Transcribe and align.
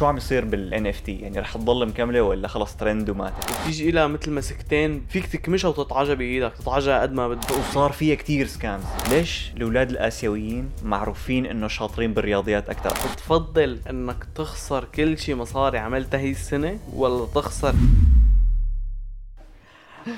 شو 0.00 0.06
عم 0.06 0.16
يصير 0.16 0.44
بال 0.44 0.86
NFT 0.86 1.16
يعني 1.16 1.38
رح 1.38 1.54
تضل 1.54 1.88
مكملة 1.88 2.22
ولا 2.22 2.48
خلص 2.48 2.76
ترند 2.76 3.10
وماتت 3.10 3.60
بتيجي 3.62 3.90
لها 3.90 4.06
مثل 4.06 4.32
مسكتين 4.32 5.06
فيك 5.08 5.26
تكمشها 5.26 5.68
وتطعجها 5.68 6.14
بإيدك 6.14 6.52
تطعجها 6.52 7.02
قد 7.02 7.12
ما 7.12 7.28
بدك. 7.28 7.50
وصار 7.50 7.92
فيها 7.92 8.14
كتير 8.14 8.46
scams 8.46 8.84
ليش 9.10 9.52
الأولاد 9.56 9.90
الآسيويين 9.90 10.70
معروفين 10.82 11.46
إنه 11.46 11.68
شاطرين 11.68 12.14
بالرياضيات 12.14 12.70
أكثر 12.70 12.90
بتفضل 13.12 13.78
إنك 13.90 14.24
تخسر 14.34 14.84
كل 14.84 15.18
شيء 15.18 15.34
مصاري 15.34 15.78
عملتها 15.78 16.20
هي 16.20 16.30
السنة 16.30 16.78
ولا 16.94 17.26
تخسر؟ 17.26 17.74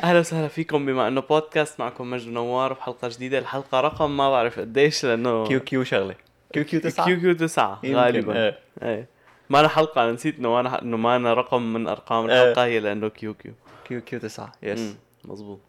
أهلا 0.02 0.18
وسهلا 0.20 0.48
فيكم 0.48 0.86
بما 0.86 1.08
إنه 1.08 1.20
بودكاست 1.20 1.80
معكم 1.80 2.10
مجد 2.10 2.28
نوار 2.28 2.72
بحلقه 2.72 3.08
جديدة. 3.08 3.38
الحلقة 3.38 3.80
رقم 3.80 4.16
ما 4.16 4.30
بعرف 4.30 4.60
قديش 4.60 5.04
لأنه 5.04 5.46
QQ 5.46 5.84
شغلة. 5.84 6.14
QQ 6.52 6.80
تسعة. 6.80 7.06
QQ 7.06 7.32
تسعة 7.32 7.80
يمكن، 7.82 7.96
غالبا. 7.96 8.36
إيه. 8.36 8.58
إيه. 8.82 9.11
ما 9.52 9.60
أنا 9.60 9.68
حلقة 9.68 10.04
أنا 10.04 10.12
نسيت 10.12 10.38
إنه 10.38 10.60
أنا 10.60 10.82
إنه 10.82 10.96
ما 10.96 11.16
أنا 11.16 11.34
رقم 11.34 11.72
من 11.72 11.88
أرقام 11.88 12.30
إيه. 12.30 12.42
الحلقة 12.42 12.64
هي 12.64 12.80
لأنه 12.80 13.08
QQ. 13.08 13.34
QQ 13.34 14.18
تسعة 14.18 14.52
yes 14.62 14.80
مم، 14.80 14.94
مزبوط 15.24 15.60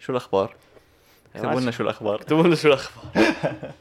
شو 0.00 0.12
الأخبار؟ 0.12 0.54
اكتبوا 1.34 1.60
لنا. 1.60 1.70
شو 1.70 1.82
الأخبار. 1.82 2.14
اكتبوا 2.14 2.42
لنا 2.42 2.54
شو 2.54 2.68
الأخبار. 2.68 3.04
بدنا 3.14 3.72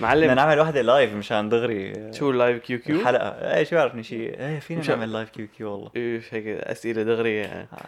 معلم 0.00 0.30
نعمل 0.30 0.60
وحده 0.60 0.82
live 0.82 1.12
مشان 1.12 1.48
دغري. 1.48 2.12
شو 2.12 2.30
ال 2.30 2.62
live 2.62 2.78
QQ؟ 2.78 3.00
الحلقة. 3.00 3.28
إيه 3.28 3.64
شو 3.64 3.76
بعرفني 3.76 4.02
شيء 4.02 4.40
إيه 4.40 4.60
فينا 4.60 4.88
نعمل 4.88 5.12
live 5.12 5.30
QQ 5.30 5.72
والله. 5.72 5.90
إيش 5.96 6.34
هيك 6.34 6.46
أسئلة 6.46 7.02
دغري. 7.02 7.44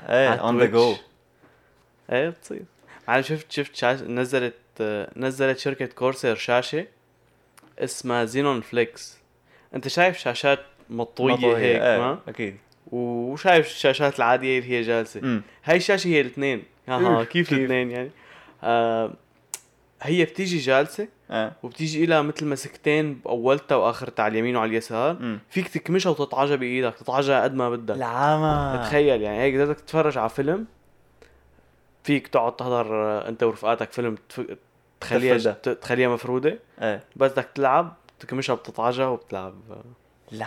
إيه 0.09 0.35
on 0.35 0.59
the 0.59 0.67
go. 0.67 0.95
إيه 2.13 2.29
بتصير. 2.29 2.63
معلم 3.09 3.23
شفت 3.23 3.53
شفت 3.53 3.77
شاش... 3.77 4.01
نزلت 4.01 4.55
نزلت 5.17 5.59
شركة 5.59 5.87
Corsair 5.87 6.37
شاشة 6.37 6.87
اسمها 7.79 8.25
Xeneon 8.25 8.61
Flex 8.61 9.19
أنت 9.75 9.89
شايف 9.89 10.19
شاشات 10.19 10.59
مطوية 10.91 11.57
هيك 11.57 11.81
ما؟ 11.81 12.19
أكيد. 12.29 12.57
وشايف 12.93 13.67
الشاشات 13.67 14.19
العادية 14.19 14.59
اللي 14.59 14.71
هي 14.71 14.83
جالسة. 14.83 15.21
امم 15.21 15.43
هاي 15.65 15.77
الشاشة 15.77 16.09
هي 16.09 16.21
الاثنين. 16.21 16.63
أها 16.89 17.21
إيش، 17.21 17.29
كيف؟ 17.29 17.53
الاثنين 17.53 17.91
يعني؟ 17.91 18.11
آه 18.63 19.13
هي 20.03 20.25
بتيجي 20.25 20.59
جالسة 20.59 21.09
آه 21.31 21.53
وبتيجي 21.63 22.07
لها 22.07 22.23
مثل 22.23 22.47
مسكتين 22.47 23.15
بأولتها 23.15 23.77
وآخرتها 23.77 24.23
على 24.23 24.33
اليمين 24.33 24.57
وعلى 24.57 24.71
اليسار. 24.71 25.11
امم 25.11 25.39
فيك 25.51 25.69
تكمشها 25.69 26.11
وتطعجها 26.11 26.57
بإيدك 26.57 26.95
تطعجها 26.95 27.43
قد 27.43 27.55
ما 27.55 27.71
بدك. 27.71 27.95
العامة. 27.97 28.87
تخيل 28.87 29.23
يعني 29.23 29.41
هيك 29.41 29.55
بدك 29.55 29.81
تتفرج 29.81 30.19
على 30.19 30.29
فيلم 30.29 30.67
فيك 32.05 32.29
تقعد 32.29 32.57
تحضر 32.57 32.95
آه، 32.95 33.29
أنت 33.29 33.43
ورفقاتك 33.43 33.93
فيلم 33.93 34.17
تخليها 35.01 35.39
تخليها 35.53 36.09
مفرودة. 36.09 36.59
إيه. 36.83 37.05
بس 37.17 37.33
بدك 37.33 37.49
تلعب 37.55 37.97
تكمشها 38.21 38.55
بتطعجها 38.55 39.07
وبتلعب. 39.07 39.55
لا 40.33 40.47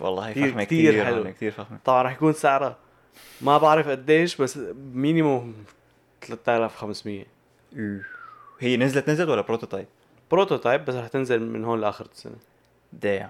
والله 0.00 0.32
فخمة 0.32 0.64
كتير 0.64 0.90
كثير 0.92 1.04
حلو. 1.04 1.14
حلو 1.24 1.32
كثير 1.32 1.50
فخمة. 1.52 1.78
طبعا 1.84 2.02
رح 2.02 2.12
يكون 2.12 2.32
سعرها 2.32 2.76
ما 3.40 3.58
بعرف 3.58 3.88
قديش 3.88 4.36
بس 4.36 4.58
minimum 4.92 5.54
3500 6.22 7.24
أوه. 7.76 8.00
هي 8.60 8.76
نزلت 8.76 9.10
نزلت 9.10 9.28
ولا 9.28 9.40
prototype؟ 9.40 9.86
prototype 10.30 10.84
بس 10.84 10.94
رح 10.94 11.06
تنزل 11.08 11.40
من 11.42 11.64
هون 11.64 11.80
لآخر 11.80 12.06
السنة. 12.12 12.36
دايم. 12.92 13.28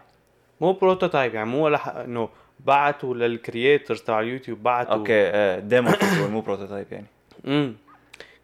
مو 0.61 0.73
prototype 0.73 1.35
يعني 1.35 1.49
مو 1.49 1.65
ولا 1.65 2.05
إنه 2.05 2.29
بعتوا 2.61 3.15
لل 3.15 3.32
creators 3.32 4.01
تبع 4.01 4.21
اليوتيوب 4.21 4.63
بعتوا 4.63 4.95
okay 4.95 5.13
آه 5.29 5.59
demo 5.59 5.91
control 6.01 6.31
مو 6.31 6.41
prototype 6.41 6.87
يعني. 6.93 7.07
امم 7.47 7.75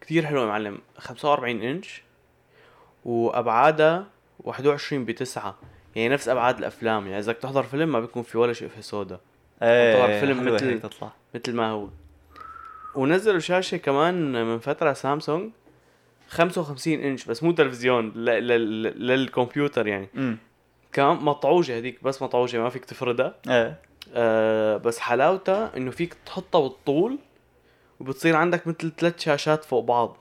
كثير 0.01 0.25
حلو 0.25 0.41
يا 0.41 0.45
معلم. 0.45 0.77
45 0.97 1.61
إنش 1.61 2.01
وأبعادها 3.05 4.07
21 4.39 5.05
ب 5.05 5.11
9 5.11 5.55
يعني 5.95 6.09
نفس 6.09 6.29
أبعاد 6.29 6.57
الأفلام 6.57 7.05
يعني 7.07 7.19
اذا 7.19 7.31
بدك 7.31 7.41
تحضر 7.41 7.63
فيلم 7.63 7.91
ما 7.91 7.99
بيكون 7.99 8.23
في 8.23 8.37
ولا 8.37 8.53
شقفه 8.53 8.81
سودا 8.81 9.19
إيه 9.61 9.95
طبعاً 9.97 10.19
فيلم 10.19 10.53
مثل- 10.53 10.79
تطلع. 10.79 11.11
مثل 11.35 11.53
ما 11.55 11.69
هو. 11.71 11.87
ونزلوا 12.95 13.39
شاشة 13.39 13.77
كمان 13.77 14.45
من 14.45 14.59
فترة 14.59 14.93
سامسونج 14.93 15.51
55 16.29 16.93
إنش 16.99 17.25
بس 17.25 17.43
مو 17.43 17.51
تلفزيون 17.51 18.09
ل- 18.15 18.25
ل- 18.25 18.83
ل- 18.83 19.07
للكمبيوتر 19.07 19.87
يعني. 19.87 20.07
امم 20.15 20.37
كمان 20.93 21.15
مطعوجة 21.17 21.77
هذيك 21.77 22.03
بس 22.03 22.21
مطعوجة 22.21 22.57
ما 22.61 22.69
فيك 22.69 22.85
تفردها. 22.85 23.35
إيه. 23.49 23.79
آه 24.13 24.77
بس 24.77 24.99
حلاوتها 24.99 25.77
إنه 25.77 25.91
فيك 25.91 26.13
تحطها 26.25 26.61
بالطول 26.61 27.17
وبتصير 27.99 28.35
عندك 28.35 28.67
مثل 28.67 28.91
ثلاث 28.97 29.19
شاشات 29.19 29.65
فوق 29.65 29.83
بعض. 29.83 30.17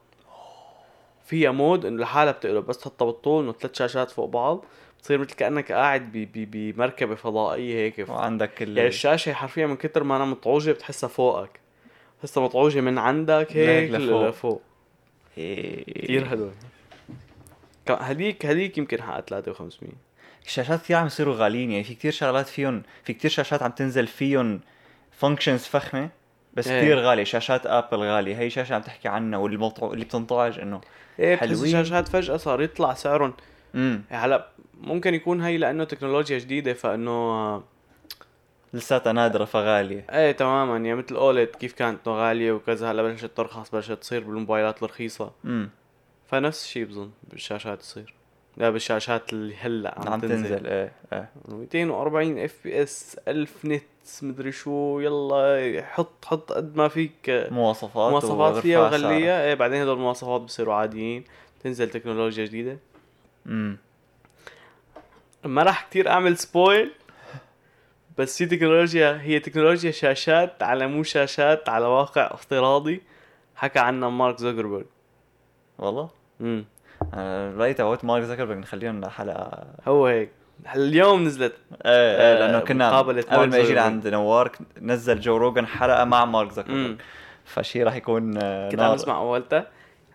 فيها 1.24 1.50
مود 1.50 1.84
إنه 1.86 2.02
لحالها 2.02 2.32
بتقلب 2.32 2.66
بس 2.66 2.78
تحطها 2.78 3.04
بالطول 3.06 3.44
إنه 3.44 3.52
ثلاث 3.52 3.74
شاشات 3.78 4.10
فوق 4.10 4.28
بعض. 4.28 4.64
بتصير 5.04 5.18
مثل 5.18 5.34
كأنك 5.34 5.72
قاعد 5.72 6.12
بمركبة 6.34 7.14
فضائية 7.14 7.74
هيك. 7.74 8.08
وعندك 8.08 8.62
ال 8.62 8.76
يعني 8.76 8.88
الشاشة 8.88 9.32
حرفيا 9.32 9.66
من 9.66 9.76
كتر 9.76 10.04
ما 10.04 10.16
أنا 10.16 10.24
مطعوجة 10.24 10.72
بتحسها 10.72 11.08
فوقك. 11.08 11.60
بتحسها 12.18 12.42
مطعوجة 12.42 12.80
من 12.80 12.98
عندك 12.98 13.56
هيك 13.56 13.90
لفوق. 13.90 14.28
لفوق. 14.28 14.62
كثير 15.36 16.24
حلوة. 16.28 16.52
ك- 17.86 17.90
هديك 17.90 18.46
هديك 18.46 18.78
يمكن 18.78 19.02
حقها 19.02 19.20
3500 19.20 19.92
الشاشات 20.46 20.80
كثير 20.82 20.96
عم 20.96 21.06
يصيروا 21.06 21.34
غاليين. 21.34 21.70
يعني 21.70 21.84
في 21.84 21.94
كثير 21.94 22.12
شغلات 22.12 22.46
فيهم 22.48 22.82
في 23.04 23.12
كثير 23.12 23.30
شاشات 23.30 23.62
عم 23.62 23.70
تنزل 23.70 24.06
فيهم 24.06 24.60
functions 25.12 25.64
فخمة 25.64 26.08
بس 26.54 26.68
إيه. 26.68 26.80
كثير 26.80 26.98
غالية. 26.98 27.24
شاشات 27.24 27.66
ابل 27.66 27.96
غالية. 27.98 28.38
هي 28.38 28.50
شاشة 28.50 28.74
عم 28.74 28.82
تحكي 28.82 29.08
عنها 29.08 29.38
والمطع... 29.38 29.90
اللي 29.92 30.04
بتنطعج 30.04 30.58
إنه 30.60 30.80
إيه 31.18 31.36
حلوين. 31.36 31.64
الشاشات 31.76 32.08
فجأة 32.08 32.36
صار 32.36 32.62
يطلع 32.62 32.94
سعرهم 32.94 33.34
امم 33.74 34.02
هلا 34.08 34.48
ممكن 34.80 35.14
يكون 35.14 35.40
هي 35.40 35.56
لأنه 35.56 35.84
تكنولوجيا 35.84 36.38
جديدة 36.38 36.72
فإنه 36.74 37.62
لساتها 38.74 39.12
نادرة 39.12 39.44
فغالية. 39.44 40.06
إيه 40.10 40.32
تماما. 40.32 40.72
يعني 40.72 40.94
مثل 40.94 41.14
OLED 41.16 41.48
كيف 41.48 41.72
كانت 41.72 42.08
إنه 42.08 42.16
غالية 42.16 42.52
وكذا 42.52 42.90
هلا 42.90 43.02
بلشت 43.02 43.30
ترخص 43.36 43.70
بلشت 43.70 43.92
تصير 43.92 44.24
بالموبايلات 44.24 44.82
الرخيصة. 44.82 45.32
امم 45.44 45.70
فنفس 46.26 46.64
الشيء 46.64 46.84
بظن 46.84 47.10
بالشاشات 47.30 47.78
تصير. 47.80 48.14
لا 48.56 48.70
بالشاشات 48.70 49.32
اللي 49.32 49.56
هلأ 49.56 49.94
عم, 50.00 50.08
عم 50.12 50.20
تنزل, 50.20 50.48
تنزل 50.48 50.66
إيه 50.66 50.92
إيه. 51.12 51.30
240 51.48 52.38
FPS 52.38 53.16
1000 53.28 53.64
nit 53.64 53.82
مدري 54.22 54.52
شو 54.52 55.00
يلا 55.00 55.82
حط 55.82 56.24
حط 56.24 56.52
قد 56.52 56.76
ما 56.76 56.88
فيك 56.88 57.14
مواصفات 57.50 58.12
مواصفات 58.12 58.62
فيها. 58.62 58.80
وغليها. 58.80 59.44
إيه 59.44 59.54
بعدين 59.54 59.82
هدول 59.82 59.96
المواصفات 59.96 60.40
بصيروا 60.40 60.74
عاديين 60.74 61.24
تنزل 61.64 61.90
تكنولوجيا 61.90 62.44
جديدة. 62.44 62.78
امم 63.46 63.78
ما 65.44 65.62
راح 65.62 65.86
كتير 65.90 66.08
أعمل 66.10 66.36
spoil 66.38 66.90
بس 68.18 68.38
في 68.38 68.46
تكنولوجيا 68.46 69.18
هي 69.22 69.38
تكنولوجيا 69.40 69.90
شاشات 69.90 70.62
على 70.62 70.86
مو 70.86 71.02
شاشات 71.02 71.68
على 71.68 71.86
واقع 71.86 72.30
افتراضي. 72.34 73.02
حكى 73.56 73.78
عنها 73.78 74.08
مارك 74.08 74.38
زوكربيرج. 74.38 74.86
والله؟ 75.78 76.10
امم 76.40 76.64
أنا 77.14 77.54
رايي 77.56 77.74
تبعت 77.74 78.04
مارك 78.04 78.22
زكربرج 78.24 78.56
نخليهم 78.58 79.06
حلقه 79.08 79.64
هو 79.88 80.06
هيك. 80.06 80.30
اليوم 80.74 81.24
نزلت. 81.24 81.52
إيه 81.72 81.90
إيه 81.92 82.36
آه، 82.36 82.38
لأنه 82.38 82.60
كنا 82.60 82.98
قبل 82.98 83.14
ما 83.14 83.18
يجي 83.20 83.50
زوكربيرج. 83.50 83.78
عند 83.78 84.08
نوار 84.08 84.52
نزل 84.80 85.20
جو 85.20 85.36
روجن 85.36 85.66
حلقة 85.66 86.04
مع 86.04 86.24
مارك 86.24 86.48
مم. 86.48 86.54
زكربرج 86.54 86.96
فشي 87.44 87.82
راح 87.82 87.94
يكون 87.96 88.34
آه، 88.42 88.70
كنت 88.70 88.80
عم. 88.80 88.92
أسمع 88.92 89.18
أولتها. 89.18 89.66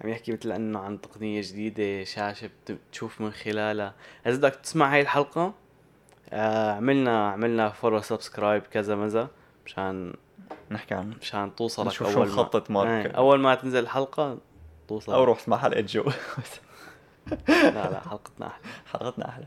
عم 0.04 0.10
يحكي 0.10 0.32
مثل 0.32 0.52
إنه 0.52 0.80
عن 0.80 1.02
تقنية 1.02 1.42
جديدة 1.42 2.04
شاشة 2.04 2.48
بت- 2.48 2.72
بتشوف 2.90 3.22
من 3.22 3.32
خلالها. 3.32 3.94
إذا 4.28 4.36
بدك 4.38 4.56
تسمع 4.56 4.94
هاي 4.94 5.02
الحلقة 5.02 5.54
آه 6.30 6.72
عملنا 6.72 7.30
عملنا 7.30 7.70
follow 7.70 8.02
subscribe 8.02 8.62
كذا 8.62 8.96
مزا 8.96 9.28
مشان 9.66 10.14
نحكي 10.72 10.94
عنه 10.94 11.16
مشان 11.22 11.56
توصلك 11.56 11.88
نشوف 11.88 12.08
شو 12.14 12.20
أول 12.20 12.28
ما 12.28 12.34
مخطط 12.34 12.72
مارك. 12.72 13.06
إيه، 13.06 13.12
أول 13.12 13.40
ما 13.40 13.56
تنزل 13.56 13.80
الحلقة 13.80 14.38
توصل 14.88 15.14
أو 15.14 15.24
روح 15.24 15.40
اسمع 15.40 15.58
حلقه 15.58 15.82
جو. 15.82 16.04
لا 17.50 17.72
لا 17.92 18.00
حلقتنا 18.10 18.48
أحلى. 18.48 18.64
حلقتنا 18.94 19.30
أحلى. 19.30 19.46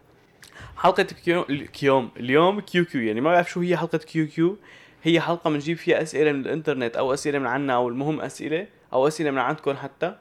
حلقة 0.76 1.02
Q 1.02 1.42
اليوم 1.42 2.10
اليوم 2.16 2.60
QQ 2.60 3.00
يعني 3.00 3.20
ما 3.20 3.32
بعرف 3.32 3.50
شو 3.50 3.60
هي 3.60 3.76
حلقة 3.76 3.98
QQ. 3.98 4.56
هي 5.02 5.20
حلقة 5.20 5.50
بنجيب 5.50 5.76
فيها 5.76 6.02
أسئلة 6.02 6.32
من 6.32 6.40
الإنترنت 6.40 6.96
أو 6.96 7.14
أسئلة 7.14 7.38
من 7.38 7.46
عنا 7.46 7.74
أو 7.74 7.88
المهم 7.88 8.20
أسئلة 8.20 8.66
أو 8.92 9.08
أسئلة 9.08 9.30
من 9.30 9.38
عندكم 9.38 9.76
حتى. 9.76 10.16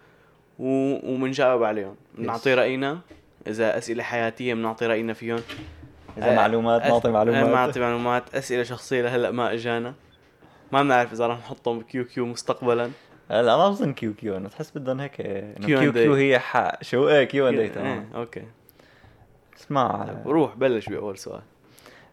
وبنجاوب 0.61 1.63
عليهم. 1.63 1.95
بنعطي 2.17 2.53
رأينا. 2.53 2.99
إذا 3.47 3.77
أسئلة 3.77 4.03
حياتية 4.03 4.53
بنعطي 4.53 4.85
رأينا 4.85 5.13
فيهم. 5.13 5.39
إذا 6.17 6.31
آه، 6.31 6.35
معلومات 6.35 6.85
نعطي 6.85 7.11
معلومات. 7.11 7.45
نعطي 7.45 7.79
معلومات. 7.79 8.35
أسئلة 8.35 8.63
شخصية 8.63 9.01
لهلأ 9.01 9.31
ما 9.31 9.53
إجانا. 9.53 9.93
ما 10.71 10.83
بنعرف 10.83 11.13
إذا 11.13 11.27
رح 11.27 11.37
نحطهم 11.37 11.79
ب 11.79 12.05
QQ 12.05 12.25
مستقبلا. 12.25 12.91
لا 13.29 13.57
ما 13.57 13.69
بظن 13.69 13.93
QQ. 13.93 14.37
أنا 14.37 14.49
تحس 14.49 14.71
بدهم 14.77 14.99
هيك 14.99 15.15
Q&A. 15.15 15.65
QQ 15.65 16.13
هي 16.13 16.39
حق 16.39 16.83
شو؟ 16.83 17.09
إيه 17.09 17.23
Q 17.23 17.49
and 17.49 17.59
A 17.59 17.69
تمام 17.69 18.09
إيه، 18.13 18.19
okay. 18.19 18.43
اسمع. 19.57 20.15
روح 20.25 20.55
بلش 20.55 20.89
بأول 20.89 21.17
سؤال. 21.17 21.41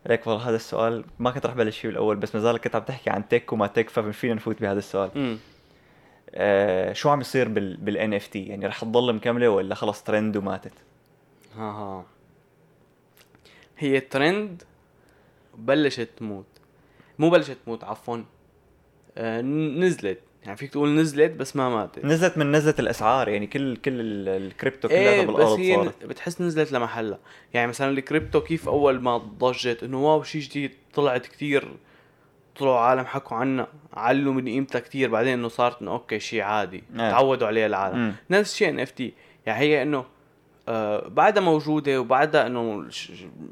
ليك 0.06 0.26
والله 0.26 0.48
هذا 0.48 0.56
السؤال 0.56 1.04
ما 1.18 1.30
كنت 1.30 1.46
رح 1.46 1.54
بلش 1.54 1.78
فيه 1.78 1.88
بالأول 1.88 2.16
بس 2.16 2.34
ما 2.34 2.40
زالك 2.40 2.64
كنت 2.64 2.76
عم 2.76 2.82
تحكي 2.82 3.10
عن 3.10 3.28
tech 3.28 3.52
وما 3.52 3.66
tech 3.66 3.90
ففينا 3.90 4.34
نفوت 4.34 4.60
بهذا 4.60 4.78
السؤال. 4.78 5.10
امم 5.16 5.38
آه 6.40 6.92
شو 6.92 7.08
عم 7.10 7.20
يصير 7.20 7.48
بال 7.48 7.76
بال 7.76 8.14
NFT 8.14 8.42
يعني 8.46 8.66
رح 8.66 8.80
تضل 8.80 9.12
مكملة 9.12 9.48
ولا 9.48 9.74
خلص 9.74 10.02
ترند 10.02 10.36
وماتت؟ 10.36 10.72
ها 11.56 11.62
ها. 11.62 12.06
هي 13.78 14.00
ترند 14.00 14.62
بلشت 15.58 16.08
تموت. 16.16 16.46
مو 17.18 17.30
بلشت 17.30 17.56
تموت 17.66 17.84
عفوا. 17.84 18.18
آه 19.16 19.40
نزلت. 19.40 20.18
يعني 20.44 20.56
فيك 20.56 20.70
تقول 20.70 20.88
نزلت 20.94 21.32
بس 21.32 21.56
ما 21.56 21.68
ماتت. 21.68 22.04
نزلت 22.04 22.38
من 22.38 22.52
نزلة 22.52 22.74
الإسعار 22.78 23.28
يعني 23.28 23.46
كل 23.46 23.76
كل 23.76 24.00
ال- 24.00 24.28
الكريبتو 24.28 24.88
كلها 24.88 24.98
إيه 24.98 25.26
بالارض 25.26 25.52
بس 25.52 25.58
هي 25.58 25.74
صارت. 25.74 26.04
بتحس 26.04 26.40
نزلت 26.40 26.72
لمحلها. 26.72 27.18
يعني 27.54 27.66
مثلا 27.66 27.90
الكريبتو 27.90 28.40
كيف 28.40 28.68
أول 28.68 29.00
ما 29.00 29.16
ضجت 29.18 29.82
إنه 29.82 30.04
wow 30.06 30.22
شيء 30.22 30.40
جديد 30.42 30.70
طلعت 30.94 31.26
كتير 31.26 31.68
طلعوا 32.58 32.78
عالم 32.78 33.04
حكوا 33.06 33.36
عنها 33.36 33.66
علوا 33.94 34.32
من 34.32 34.48
قيمتها 34.48 34.78
كتير 34.78 35.10
بعدين 35.10 35.32
إنه 35.32 35.48
صارت 35.48 35.82
إنه 35.82 35.90
okay 35.90 36.20
شيء 36.20 36.40
عادي 36.40 36.76
إيه. 36.94 37.10
تعودوا 37.10 37.46
عليه 37.46 37.66
العالم 37.66 37.98
مم. 37.98 38.12
نفس 38.30 38.52
الشيء 38.52 38.68
NFT 38.68 39.12
يعني 39.46 39.60
هي 39.60 39.82
إنه 39.82 40.04
آه 40.68 41.08
بعدها 41.08 41.42
موجودة 41.42 42.00
وبعدها 42.00 42.46
إنه 42.46 42.88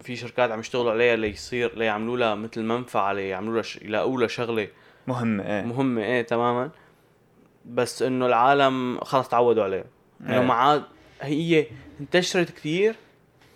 في 0.03 0.17
شركات 0.17 0.51
عم 0.51 0.61
يشتغلوا 0.61 0.93
عليها 0.93 1.17
ليصير 1.17 1.79
ليعملوا 1.79 2.17
لها 2.17 2.35
مثل 2.35 2.63
منفعة 2.63 3.13
ليعملوا 3.13 3.55
لها 3.55 3.63
ش- 3.63 3.77
يلاقوا 3.83 4.19
لها 4.21 4.29
شغلة 4.29 4.69
مهمة 5.07 5.45
إيه 5.47 5.63
مهمة 5.65 6.03
إيه 6.03 6.23
تماما 6.23 6.71
بس 7.65 8.03
إنه 8.03 8.27
العالم 8.27 8.99
خلص 9.01 9.29
تعودوا 9.29 9.65
عليها 9.65 9.85
انه 10.21 10.35
إيه. 10.35 10.41
ما 10.47 10.55
عاد 10.55 10.83
هي 11.23 11.67
انتشرت 12.01 12.51
كثير 12.51 12.95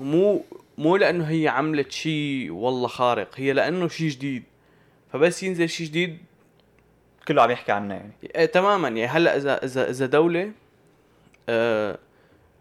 ومو 0.01 0.45
مو 0.79 0.97
لأنه 0.97 1.25
هي 1.25 1.49
عملت 1.49 1.93
شيء 1.93 2.51
والله 2.53 2.89
خارق 2.89 3.29
هي 3.37 3.53
لأنه 3.53 3.89
شيء 3.89 4.09
جديد 4.09 4.43
فبس 5.13 5.43
ينزل 5.43 5.69
شيء 5.69 5.87
جديد 5.87 6.19
كله 7.29 7.43
عم 7.43 7.51
يحكي 7.51 7.73
عنها 7.73 7.97
يعني. 7.97 8.13
إيه 8.35 8.47
تماما. 8.47 8.89
يعني 8.89 9.07
هلأ 9.07 9.37
إذا 9.37 9.65
إذا 9.65 9.91
إذا 9.91 10.07
دولة 10.07 10.53
آه 11.49 11.99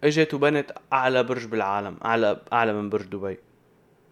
إجت 0.04 0.34
وبنت 0.34 0.72
أعلى 0.94 1.24
برج 1.24 1.46
بالعالم 1.46 1.98
أعلى 2.06 2.42
أعلى 2.54 2.74
من 2.74 2.90
برج 2.90 3.06
دبي. 3.06 3.38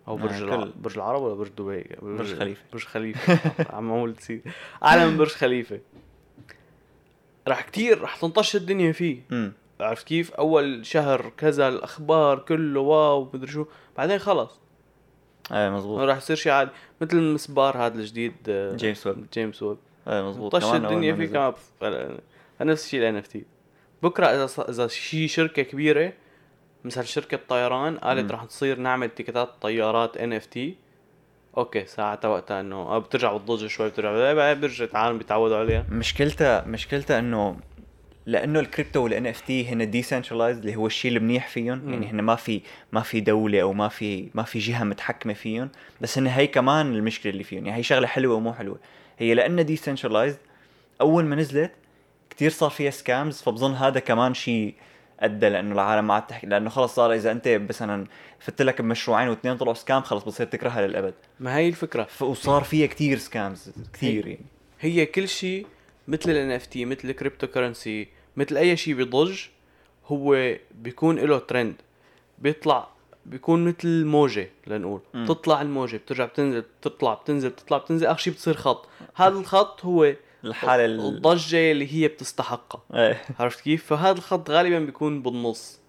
أو 0.08 0.18
برج 0.18 0.34
آه، 0.34 0.38
الع... 0.40 0.68
برج 0.76 0.94
العرب 0.96 1.22
ولا 1.22 1.34
برج 1.34 1.50
دبي؟ 1.58 1.86
برج 2.02 2.36
خليفة. 2.36 2.62
برج 2.74 2.86
خليفة. 2.86 3.40
عم 3.76 3.92
أقول 3.92 4.16
تصير 4.16 4.42
أعلى 4.84 5.08
من 5.08 5.18
برج 5.18 5.32
خليفة. 5.32 5.80
راح 7.48 7.62
كتير 7.62 8.02
راح 8.02 8.16
تنطش 8.16 8.56
الدنيا 8.56 8.92
فيه. 8.92 9.22
امم 9.32 9.54
عرفت 9.80 10.08
كيف؟ 10.08 10.32
أول 10.32 10.86
شهر 10.86 11.32
كذا 11.38 11.68
الأخبار 11.68 12.40
كله 12.40 12.80
wow 12.80 13.30
مدري 13.34 13.52
شو. 13.52 13.66
بعدين 13.98 14.20
خلص. 14.20 14.60
إيه 15.52 15.70
مزبوط 15.70 16.00
راح 16.00 16.18
يصير 16.18 16.36
شيء 16.36 16.52
عادي 16.52 16.72
مثل 17.02 17.18
المسبار 17.18 17.78
هذا 17.78 18.00
الجديد 18.00 18.34
آه، 18.50 18.76
جيمس 18.76 19.08
ويب 19.08 19.26
جيمس 19.34 19.64
ويب 19.64 19.78
إيه 20.08 20.30
مزبوط 20.30 20.52
طش 20.56 20.74
الدنيا 20.74 21.16
فيه. 21.16 21.26
كمان 21.26 21.52
ف- 21.82 22.62
نفس 22.62 22.86
الشيء 22.86 23.00
ال 23.00 23.16
NFT 23.16 23.46
بكرة 24.04 24.26
إذا. 24.26 24.48
إذا 24.70 24.88
شي 24.88 25.28
شركة 25.28 25.62
كبيرة 25.64 26.14
مثل 26.84 27.06
شركة 27.06 27.40
طيران 27.50 27.98
قالت. 27.98 28.32
رح 28.32 28.44
تصير 28.46 28.80
نعمل 28.80 29.10
تيكتات 29.10 29.50
طيارات 29.62 30.18
NFT 30.18 30.76
okay 31.58 31.86
ساعتها 31.86 32.28
وقتها 32.28 32.60
إنه 32.62 32.98
بترجع 33.00 33.38
بتضج 33.38 33.66
شوي 33.68 33.90
بترجع 33.90 34.34
بعدين 34.34 34.62
بيرجع 34.62 34.86
العالم 34.86 35.18
بيتعودوا 35.18 35.58
عليها 35.58 35.86
مشكلتها 35.92 36.66
مشكلتها 36.68 37.20
إنه 37.20 37.58
لأنه 38.28 38.60
ال 38.60 39.04
crypto 39.04 39.28
وال 39.28 39.42
NFT 39.42 39.68
هن 39.68 39.92
decentralized 39.92 40.60
اللي 40.60 40.76
هو 40.76 40.88
الشيء 40.88 41.12
المنيح 41.12 41.48
فيهم. 41.48 41.90
يعني 41.90 42.08
هن 42.08 42.22
ما 42.22 42.36
في 42.36 42.62
ما 42.92 43.02
في 43.02 43.20
دولة 43.20 43.62
أو 43.62 43.74
ما 43.74 43.88
في 43.88 44.30
ما 44.34 44.44
في 44.44 44.60
جهة 44.60 44.84
متحكمة 44.84 45.34
فيهم. 45.34 45.70
بس 46.02 46.18
هن 46.18 46.28
هي 46.28 46.48
كمان 46.48 46.94
المشكلة 46.94 47.32
اللي 47.32 47.44
فيهم. 47.44 47.66
يعني 47.66 47.80
هي 47.80 47.84
شغلة 47.84 48.08
حلوة 48.08 48.36
ومو 48.36 48.54
حلوة. 48.54 48.80
هي 49.18 49.34
لأنها 49.34 49.64
decentralized 49.64 50.38
أول 51.02 51.26
ما 51.26 51.36
نزلت 51.36 51.72
كتير 52.30 52.52
صار 52.52 52.70
فيها 52.70 52.92
scams 52.92 53.42
فبظن 53.42 53.74
هذا 53.74 54.00
كمان 54.00 54.34
شيء 54.34 54.74
أدى 55.20 55.50
لأنه 55.50 55.74
العالم 55.74 56.08
ما 56.08 56.14
عاد 56.14 56.28
تحكي. 56.28 56.48
لأنه 56.48 56.70
خلص 56.70 56.96
صار 56.96 57.14
إذا 57.14 57.32
أنت 57.32 57.48
مثلا 57.48 58.08
فت 58.40 58.62
لك 58.62 58.82
بمشروعين 58.82 59.30
واثنين 59.30 59.58
طلعوا 59.58 59.74
scam 59.74 60.02
خلص 60.02 60.24
بتصير 60.24 60.46
تكرهها 60.46 60.88
للأبد. 60.88 61.14
ما 61.40 61.58
هي 61.58 61.68
الفكرة. 61.68 62.08
وصار 62.22 62.64
فيها 62.64 62.88
كتير 62.88 63.18
scams 63.18 63.72
كثير 63.94 64.28
يعني. 64.28 64.46
هي 64.80 65.06
كل 65.06 65.28
شيء 65.28 65.68
مثل 66.08 66.32
ال 66.32 66.52
NFT 66.52 66.86
مثل 66.86 67.10
ال 67.10 67.48
cryptocurrency 67.48 68.17
مثل 68.38 68.58
أي 68.58 68.78
شيء 68.78 68.94
بيضج 68.94 69.40
هو 70.08 70.56
بيكون 70.72 71.20
له 71.20 71.40
ترند 71.40 71.76
بيطلع 72.38 72.88
بيكون 73.26 73.66
مثل 73.66 74.06
موجة 74.06 74.50
لنقول. 74.68 75.02
مم. 75.14 75.26
تطلع 75.26 75.62
الموجة 75.62 75.98
بترجع 75.98 76.26
بتنزل 76.26 76.62
بتطلع 76.82 77.14
بتنزل 77.14 77.50
بتطلع 77.50 77.78
بتنزل. 77.78 78.06
آخر 78.06 78.20
شيء 78.20 78.34
بتصير 78.34 78.54
خط. 78.54 78.88
هذا 79.16 79.38
الخط 79.38 79.86
هو 79.86 80.14
الحالة 80.44 80.86
ال... 80.86 81.00
الضجة 81.00 81.72
اللي 81.72 81.94
هي 81.94 82.08
بتستحقها. 82.08 82.82
إيه. 82.94 83.22
عرفت 83.40 83.62
كيف؟ 83.62 83.86
فهذا 83.86 84.18
الخط 84.18 84.52
غالبا 84.52 84.80
بيكون 84.80 85.22
بالنص. 85.22 85.80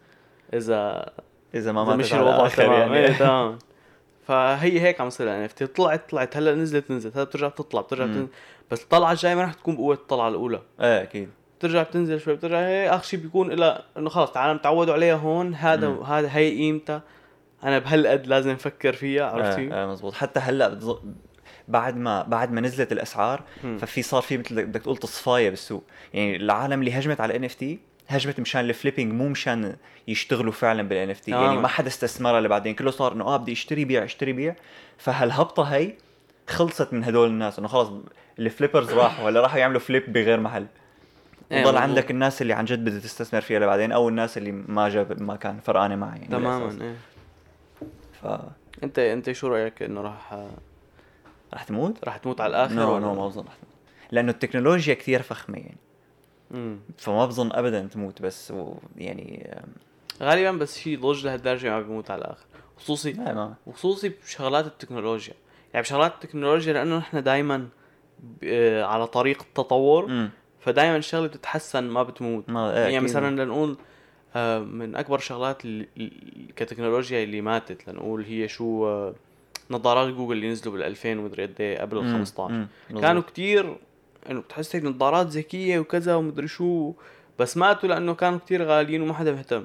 اذا 0.54 1.10
إذا 1.54 1.72
ما 1.72 1.80
على 1.80 2.04
الوضع 2.12 2.48
تمام. 2.48 2.72
يعني. 2.72 2.98
إيه 3.06 3.18
تمام. 3.18 3.58
فهي 4.26 4.80
هيك 4.80 5.00
عم 5.00 5.08
تصير 5.08 5.36
ان 5.36 5.42
اف 5.42 5.62
طلعت 5.62 6.10
طلعت. 6.10 6.36
هلأ 6.36 6.54
نزلت 6.54 6.90
نزلت. 6.90 7.16
هلأ 7.16 7.24
بترجع 7.24 7.48
بتطلع 7.48 7.80
بترجع. 7.80 8.04
بتنزل 8.04 8.28
بس 8.70 8.82
الطلعة 8.82 9.12
الجاية 9.12 9.34
ما 9.34 9.42
رح 9.42 9.54
تكون 9.54 9.74
بقوة 9.74 9.94
الطلعة 9.94 10.28
الأولى. 10.28 10.62
إيه 10.80 11.02
أكيد. 11.02 11.30
بترجع 11.58 11.82
بتنزل 11.82 12.20
شوي 12.20 12.34
بترجع 12.34 12.58
هي 12.58 12.90
آخر 12.90 13.04
شيء 13.04 13.20
بيكون 13.20 13.52
إلى 13.52 13.82
إنه 13.96 14.08
خلص 14.08 14.30
العالم 14.30 14.58
تعودوا 14.58 14.94
عليها 14.94 15.14
هون 15.14 15.54
هذا 15.54 15.88
مم. 15.88 16.02
هذا 16.02 16.28
هي 16.32 16.50
قيمتها 16.50 17.02
أنا 17.64 17.78
بهالقد 17.78 18.26
لازم 18.26 18.50
أفكر 18.50 18.92
فيها 18.92 19.24
عرفت 19.26 19.56
كيف؟ 19.58 19.72
آه 19.72 19.84
آه 19.84 19.86
مزبوط 19.86 20.14
حتى 20.14 20.40
هلأ 20.40 20.68
بتظ... 20.68 20.96
بعد 21.68 21.96
ما 21.96 22.22
بعد 22.22 22.52
ما 22.52 22.60
نزلت 22.60 22.92
الأسعار 22.92 23.42
مم. 23.64 23.78
ففي 23.78 24.02
صار 24.02 24.22
في 24.22 24.38
مثل 24.38 24.66
بدك 24.66 24.82
تقول 24.82 24.96
تصفاية 24.96 25.50
بالسوق 25.50 25.84
يعني 26.14 26.36
العالم 26.36 26.80
اللي 26.80 26.98
هجمت 26.98 27.20
على 27.20 27.30
ال 27.30 27.44
NFT 27.44 27.78
هجمت 28.08 28.40
مشان 28.40 28.60
ال 28.60 28.66
flipping 28.66 29.12
مو 29.12 29.28
مشان 29.28 29.76
يشتغلوا 30.08 30.52
فعلا 30.52 30.82
بال 30.82 31.10
NFT 31.10 31.30
يعني 31.30 31.44
تماماً. 31.44 31.60
ما 31.60 31.68
حدا 31.68 31.88
استثمرها 31.88 32.40
لبعدين 32.40 32.74
كله 32.74 32.90
صار 32.90 33.12
إنه 33.12 33.24
آه 33.24 33.36
بدي 33.36 33.52
أشتري 33.52 33.84
بيع 33.84 34.04
أشتري 34.04 34.32
بيع 34.32 34.56
فهالهبطة 34.98 35.62
هي 35.62 35.92
خلصت 36.48 36.92
من 36.92 37.04
هدول 37.04 37.28
الناس 37.28 37.58
إنه 37.58 37.68
خلص 37.68 37.90
ال 38.38 38.44
flippers 38.44 38.92
راحوا 38.92 39.30
هلا 39.30 39.40
راحوا 39.40 39.58
يعملوا 39.58 39.80
flip 39.80 40.12
بغير 40.12 40.40
محل 40.40 40.66
وضل 41.52 41.62
مزبوط. 41.62 41.76
عندك 41.76 42.10
الناس 42.10 42.42
اللي 42.42 42.52
عن 42.52 42.64
جد 42.64 42.84
بدها 42.84 42.98
تستثمر 43.00 43.40
فيها 43.40 43.58
لبعدين 43.58 43.92
أو 43.92 44.08
الناس 44.08 44.38
اللي 44.38 44.52
ما 44.52 44.88
جاب 44.88 45.22
ما 45.22 45.36
كان 45.36 45.60
فرقانة 45.60 45.96
معها 45.96 46.16
يعني 46.16 46.26
تماما. 46.26 46.84
إيه 46.84 46.94
ف 48.22 48.26
أنت 48.82 48.98
أنت 48.98 49.32
شو 49.32 49.48
رأيك 49.48 49.82
إنه 49.82 50.00
راح 50.00 50.46
رح 51.54 51.62
تموت؟ 51.62 52.04
راح 52.04 52.16
تموت 52.16 52.40
على 52.40 52.50
الآخر 52.50 52.74
no 52.74 52.98
no 52.98 53.14
ما 53.14 53.28
بظن 53.28 53.40
رح 53.40 53.54
تموت 53.54 53.74
لأنه 54.10 54.30
التكنولوجيا 54.32 54.94
كثير 54.94 55.22
فخمة 55.22 55.58
يعني 55.58 55.76
مم. 56.50 56.78
فما 56.98 57.26
بظن 57.26 57.52
ابدا 57.52 57.86
تموت 57.86 58.22
بس 58.22 58.50
و 58.50 58.74
يعني 58.96 59.56
غالبا 60.22 60.50
بس 60.52 60.78
شيء 60.78 61.00
ضج 61.00 61.26
لهالدرجة 61.26 61.70
ما 61.70 61.80
بيموت 61.80 62.10
على 62.10 62.20
الآخر 62.20 62.44
خصوصي 62.76 63.12
لا 63.12 63.34
ما 63.34 63.54
وخصوصي 63.66 64.08
بشغلات 64.08 64.66
التكنولوجيا 64.66 65.34
يعني 65.74 65.82
بشغلات 65.82 66.14
التكنولوجيا 66.14 66.72
لأنه 66.72 66.98
نحن 66.98 67.22
دائما 67.22 67.68
على 68.82 69.06
طريق 69.06 69.42
التطور 69.42 70.06
مم. 70.06 70.30
فدائما 70.68 70.96
الشغله 70.96 71.26
بتتحسن 71.26 71.84
ما 71.84 72.02
بتموت 72.02 72.48
ما 72.48 72.70
إيه، 72.70 72.78
يعني 72.78 72.96
أكيد. 72.96 73.02
مثلا 73.08 73.44
لنقول 73.44 73.76
آه، 74.36 74.58
من 74.58 74.96
أكبر 74.96 75.18
الشغلات 75.18 75.62
كتكنولوجيا 76.56 77.22
اللي 77.22 77.40
ماتت 77.40 77.88
لنقول 77.88 78.24
هي 78.24 78.48
شو 78.48 78.86
آه، 78.86 79.14
نظارات 79.70 80.14
جوجل 80.14 80.32
اللي 80.32 80.50
نزلوا 80.50 80.74
بال 80.74 80.82
2000 80.82 81.18
ومدري 81.18 81.42
قد 81.42 81.54
إيه 81.60 81.78
قبل 81.80 81.98
ال 81.98 82.04
مم. 82.04 82.12
15 82.12 82.54
مم. 82.54 82.66
مظبوط. 82.88 83.02
كانوا 83.02 83.22
كتير 83.22 83.76
إنه 84.30 84.40
بتحس 84.40 84.76
هيك 84.76 84.84
نظارات 84.84 85.26
ذكيه 85.26 85.78
وكذا 85.78 86.14
ومدري 86.14 86.48
شو 86.48 86.92
بس 87.38 87.56
ماتوا 87.56 87.88
لأنه 87.88 88.14
كانوا 88.14 88.38
كتير 88.38 88.62
غاليين 88.62 89.02
وما 89.02 89.14
حدا 89.14 89.32
مهتم 89.32 89.64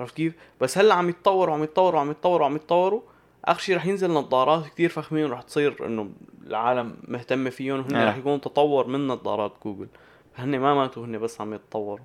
عرفت 0.00 0.16
كيف؟ 0.16 0.32
بس 0.60 0.78
هلأ 0.78 0.94
عم 0.94 1.08
يتطوروا 1.08 1.54
عم 1.54 1.62
يتطوروا 1.62 2.00
عم 2.00 2.10
يتطوروا 2.10 2.46
عم 2.46 2.56
يتطوروا 2.56 3.00
آخر 3.44 3.60
شيء 3.60 3.76
رح 3.76 3.86
ينزل 3.86 4.10
نظارات 4.10 4.66
كتير 4.66 4.88
فخمين 4.88 5.24
ورح 5.24 5.42
تصير 5.42 5.86
إنه 5.86 6.10
العالم 6.46 6.96
مهتمه 7.08 7.50
فيهم 7.50 7.78
وهن 7.78 7.96
آه. 7.96 8.08
رح 8.08 8.16
يكون 8.16 8.40
تطور 8.40 8.86
من 8.86 9.06
نظارات 9.06 9.52
جوجل 9.64 9.86
فهن 10.34 10.58
ما 10.58 10.74
ماتوا 10.74 11.06
هن 11.06 11.18
بس 11.18 11.40
عم 11.40 11.54
يتطوروا. 11.54 12.04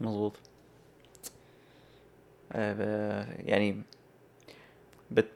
مظبوط. 0.00 0.32
آه، 2.52 3.26
يعني 3.38 3.82
بت 5.10 5.28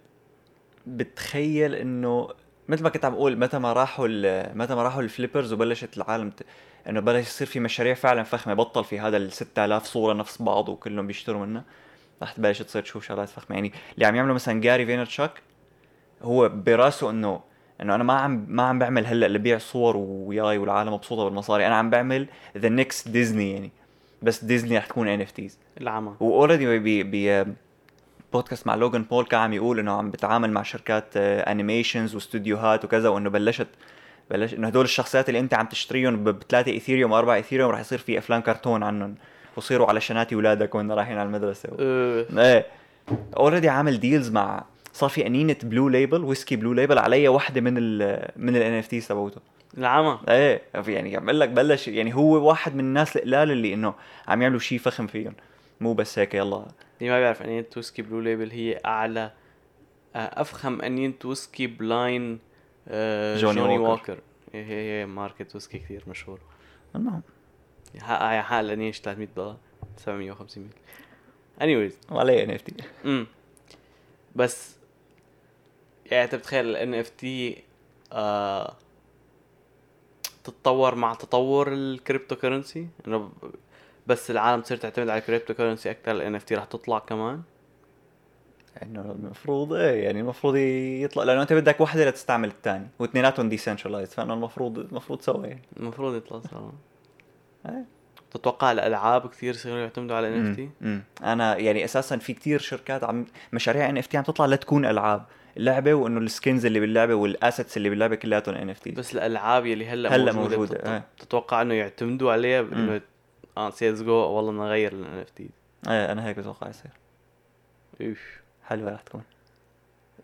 بتخيل 0.87 1.75
إنه 1.75 2.29
مثل 2.69 2.83
ما 2.83 2.89
كنت 2.89 3.05
عم 3.05 3.15
أقول 3.15 3.39
متى 3.39 3.59
ما 3.59 3.73
راحوا 3.73 4.09
متى 4.55 4.75
ما 4.75 4.83
راحوا 4.83 5.03
الفليبرز 5.03 5.53
وبلشت 5.53 5.97
العالم 5.97 6.31
ت... 6.31 6.43
إنه 6.89 7.01
بلش 7.01 7.27
يصير 7.27 7.47
في 7.47 7.61
مشاريع 7.61 7.95
فعلا 7.95 8.23
فخمة 8.23 8.55
بطل 8.55 8.85
في 8.85 9.01
هذا 9.01 9.17
ال 9.17 9.33
6000 9.33 9.87
صورة 9.87 10.15
نفس 10.15 10.43
بعض 10.43 10.69
وكلهم 10.69 11.07
بيشتروا 11.07 11.47
منها. 11.47 11.65
رح 12.23 12.33
تبلش 12.33 12.63
تصير 12.63 12.83
تشوف 12.83 13.05
شغلات 13.07 13.29
فخمة. 13.29 13.57
يعني 13.57 13.73
اللي 13.95 14.07
عم 14.07 14.17
يعملوا 14.17 14.35
مثلا 14.35 14.61
Gary 14.61 14.87
Vaynerchuk 14.87 15.43
هو 16.23 16.49
براسه 16.49 17.11
إنه 17.11 17.41
إنه 17.83 17.95
أنا 17.95 18.05
ما 18.05 18.13
عم 18.13 18.47
ما 18.49 18.63
عم 18.63 18.79
بعمل 18.79 19.07
هلأ 19.07 19.29
لبيع 19.29 19.59
صور 19.59 19.97
وياي 19.97 20.59
والعالم 20.59 20.93
مبسوطة 20.93 21.25
بالمصاري. 21.25 21.67
أنا 21.67 21.75
عم 21.75 21.91
بعمل 21.91 22.27
the 22.59 22.69
next 22.69 23.09
Disney 23.09 23.53
يعني. 23.53 23.71
بس 24.23 24.45
ديزني 24.45 24.79
رح 24.79 24.87
تكون 24.87 25.09
NFTs 25.09 25.59
العمى. 25.81 26.15
و 26.21 26.28
already 26.28 26.79
ب 27.05 27.55
بودكاست 28.33 28.67
مع 28.67 28.75
Logan 28.75 29.03
Paul 29.03 29.25
كان 29.25 29.41
عم 29.41 29.53
يقول 29.53 29.79
إنه 29.79 29.93
عم 29.93 30.11
بتعامل 30.11 30.51
مع 30.51 30.63
شركات 30.63 31.17
animations 31.17 32.15
واستوديوهات 32.15 32.85
وكذا 32.85 33.09
وإنه 33.09 33.31
بلشت 33.31 33.67
بلش 34.31 34.55
إنه 34.55 34.67
هدول 34.67 34.85
الشخصيات 34.85 35.29
اللي 35.29 35.41
أنت 35.41 35.55
عم 35.55 35.67
تشتريهم 35.67 36.25
بثلاثه 36.25 36.73
Ethereum 36.73 37.13
وأربعة 37.13 37.35
Ethereum 37.35 37.71
رح 37.71 37.81
يصير 37.81 37.99
في 37.99 38.19
أفلام 38.19 38.41
كرتون 38.41 38.83
عنهم. 38.83 39.15
ويصيروا 39.57 39.87
على 39.87 40.01
شنتات 40.01 40.33
اولادك 40.33 40.75
وهن 40.75 40.93
رايحين 40.93 41.19
على 41.19 41.27
المدرسة. 41.27 41.69
و... 41.73 41.77
أه. 41.81 42.27
إيه. 42.39 42.67
already 43.37 43.69
عامل 43.69 44.01
deals 44.01 44.31
مع 44.31 44.65
صار 44.93 45.11
في 45.11 45.27
أنينة 45.27 45.57
Blue 45.63 45.89
Label 45.89 46.25
ويسكي 46.25 46.57
Blue 46.57 46.73
Label 46.73 46.99
عليها 46.99 47.31
وحده 47.31 47.61
من 47.61 47.75
ال 47.79 48.29
من 48.37 48.57
ال 48.57 48.73
NFTs 48.73 49.09
تبعوته 49.09 49.41
العمى. 49.79 50.19
إيه 50.29 50.63
يعني 50.75 51.17
عم 51.17 51.31
لك 51.31 51.49
بلش 51.49 51.89
يعني 51.89 52.15
هو 52.15 52.49
واحد 52.49 52.75
من 52.75 52.81
الناس 52.81 53.17
القلال 53.17 53.51
اللي 53.51 53.75
إنه 53.75 53.95
عم 54.29 54.43
يعملوا 54.43 54.61
شيء 54.61 54.79
فخم 54.79 55.07
فيهم. 55.07 55.35
مو 55.81 55.95
بس 55.95 56.19
هيك 56.19 56.35
يلا. 56.35 56.67
اللي 57.01 57.11
ما 57.11 57.21
بيعرف 57.21 57.43
انية 57.43 57.69
ويسكي 57.77 58.03
Blue 58.03 58.21
Label 58.21 58.51
هي 58.51 58.81
أعلى 58.87 59.33
آه، 60.17 60.41
أفخم 60.41 60.81
انية 60.81 61.15
ويسكي 61.25 61.67
بلاين 61.67 62.39
آه، 62.89 63.37
Johnnie 63.37 63.61
Johnnie, 63.61 63.79
Walker. 63.79 63.91
Walker 63.91 64.19
هي 64.53 64.65
هي 64.65 65.01
هي 65.01 65.07
ماركة 65.07 65.47
ويسكي 65.55 65.79
كثير 65.79 66.05
مشهور 66.07 66.39
المهم. 66.97 67.23
حقها 68.01 68.43
حق 68.43 68.57
الانية 68.57 68.93
300 68.93 69.29
دولار 69.37 69.57
750 69.97 70.63
ميل. 70.63 70.73
Anyways. 71.61 72.13
وعليه 72.13 72.45
NFT 72.45 72.75
بس 74.37 74.77
يعني 76.13 76.25
انت 76.25 76.35
بتخيل 76.35 76.67
ال 76.67 76.77
NFT 76.77 77.63
آه، 78.13 78.77
تتطور 80.45 80.95
مع 80.95 81.15
تطور 81.15 81.73
ال 81.73 82.37
cryptocurrency 82.37 82.89
انه 83.07 83.31
بس 84.07 84.31
العالم 84.31 84.63
تصير 84.63 84.77
تعتمد 84.77 85.09
على 85.09 85.19
ال 85.19 85.55
cryptocurrency 85.55 85.91
أكثر 85.91 86.13
ال 86.13 86.41
NFT 86.41 86.53
رح 86.53 86.65
تطلع 86.65 86.99
كمان 86.99 87.43
إنه 88.83 89.01
المفروض 89.01 89.73
إيه 89.73 90.05
يعني 90.05 90.21
المفروض 90.21 90.57
يطلع 90.57 91.25
لأنه 91.25 91.43
أنت 91.43 91.53
بدك 91.53 91.81
وحدة 91.81 92.09
لتستعمل 92.09 92.49
الثاني 92.49 92.87
واثنيناتهم 92.99 93.49
decentralized 93.49 94.15
فإنه 94.15 94.35
المفروض 94.35 94.79
المفروض 94.79 95.21
سوا 95.21 95.47
يعني 95.47 95.63
المفروض 95.77 96.15
يطلع 96.15 96.41
سوا 96.41 96.71
إيه. 97.67 97.85
تتوقع 98.31 98.73
الألعاب 98.73 99.31
كثير 99.31 99.55
يصيروا 99.55 99.79
يعتمدوا 99.79 100.17
على 100.17 100.29
NFT 100.29 100.59
مم. 100.59 100.71
مم. 100.81 101.03
أنا 101.23 101.57
يعني 101.57 101.85
أساسا 101.85 102.17
في 102.17 102.33
كتير 102.33 102.59
شركات 102.59 103.05
عم 103.05 103.27
مشاريع 103.53 103.89
NFT 103.89 104.17
عم 104.17 104.25
تطلع 104.25 104.47
لتكون 104.47 104.87
ألعاب 104.87 105.25
اللعبة 105.57 105.95
وإنه 105.95 106.21
ال 106.21 106.29
skins 106.29 106.67
اللي 106.67 106.81
باللعبة 106.81 107.15
وال 107.15 107.30
assets 107.30 107.77
اللي 107.77 107.91
باللعبة 107.91 108.15
كلياتهم 108.17 108.55
NFT. 108.55 108.91
بس 108.91 109.15
الألعاب 109.15 109.67
يلي 109.67 109.87
هلأ 109.87 110.15
هلأ 110.17 110.33
موجودة, 110.33 110.57
موجودة، 110.57 110.79
بتت- 110.79 110.87
إيه. 110.89 111.05
تتوقع 111.19 111.63
إنه 111.63 111.75
يعتمدوا 111.75 112.33
عليها 112.33 112.61
إنه 112.61 113.01
آه 113.57 113.71
سيلز 113.71 114.03
جو 114.03 114.13
والله 114.13 114.53
بدنا 114.53 114.65
نغير 114.65 114.93
ال 114.93 115.25
NFT 115.27 115.41
إيه 115.89 116.13
أنا 116.13 116.27
هيك 116.29 116.37
بتوقع 116.39 116.69
يصير. 116.69 116.91
اوف 118.01 118.19
حلوة 118.65 118.93
رح 118.95 119.01
تكون. 119.01 119.23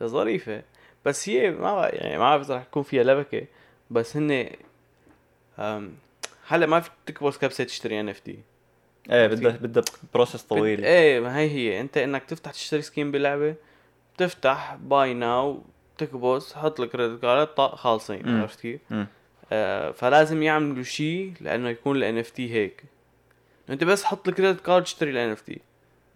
ظريفة. 0.04 0.62
بس 1.04 1.28
هي 1.28 1.50
ما 1.50 1.90
يعني 1.92 2.12
ما 2.18 2.24
بعرف 2.24 2.42
إذا 2.42 2.56
رح 2.56 2.62
يكون 2.62 2.82
فيها 2.82 3.02
لبكة 3.04 3.46
بس 3.90 4.16
هن 4.16 4.50
هلأ 6.48 6.66
ما 6.66 6.80
فيك 6.80 6.92
تكبس 7.06 7.38
كبسة 7.38 7.64
تشتري 7.64 8.00
NFT. 8.00 8.38
إيه 9.10 9.26
بدها 9.26 9.56
بدها 9.56 9.84
process 10.14 10.42
طويل. 10.42 10.84
إيه 10.84 11.20
ما 11.20 11.38
هي 11.38 11.50
هي. 11.50 11.80
أنت 11.80 11.96
إنك 11.98 12.24
تفتح 12.24 12.50
تشتري 12.50 12.82
skin 12.82 13.12
بلعبة 13.12 13.54
بتفتح 14.22 14.74
buy 14.74 15.14
now 15.14 15.62
تكبس 15.98 16.52
حط 16.54 16.80
ال 16.80 16.86
credit 16.86 17.22
card 17.22 17.46
طق 17.46 17.74
خالصين. 17.74 18.40
عرفت 18.40 18.60
كيف؟ 18.60 18.80
آه 19.52 19.90
فلازم 19.90 20.42
يعملوا 20.42 20.82
شيء 20.82 21.32
لأنه 21.40 21.68
يكون 21.68 21.96
ال 21.96 22.18
NFT 22.18 22.52
هيك. 22.54 22.82
أنت 23.70 23.84
بس 23.84 24.04
حط 24.04 24.28
ال 24.28 24.33
credit 24.33 24.60
card 24.60 24.82
اشتري 24.82 25.10
ال 25.10 25.30
NFT 25.30 25.60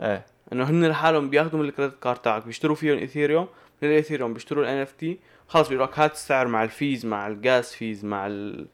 إيه. 0.00 0.26
إنه 0.52 0.64
هن 0.70 0.84
لحالهم 0.86 1.30
بياخذوا 1.30 1.62
من 1.62 1.68
ال 1.68 1.72
credit 1.72 1.94
card 2.02 2.16
تاعك 2.18 2.46
بيشتروا 2.46 2.76
فيهم 2.76 2.98
Ethereum 2.98 3.48
من 3.82 3.88
ال 3.88 3.93
Ethereum 3.93 4.34
بيشتروا 4.34 4.64
ال 4.64 4.76
NFT 4.76 5.18
خلص 5.48 5.68
بيقول 5.68 5.84
لك 5.84 5.98
هات 5.98 6.12
السعر 6.12 6.46
مع 6.48 6.64
ال 6.64 6.73
fees 6.73 7.06
مع 7.06 7.26
ال 7.28 7.39
gas 7.39 7.72
fees 7.72 8.04
مع 8.04 8.26
ال- 8.26 8.66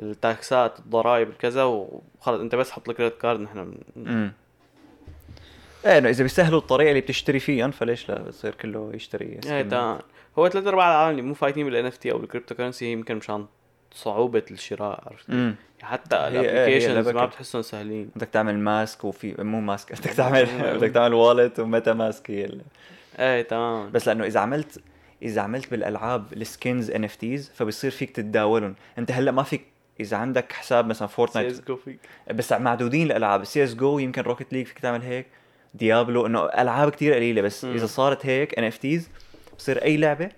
التاكسات 0.00 0.78
الضرائب 0.78 1.28
الكذا 1.28 1.64
وخلص 1.64 2.40
أنت 2.40 2.54
بس 2.54 2.70
حط 2.70 2.88
ال 2.88 2.93
credit 2.93 3.20
card 3.20 3.40
نحن 3.40 3.74
إيه 5.86 5.98
إنه 5.98 6.08
إذا 6.08 6.22
بيسهلوا 6.22 6.58
الطريقة 6.58 6.90
اللي 6.90 7.00
بتشتري 7.00 7.40
فيهم 7.40 7.70
فليش 7.70 8.08
لا 8.08 8.22
بصير 8.22 8.54
كله 8.54 8.90
يشتري 8.94 9.40
إيه. 9.46 9.62
تمام 9.62 9.98
هو 10.38 10.48
ثلاث 10.48 10.66
أرباع 10.66 10.90
العالم 10.90 11.10
اللي 11.10 11.22
مو 11.22 11.34
فايتين 11.34 11.66
بال 11.66 11.86
NFT 11.86 12.12
أو 12.12 12.20
ال 12.20 12.54
cryptocurrency 12.54 12.86
هي 12.86 12.92
يمكن 12.92 13.16
مشان 13.16 13.46
صعوبة 13.92 14.42
الشراء 14.50 15.04
عرفت؟ 15.06 15.30
امم 15.30 15.54
حتى 15.82 16.16
ال 16.16 16.23
applications. 16.23 17.08
ما 17.08 17.26
بتحسهم 17.26 17.62
سهلين 17.62 18.10
بدك 18.16 18.28
تعمل 18.28 18.58
mask 18.58 19.04
وفي 19.04 19.34
مو 19.42 19.60
mask 19.60 19.92
بدك 20.00 20.10
تعمل 20.10 20.46
بدك 20.78 20.90
تعمل 20.90 21.14
wallet 21.14 21.60
و 21.60 21.92
MetaMask 21.92 22.30
هي 22.30 22.50
إيه 23.18 23.42
تمام 23.42 23.90
بس 23.90 24.08
لأنه 24.08 24.24
إذا 24.24 24.40
عملت 24.40 24.80
إذا 25.22 25.40
عملت 25.40 25.70
بالألعاب 25.70 26.32
ال 26.32 26.42
skins 26.42 26.90
NFTs 26.90 27.50
فبصير 27.54 27.90
فيك 27.90 28.10
تتداولهم 28.10 28.74
أنت 28.98 29.12
هلأ 29.12 29.30
ما 29.30 29.42
فيك 29.42 29.64
إذا 30.00 30.16
عندك 30.16 30.52
حساب 30.52 30.86
مثلا 30.86 31.08
Fortnite 31.08 31.48
سيز 31.48 31.60
جو 31.60 31.76
فيك 31.76 31.98
بس 32.30 32.52
معدودين 32.52 33.06
الألعاب 33.06 33.44
سي 33.44 33.64
إس 33.64 33.74
جو 33.74 33.98
يمكن 33.98 34.22
Rocket 34.22 34.52
League 34.52 34.66
فيك 34.66 34.78
تعمل 34.78 35.02
هيك 35.02 35.26
Diablo 35.74 36.26
إنه 36.26 36.44
ألعاب 36.44 36.90
كتير 36.90 37.14
قليلة 37.14 37.42
بس 37.42 37.64
مم. 37.64 37.74
إذا 37.74 37.86
صارت 37.86 38.26
هيك 38.26 38.58
NFTs 38.58 39.08
بصير 39.58 39.82
أي 39.84 39.96
لعبة 39.96 40.28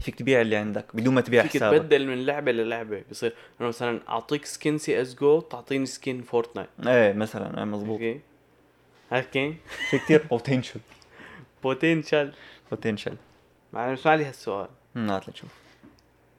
فيك 0.00 0.14
تبيع 0.14 0.40
اللي 0.40 0.56
عندك 0.56 0.84
بدون 0.94 1.14
ما 1.14 1.20
تبيع 1.20 1.42
فيك 1.42 1.50
حسابك. 1.50 1.78
تبدل 1.78 2.06
من 2.06 2.26
لعبة 2.26 2.52
للعبة. 2.52 3.02
بصير 3.10 3.34
إنه 3.60 3.68
مثلا 3.68 4.00
أعطيك 4.08 4.44
skin 4.44 4.78
CS:GO 4.78 5.40
تعطيني 5.40 5.86
skin 5.86 6.22
Fortnite 6.22 6.68
إيه 6.86 7.12
مثلا 7.12 7.58
إيه 7.58 7.64
مزبوط. 7.64 8.00
okay. 8.00 8.20
هيك 9.10 9.56
في 9.90 9.98
كتير 9.98 10.22
potential 10.30 10.80
potential 11.62 12.32
potential 12.70 13.16
معلش 13.72 14.00
اسمع 14.00 14.14
لي 14.14 14.24
هالسؤال. 14.24 14.68
هات 14.96 15.28
لنشوف 15.28 15.50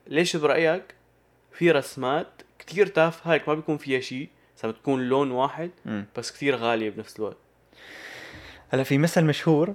ليش 0.07 0.35
برأيك 0.35 0.83
في 1.51 1.71
رسمات 1.71 2.27
كتير 2.59 2.87
تافهة؟ 2.87 3.33
هيك 3.33 3.49
ما 3.49 3.53
بيكون 3.55 3.77
فيها 3.77 3.99
شيء 3.99 4.29
بس 4.57 4.65
بتكون 4.65 5.01
لون 5.09 5.31
واحد 5.31 5.71
مم. 5.85 6.05
بس 6.17 6.31
كتير 6.31 6.55
غالية 6.55 6.89
بنفس 6.89 7.19
الوقت. 7.19 7.37
هلا 8.75 8.83
في 8.83 8.97
مثل 8.97 9.23
مشهور 9.25 9.73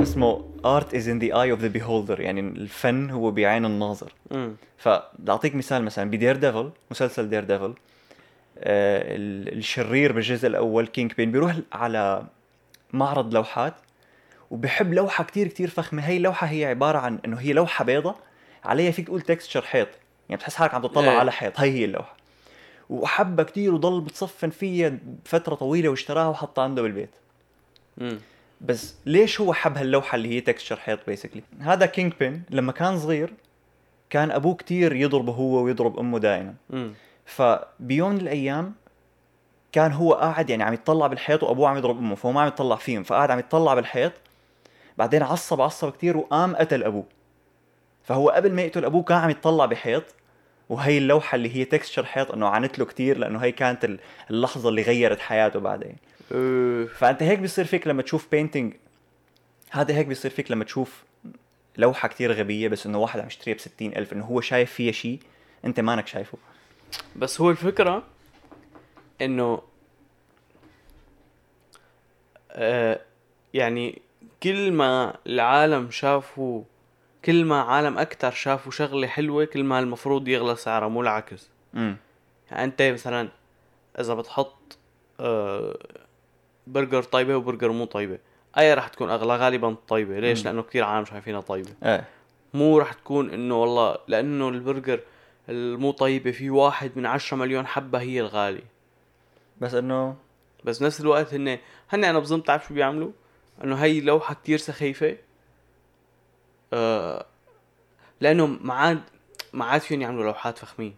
اسمه 0.00 0.44
art 0.64 0.84
is 0.92 1.04
in 1.04 1.20
the 1.22 1.32
eye 1.32 1.56
of 1.58 1.62
the 1.62 1.78
beholder. 1.80 2.20
يعني 2.20 2.40
الفن 2.40 3.10
هو 3.10 3.30
بعين 3.30 3.64
الناظر. 3.64 4.12
فبدي 4.78 5.30
اعطيك 5.32 5.54
مثال 5.54 5.82
مثلا 5.84 6.10
بدير 6.10 6.36
ديفل 6.36 6.70
مسلسل 6.90 7.28
Daredevil 7.30 7.74
آه 8.58 9.16
ال- 9.16 9.58
الشرير 9.58 10.12
بالجزء 10.12 10.46
الأول 10.48 10.86
Kingpin 10.86 11.32
بيروح 11.32 11.56
على 11.72 12.22
معرض 12.92 13.34
لوحات 13.34 13.74
وبحب 14.50 14.94
لوحة 14.94 15.24
كتير 15.24 15.48
كتير 15.48 15.68
فخمة. 15.70 16.02
هي 16.02 16.16
اللوحة 16.16 16.46
هي 16.46 16.64
عبارة 16.64 16.98
عن 16.98 17.18
إنه 17.24 17.36
هي 17.36 17.52
لوحة 17.52 17.84
بيضة 17.84 18.14
عليها 18.64 18.90
فيك 18.90 19.06
تقول 19.06 19.20
texture 19.20 19.62
حيط. 19.62 19.88
يعني 20.28 20.36
بتحس 20.38 20.54
حالك 20.54 20.74
عم 20.74 20.82
تطلع 20.82 21.12
إيه. 21.12 21.18
على 21.18 21.32
حيط. 21.32 21.60
هي 21.60 21.70
هي 21.70 21.84
اللوحة. 21.84 22.16
وحبها 22.90 23.44
كتير 23.44 23.74
وضل 23.74 24.00
بتصفن 24.00 24.50
فيها 24.50 24.92
فترة 25.24 25.54
طويلة 25.54 25.88
واشتراها 25.88 26.28
وحطها 26.28 26.64
عنده 26.64 26.82
بالبيت. 26.82 27.10
بس 28.60 28.94
ليش 29.06 29.40
هو 29.40 29.52
حب 29.52 29.76
هاللوحة 29.78 30.16
اللي 30.16 30.28
هي 30.28 30.40
تكستشر 30.40 30.76
حيط 30.76 30.98
بيسكلي 31.06 31.42
هذا 31.60 31.86
كينج 31.86 32.12
بين 32.20 32.42
لما 32.50 32.72
كان 32.72 32.98
صغير 32.98 33.32
كان 34.10 34.30
أبوه 34.30 34.54
كتير 34.54 34.92
يضربه 34.96 35.32
هو 35.32 35.62
ويضرب 35.62 35.98
أمه 35.98 36.18
دائما. 36.18 36.54
امم 36.72 36.94
فبيوم 37.26 38.10
من 38.12 38.20
الأيام 38.20 38.74
كان 39.72 39.92
هو 39.92 40.12
قاعد 40.12 40.50
يعني 40.50 40.62
عم 40.62 40.72
يتطلع 40.74 41.06
بالحيط 41.06 41.42
وأبوه 41.42 41.68
عم 41.68 41.76
يضرب 41.78 41.98
أمه 41.98 42.14
فهو 42.14 42.32
ما 42.32 42.40
عم 42.40 42.48
يتطلع 42.48 42.76
فيهم 42.76 43.02
فقاعد 43.02 43.30
عم 43.30 43.38
يتطلع 43.38 43.74
بالحيط 43.74 44.12
بعدين 44.98 45.22
عصب 45.22 45.60
عصب 45.60 45.92
كتير 45.92 46.16
وقام 46.16 46.56
قتل 46.56 46.84
أبوه. 46.84 47.04
فهو 48.04 48.30
قبل 48.30 48.52
ما 48.52 48.62
يقتل 48.62 48.84
أبوه 48.84 49.02
كان 49.02 49.18
عم 49.18 49.30
يتطلع 49.30 49.66
بحيط 49.66 50.04
وهي 50.68 50.98
اللوحة 50.98 51.34
اللي 51.36 51.56
هي 51.56 51.64
تكستشر 51.64 52.04
حيط 52.04 52.30
إنه 52.32 52.48
عانت 52.48 52.78
له 52.78 52.84
كتير 52.84 53.18
لأنه 53.18 53.38
هي 53.38 53.52
كانت 53.52 53.84
ال- 53.84 53.98
اللحظة 54.30 54.68
اللي 54.68 54.82
غيرت 54.82 55.20
حياته 55.20 55.60
بعدين. 55.60 55.96
فأنت 56.94 57.22
هيك 57.22 57.38
بيصير 57.38 57.64
فيك 57.64 57.86
لما 57.86 58.02
تشوف 58.02 58.30
بينتينج 58.30 58.74
هذا 59.70 59.94
هيك 59.94 60.06
بيصير 60.06 60.30
فيك 60.30 60.50
لما 60.50 60.64
تشوف 60.64 61.04
لوحة 61.76 62.08
كتير 62.08 62.32
غبية 62.32 62.68
بس 62.68 62.86
إنه 62.86 62.98
واحد 62.98 63.20
عم 63.20 63.26
يشتريها 63.26 63.56
ب 63.80 63.82
ألف 63.82 64.12
إنه 64.12 64.24
هو 64.24 64.40
شايف 64.40 64.72
فيها 64.72 64.92
شيء 64.92 65.18
أنت 65.64 65.80
مانك 65.80 66.06
شايفه. 66.06 66.38
بس 67.16 67.40
هو 67.40 67.50
الفكرة 67.50 68.02
إنه 69.22 69.62
آه 72.50 73.00
يعني 73.54 74.02
كل 74.42 74.72
ما 74.72 75.16
العالم 75.26 75.90
شافوا 75.90 76.62
كل 77.24 77.44
ما 77.44 77.60
عالم 77.62 77.98
أكتر 77.98 78.30
شافوا 78.30 78.72
شغلة 78.72 79.06
حلوة 79.06 79.44
كل 79.44 79.64
ما 79.64 79.78
المفروض 79.78 80.28
يغلى 80.28 80.56
سعرها 80.56 80.88
مو 80.88 81.02
العكس. 81.02 81.48
امم 81.74 81.96
يعني 82.50 82.64
أنت 82.64 82.82
مثلا 82.82 83.28
إذا 84.00 84.14
بتحط 84.14 84.78
آه 85.20 85.78
برجر 86.66 87.02
طيبة 87.02 87.36
وبرجر 87.36 87.72
مو 87.72 87.84
طيبة. 87.84 88.18
أي 88.58 88.74
راح 88.74 88.88
تكون 88.88 89.10
أغلى؟ 89.10 89.36
غالبا 89.36 89.76
طيبة. 89.88 90.20
ليش. 90.20 90.44
لأنه 90.44 90.62
كثير 90.62 90.84
عالم 90.84 91.04
شايفينها 91.04 91.40
طيبة. 91.40 91.70
إيه. 91.84 92.04
مو 92.54 92.78
راح 92.78 92.92
تكون 92.92 93.30
إنه 93.30 93.62
والله 93.62 93.98
لأنه 94.08 94.48
البرجر 94.48 95.00
المو 95.48 95.90
طيبة 95.90 96.30
في 96.30 96.50
واحد 96.50 96.90
من 96.96 97.06
عشرة 97.06 97.36
مليون 97.36 97.66
حبة 97.66 98.00
هي 98.00 98.20
الغالية. 98.20 98.64
بس 99.60 99.74
إنه 99.74 100.16
بس 100.64 100.78
بنفس 100.78 101.00
الوقت 101.00 101.34
هن 101.34 101.58
هن 101.90 102.04
أنا 102.04 102.18
بظن 102.18 102.42
تعرف 102.42 102.66
شو 102.68 102.74
بيعملوا؟ 102.74 103.10
إنه 103.64 103.76
هي 103.76 104.00
لوحة 104.00 104.34
كتير 104.34 104.58
سخيفة. 104.58 105.16
آه 106.72 107.26
لأنه 108.20 108.46
ما 108.46 108.74
عاد 108.74 109.00
ما 109.52 109.64
عاد 109.64 109.80
فيهم 109.80 110.02
يعملوا 110.02 110.24
لوحات 110.24 110.58
فخمين. 110.58 110.94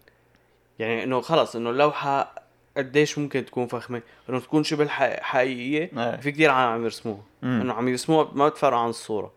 يعني 0.79 1.03
إنه 1.03 1.21
خلص 1.21 1.57
إنه 1.57 1.71
اللوحة 1.71 2.42
قديش 2.77 3.19
ممكن 3.19 3.45
تكون 3.45 3.67
فخمة؟ 3.67 4.03
إنه 4.29 4.41
تكون 4.41 4.65
شبه 4.65 4.87
حقيقية. 5.21 5.91
إيه. 5.99 6.17
في 6.17 6.33
كتير 6.33 6.51
عالم 6.51 6.73
عم 6.73 6.85
يرسموها. 6.85 7.23
إنه 7.43 7.73
عم 7.73 7.89
يرسموها 7.89 8.31
ما 8.35 8.49
بتفرق 8.49 8.79
عن 8.79 8.89
الصورة. 8.89 9.33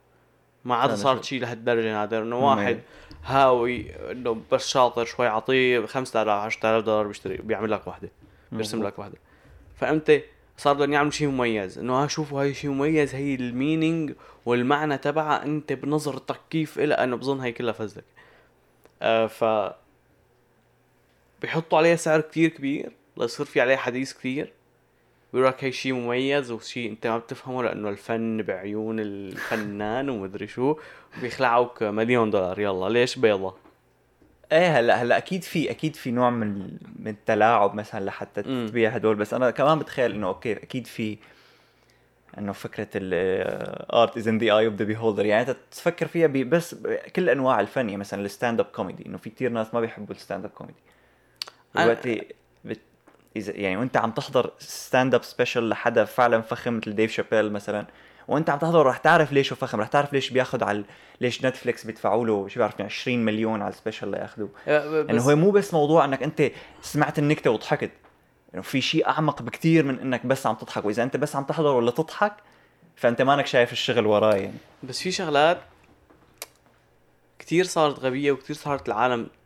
ما 0.66 0.76
عاد 0.76 0.94
صارت 0.94 1.24
شيء. 1.24 1.42
لهالدرجة 1.42 1.94
نادر 1.94 2.22
إنه. 2.22 2.50
واحد 2.50 2.80
هاوي 3.26 4.12
إنه 4.12 4.42
بس 4.52 4.68
شاطر 4.68 5.06
شوي 5.06 5.28
عطيه 5.28 5.86
5000 5.86 6.30
10000 6.30 6.84
دولار 6.86 7.08
بيشتري 7.08 7.38
بيعمل 7.38 7.72
لك 7.72 7.88
وحدة 7.88 8.10
بيرسم. 8.52 8.84
لك 8.84 9.00
وحدة. 9.00 9.18
فأنت 9.76 10.22
صار 10.58 10.74
بدهم 10.74 10.94
يعملوا 10.94 11.12
شيء 11.12 11.28
مميز. 11.28 11.80
إنه 11.80 12.04
ها 12.04 12.08
شوفوا 12.08 12.42
هاي 12.42 12.54
شيء 12.54 12.70
مميز 12.70 13.16
هي 13.16 13.36
المينينج 13.36 14.14
والمعنى 14.46 14.98
تبعها 14.98 15.44
أنت 15.44 15.74
بنظرتك 15.74 16.40
كيف 16.50 16.80
إلها 16.80 17.04
أنا 17.04 17.16
بظن 17.16 17.40
هي 17.40 17.52
كلها 17.52 17.74
فزلك. 17.74 18.06
آه 19.02 19.28
ف 19.28 19.44
بيحطوا 21.42 21.78
عليها 21.78 21.96
سعر 21.96 22.22
كتير 22.22 22.50
كبير. 22.50 22.92
ليصير 23.18 23.46
في 23.46 23.62
عليها 23.62 23.78
حديث 23.78 24.14
كثير 24.14 24.54
بيقول 25.34 25.48
لك 25.48 25.64
هي 25.64 25.72
شيء 25.72 25.94
مميز 25.94 26.52
وشيء 26.52 26.90
انت 26.90 27.08
ما 27.08 27.18
بتفهمه 27.18 27.64
لأنه 27.64 27.90
الفن 27.90 28.42
بعيون 28.42 29.00
الفنان 29.00 30.10
ومدري 30.10 30.48
شو 30.48 30.78
بيخلعوك 31.22 31.84
مليون 31.84 32.30
دولار. 32.30 32.60
يلا 32.60 32.90
ليش 32.90 33.20
بيضة؟ 33.20 33.56
إيه 34.52 34.80
هلا 34.80 35.02
هلا 35.02 35.18
أكيد 35.18 35.44
في 35.44 35.72
أكيد 35.72 35.96
في 35.96 36.12
نوع 36.12 36.30
من 36.30 36.78
من 37.00 37.08
التلاعب 37.08 37.76
مثلا 37.76 38.06
لحتى. 38.06 38.42
تبيع 38.44 38.90
هدول. 38.90 39.16
بس 39.16 39.34
أنا 39.34 39.52
كمان 39.52 39.80
بتخيل 39.80 40.12
إنه 40.12 40.28
أوكي 40.28 40.54
أكيد 40.54 40.88
في 40.88 41.18
إنه 42.38 42.52
فكرة 42.52 42.88
الارت 42.96 44.18
از 44.18 44.28
ان 44.28 44.38
ذا 44.38 44.46
اي 44.46 44.66
اوف 44.66 44.74
ذا 44.74 44.86
بيهولدر 44.86 45.26
يعني 45.26 45.50
أنت 45.50 45.58
تفكر 45.72 46.08
فيها 46.08 46.28
بس 46.28 46.76
كل 47.16 47.30
أنواع 47.30 47.60
الفن 47.60 47.86
يعني 47.86 47.98
مثلا 47.98 48.26
الستاند 48.26 48.60
اب 48.60 48.66
كوميدي 48.66 49.06
إنه 49.06 49.18
في 49.18 49.30
كتير 49.30 49.52
ناس 49.52 49.74
ما 49.74 49.80
بيحبوا 49.82 50.16
الستاند 50.16 50.46
اب 50.46 50.52
كوميدي 50.52 50.80
دلوقتي. 51.76 52.28
اذا 53.36 53.54
يعني 53.56 53.78
وأنت 53.78 53.98
عم 53.98 54.12
تحضر 54.12 54.52
ستاند 54.60 55.16
اب 55.16 55.24
سبيشل 55.24 55.70
لحدا 55.70 56.06
فعلا 56.06 56.42
فخم 56.42 56.78
مثل 56.78 56.96
ديف 56.96 57.12
شابيل 57.12 57.52
مثلا 57.52 57.86
وأنت 58.28 58.50
عم 58.50 58.60
تحضر 58.60 58.86
رح 58.86 58.98
تعرف 58.98 59.32
ليش 59.32 59.54
هو 59.54 59.56
فخم 59.56 59.80
رح 59.80 59.88
تعرف 59.88 60.14
ليش 60.14 60.30
بياخذ 60.30 60.64
على 60.64 60.84
ليش 61.22 61.46
نتفليكس 61.46 61.86
بيدفعوا 61.86 62.26
له 62.26 62.48
شو 62.48 62.60
بعرف 62.60 62.82
20 62.82 63.26
مليون 63.26 63.62
على 63.62 63.74
السبيشل 63.74 64.12
لياخذوه 64.12 64.50
انه 64.68 65.22
هو 65.22 65.36
مو 65.36 65.52
بس 65.52 65.74
موضوع 65.74 66.06
إنك 66.06 66.24
أنت 66.24 66.52
سمعت 66.82 67.20
النكتة 67.20 67.52
وضحكت 67.52 67.92
إنه 68.54 68.62
في 68.62 68.82
شيء 68.82 69.08
أعمق 69.08 69.42
بكتير 69.42 69.86
من 69.86 70.00
إنك 70.00 70.26
بس 70.26 70.48
عم 70.48 70.56
تضحك 70.56 70.86
وإذا 70.86 71.04
أنت 71.04 71.18
بس 71.18 71.36
عم 71.36 71.44
تحضر 71.44 71.76
ولا 71.76 71.92
تضحك 71.92 72.34
فأنت 72.96 73.22
مانك 73.22 73.46
شايف 73.46 73.72
الشغل 73.72 74.06
وراه 74.06 74.36
يعني. 74.36 74.58
بس 74.84 75.00
في 75.00 75.12
شغلات 75.12 75.58
كتير 77.40 77.66
صارت 77.66 78.00
غبية 78.00 78.32
وكتير 78.32 78.56
صارت 78.56 78.88
العالم 78.88 79.20
آه 79.22 79.45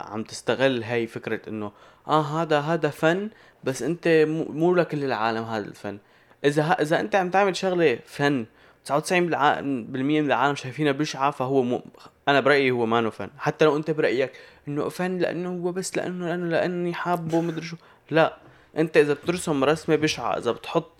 عم 0.00 0.22
تستغل 0.22 0.82
هاي 0.82 1.06
فكرة 1.06 1.40
إنه 1.48 1.72
آه 2.08 2.22
هذا 2.42 2.60
هذا 2.60 2.88
فن 2.88 3.30
بس 3.64 3.82
أنت 3.82 4.24
مو, 4.28 4.74
لكل 4.74 5.04
العالم 5.04 5.44
هذا 5.44 5.64
الفن. 5.64 5.98
إذا 6.44 6.62
إذا 6.72 7.00
أنت 7.00 7.14
عم 7.16 7.30
تعمل 7.30 7.56
شغلة 7.56 7.98
فن 8.06 8.46
99% 8.84 8.90
بالع- 8.90 9.60
بالمية 9.60 10.20
من 10.20 10.26
العالم 10.26 10.54
شايفينها 10.54 10.92
بشعة 10.92 11.30
فهو 11.30 11.62
مو 11.62 11.82
أنا 12.28 12.40
برأيي 12.40 12.70
هو 12.70 12.86
مانو 12.86 13.10
فن. 13.10 13.28
حتى 13.38 13.64
لو 13.64 13.76
أنت 13.76 13.90
برأيك 13.90 14.32
إنه 14.68 14.88
فن 14.88 15.18
لأنه 15.18 15.48
هو 15.48 15.72
بس 15.72 15.96
لأنه 15.96 16.26
لأنه 16.28 16.48
لأني 16.50 16.94
حابه 16.94 17.40
مدري 17.40 17.62
شو. 17.66 17.76
لا 18.10 18.36
أنت 18.78 18.96
إذا 18.96 19.12
بترسم 19.14 19.64
رسمة 19.64 19.96
بشعة 19.96 20.38
إذا 20.38 20.52
بتحط 20.52 20.90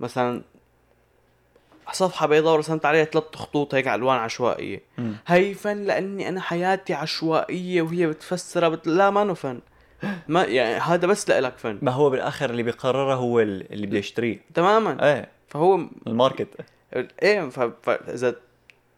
مثلا 0.00 0.42
صفحة 1.92 2.26
بيضاء 2.26 2.54
ورسمت 2.54 2.84
عليها 2.86 3.04
ثلاث 3.04 3.24
خطوط 3.36 3.74
هيك 3.74 3.88
الوان 3.88 4.16
عشوائية. 4.18 4.82
هي 5.26 5.54
فن 5.54 5.82
لأني 5.82 6.28
أنا 6.28 6.40
حياتي 6.40 6.94
عشوائية 6.94 7.82
وهي 7.82 8.06
بتفسرها 8.06 8.68
بت... 8.68 8.86
لا 8.86 9.10
ما 9.10 9.34
فن. 9.34 9.60
ما 10.28 10.44
يعني 10.58 10.74
هذا 10.74 11.06
بس 11.06 11.28
لإلك 11.28 11.58
فن. 11.58 11.78
ما 11.82 11.90
هو 11.92 12.10
بالآخر 12.10 12.50
اللي 12.50 12.62
بيقرره 12.62 13.14
هو 13.14 13.40
ال- 13.40 13.72
اللي 13.72 13.86
بده 13.86 13.98
يشتريه. 13.98 14.40
تماما. 14.54 15.04
إيه. 15.12 15.28
فهو 15.48 15.80
الماركت. 16.06 16.48
إيه 17.22 17.48
ف... 17.48 17.60
فاذا 17.82 18.34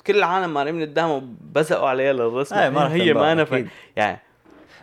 كل 0.07 0.17
العالم 0.17 0.55
مارين 0.55 0.75
من 0.75 0.83
قدامه 0.83 1.23
بزقوا 1.41 1.89
عليها 1.89 2.13
للرسمة 2.13 2.63
إيه 2.65 2.69
ما 2.71 2.93
هي 2.95 3.13
ما 3.15 3.33
أنا 3.33 3.45
فن. 3.45 3.67
يعني 3.97 4.19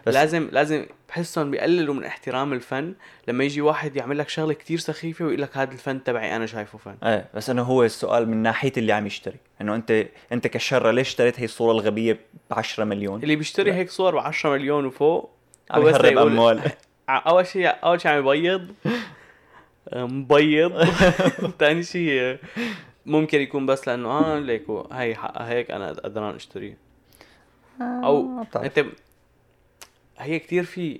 لازم 0.05 0.49
لازم 0.51 0.85
بحسهم 1.11 1.51
بيقللوا 1.51 1.95
من 1.95 2.03
احترام 2.03 2.53
الفن. 2.53 2.93
لما 3.27 3.43
يجي 3.43 3.61
واحد 3.61 3.95
يعمل 3.95 4.17
لك 4.17 4.29
شغلة 4.29 4.53
كتير 4.53 4.79
سخيفة 4.79 5.25
ويقول 5.25 5.41
لك 5.41 5.57
هذا 5.57 5.71
الفن 5.71 6.03
تبعي 6.03 6.35
أنا 6.35 6.45
شايفه 6.45 6.77
فن. 6.77 6.95
إيه 7.03 7.29
بس 7.33 7.49
إنه 7.49 7.61
هو 7.61 7.83
السؤال 7.83 8.29
من 8.29 8.37
ناحية 8.37 8.71
اللي 8.77 8.93
عم 8.93 9.05
يشتري. 9.05 9.37
إنه 9.61 9.75
أنت 9.75 10.05
أنت 10.31 10.47
كشره 10.47 10.91
ليش 10.91 11.07
اشتريت 11.07 11.39
هي 11.39 11.45
الصورة 11.45 11.71
الغبية 11.71 12.13
ب 12.49 12.53
10 12.53 12.83
مليون؟ 12.83 13.23
اللي 13.23 13.35
بيشتري. 13.35 13.73
هيك 13.73 13.89
صور 13.89 14.15
ب 14.15 14.17
10 14.17 14.49
مليون 14.49 14.85
وفوق 14.85 15.31
عم 15.71 15.87
يهرب 15.87 16.17
أموال. 16.17 16.61
أول 17.09 17.47
شيء 17.47 17.67
أول 17.67 18.01
شيء 18.01 18.11
عم 18.11 18.19
يبيض. 18.19 18.67
آه، 19.89 20.05
مبيض. 20.05 20.83
ثاني 21.59 21.83
شيء 21.83 22.21
آه، 22.21 22.39
ممكن 23.05 23.41
يكون 23.41 23.65
بس 23.65 23.87
لأنه 23.87 24.09
آه 24.09 24.39
ليكو 24.39 24.87
هي 24.91 25.15
حقها 25.15 25.49
هيك 25.49 25.71
أنا 25.71 25.89
قدران 25.89 26.35
أشتريه. 26.35 26.77
أو 27.81 28.23
ما 28.23 28.43
بتعرف. 28.43 28.65
أنت 28.65 28.85
هي 30.17 30.39
كتير 30.39 30.63
في 30.63 30.99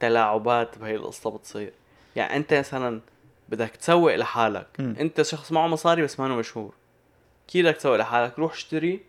تلاعبات 0.00 0.78
بهي 0.78 0.94
القصة 0.94 1.30
بتصير. 1.30 1.72
يعني 2.16 2.36
أنت 2.36 2.54
مثلا 2.54 3.00
بدك 3.48 3.70
تسوق 3.70 4.14
لحالك. 4.14 4.66
مم. 4.78 4.96
أنت 5.00 5.22
شخص 5.22 5.52
معه 5.52 5.66
مصاري 5.66 6.02
بس 6.02 6.20
ما 6.20 6.28
مشهور. 6.28 6.74
كيف 7.48 7.66
بدك 7.66 7.76
تسوق 7.76 7.96
لحالك؟ 7.96 8.38
روح 8.38 8.52
اشتري 8.52 9.00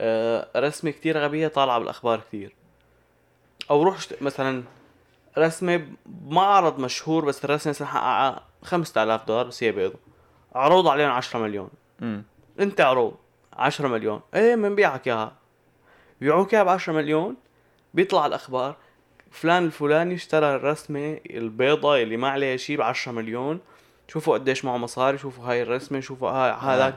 آه، 0.00 0.48
رسمة 0.56 0.90
كتير 0.90 1.18
غبية 1.18 1.48
طالعة 1.48 1.78
بالأخبار 1.78 2.20
كتير. 2.20 2.54
أو 3.70 3.82
روح 3.82 3.96
اشت... 3.96 4.22
مثلا 4.22 4.62
رسمة 5.38 5.86
بمعرض 6.06 6.78
مشهور 6.78 7.24
بس 7.24 7.44
الرسمة 7.44 7.70
مثلا 7.70 7.88
حققها 7.88 8.44
5000 8.62 9.24
دولار 9.24 9.46
بس 9.46 9.62
هي 9.62 9.72
بيضة. 9.72 9.98
عروض 10.54 10.88
عليهم 10.88 11.10
10 11.10 11.40
مليون. 11.40 11.70
مم. 12.00 12.22
أنت 12.60 12.80
عروض 12.80 13.14
10 13.52 13.88
مليون. 13.88 14.20
إيه 14.34 14.54
بنبيعك 14.54 15.08
اياها 15.08 15.32
بيبيعوك 16.20 16.54
إياها 16.54 16.64
ب 16.64 16.68
10 16.68 16.92
مليون؟ 16.92 17.36
بيطلع 17.94 18.26
الأخبار 18.26 18.76
فلان 19.30 19.64
الفلاني 19.64 20.14
اشترى 20.14 20.54
الرسمة 20.56 21.20
البيضة 21.30 22.02
اللي 22.02 22.16
ما 22.16 22.28
عليها 22.28 22.56
شيء 22.56 22.78
ب 22.78 22.80
10 22.80 23.12
مليون 23.12 23.60
شوفوا 24.08 24.34
قديش 24.34 24.64
معه 24.64 24.76
مصاري 24.76 25.18
شوفوا 25.18 25.44
هاي 25.44 25.62
الرسمة 25.62 26.00
شوفوا 26.00 26.30
هاي 26.30 26.52
هذاك 26.52 26.94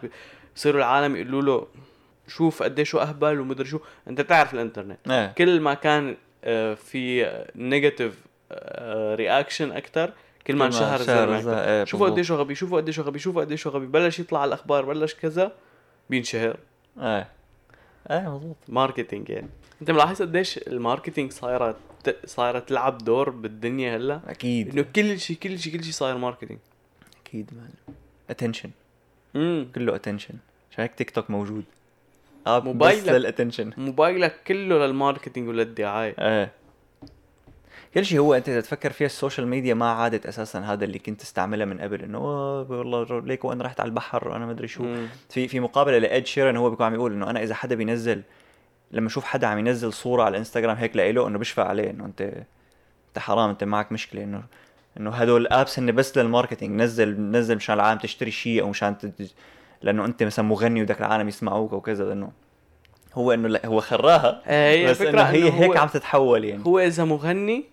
بصيروا 0.55 0.79
العالم 0.79 1.15
يقولوا 1.15 1.41
له 1.41 1.67
شوف 2.27 2.63
قديش 2.63 2.95
هو 2.95 3.01
أهبل 3.01 3.39
ومدري 3.39 3.67
شو. 3.67 3.79
أنت 4.07 4.21
بتعرف 4.21 4.53
الإنترنت. 4.53 4.97
إيه. 5.09 5.27
كل 5.37 5.61
ما 5.61 5.73
كان 5.73 6.17
آه، 6.43 6.73
في 6.73 7.31
نيجاتيف 7.55 8.27
رياكشن 9.15 9.71
أكثر 9.71 10.13
كل 10.47 10.55
ما 10.55 10.65
انشهر 10.65 10.99
الزلمه. 10.99 11.63
إيه 11.63 11.83
شوفوا. 11.83 12.09
قديش 12.09 12.31
غبي 12.31 12.55
شوفوا 12.55 12.77
قديش 12.81 12.99
غبي 12.99 13.19
شوفوا 13.19 13.41
قديش 13.41 13.67
غبي. 13.67 13.85
بلش 13.85 14.19
يطلع 14.19 14.39
على 14.39 14.47
الأخبار 14.47 14.85
بلش 14.85 15.15
كذا 15.15 15.51
بينشهر. 16.09 16.57
إيه. 16.99 17.27
إيه 18.11 18.29
مضبوط 18.29 18.57
ماركتينج 18.67 19.29
يعني. 19.29 19.49
انت 19.81 19.91
ملاحظ 19.91 20.21
قديش 20.21 20.57
الماركتينج 20.57 21.31
صايره 21.31 21.75
صايرة 22.25 22.59
تلعب 22.59 22.97
دور 22.97 23.29
بالدنيا 23.29 23.97
هلا؟ 23.97 24.21
أكيد. 24.27 24.73
إنه 24.73 24.85
كل 24.95 25.19
شيء 25.19 25.37
كل 25.37 25.59
شيء 25.59 25.73
كل 25.73 25.83
شيء 25.83 25.93
صاير 25.93 26.17
ماركتينج. 26.17 26.59
أكيد 27.25 27.51
مان 27.55 27.97
اتنشن 28.29 28.69
امم 29.35 29.67
كله 29.75 29.95
اتنشن 29.95 30.33
عشان 30.71 30.81
هيك 30.83 30.95
تيك 30.95 31.09
توك 31.09 31.29
موجود. 31.29 31.63
آه 32.47 32.59
موبايلك. 32.59 33.03
بس 33.03 33.09
للاتنشن 33.09 33.71
موبايلك 33.77 34.35
كله 34.47 34.85
للماركتينج 34.85 35.47
وللدعاية. 35.47 36.15
إيه 36.19 36.51
كل 37.93 38.05
شيء 38.05 38.19
هو 38.19 38.33
أنت 38.33 38.49
إذا 38.49 38.61
تفكر 38.61 38.91
فيها 38.91 39.05
السوشيال 39.05 39.47
ميديا 39.47 39.73
ما 39.73 39.91
عادت 39.91 40.25
أساسا 40.25 40.59
هذا 40.59 40.85
اللي 40.85 40.99
كنت 40.99 41.21
تستعملها 41.21 41.65
من 41.65 41.79
قبل 41.81 42.01
إنه 42.01 42.17
آه، 42.17 42.67
والله 42.69 43.19
ليك 43.19 43.45
وأنا 43.45 43.63
رحت 43.63 43.79
على 43.79 43.87
البحر 43.87 44.27
وأنا 44.27 44.45
ما 44.45 44.51
أدري 44.51 44.67
شو. 44.67 44.83
مم. 44.83 45.07
في 45.29 45.47
في 45.47 45.59
مقابلة 45.59 45.97
لإد 45.97 46.25
شيرن 46.25 46.57
هو 46.57 46.69
بيكون 46.69 46.85
عم 46.85 46.93
يقول 46.93 47.13
إنه 47.13 47.29
أنا 47.29 47.43
إذا 47.43 47.55
حدا 47.55 47.75
بينزل 47.75 48.21
لما 48.91 49.07
أشوف 49.07 49.25
حدا 49.25 49.47
عم 49.47 49.59
ينزل 49.59 49.93
صورة 49.93 50.23
على 50.23 50.31
الإنستغرام 50.31 50.77
هيك 50.77 50.95
لإله 50.95 51.27
إنه 51.27 51.39
بشفق 51.39 51.63
عليه 51.63 51.89
إنه 51.89 52.05
انت 52.05 52.21
أنت 53.07 53.19
حرام 53.19 53.49
أنت 53.49 53.63
معك 53.63 53.91
مشكلة 53.91 54.23
انه 54.23 54.43
إنه 54.99 55.11
هدول 55.11 55.41
الابس 55.41 55.79
هن 55.79 55.91
بس 55.91 56.17
للماركتينج 56.17 56.81
نزل 56.81 57.21
نزل 57.21 57.55
مشان 57.55 57.75
العالم 57.75 57.99
تشتري 57.99 58.31
شيء 58.31 58.61
أو 58.61 58.69
مشان 58.69 58.97
تد... 58.97 59.29
لأنه 59.81 60.05
أنت 60.05 60.23
مثلا 60.23 60.45
مغني 60.45 60.81
وبدك 60.81 60.99
العالم 60.99 61.27
يسمعوك 61.27 61.73
أو 61.73 61.81
كذا 61.81 62.05
لأنه 62.05 62.31
هو 63.13 63.33
إنه 63.33 63.47
لا 63.47 63.65
هو 63.65 63.81
خراها 63.81 64.41
آه، 64.45 64.71
هي 64.71 64.89
بس 64.89 65.01
إنه 65.01 65.21
هي 65.21 65.47
إنه 65.47 65.57
هيك 65.57 65.77
عم 65.77 65.87
تتحول 65.87 66.45
يعني. 66.45 66.63
هو 66.65 66.79
إذا 66.79 67.03
مغني 67.03 67.65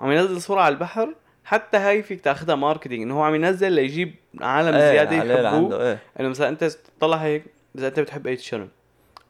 عم 0.00 0.12
ينزل 0.12 0.40
صورة 0.40 0.60
على 0.60 0.72
البحر 0.72 1.14
حتى 1.44 1.76
هاي 1.76 2.02
فيك 2.02 2.20
تأخذها 2.20 2.54
ماركتينج 2.54 3.02
إنه 3.02 3.18
هو 3.18 3.22
عم 3.22 3.34
ينزل 3.34 3.72
ليجيب 3.72 4.14
عالم 4.40 4.74
إيه، 4.74 4.90
زيادة 4.92 5.16
يحبوه. 5.16 5.82
إيه. 5.82 5.98
إنه 6.20 6.28
مثلا 6.28 6.48
أنت 6.48 6.64
تطلع 6.64 7.16
هيك 7.16 7.44
إذا 7.78 7.88
أنت 7.88 8.00
بتحب 8.00 8.26
ايت 8.26 8.40
شيرن 8.40 8.68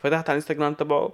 فتحت 0.04 0.30
على 0.30 0.38
الانستغرام 0.38 0.74
تبعه 0.74 1.12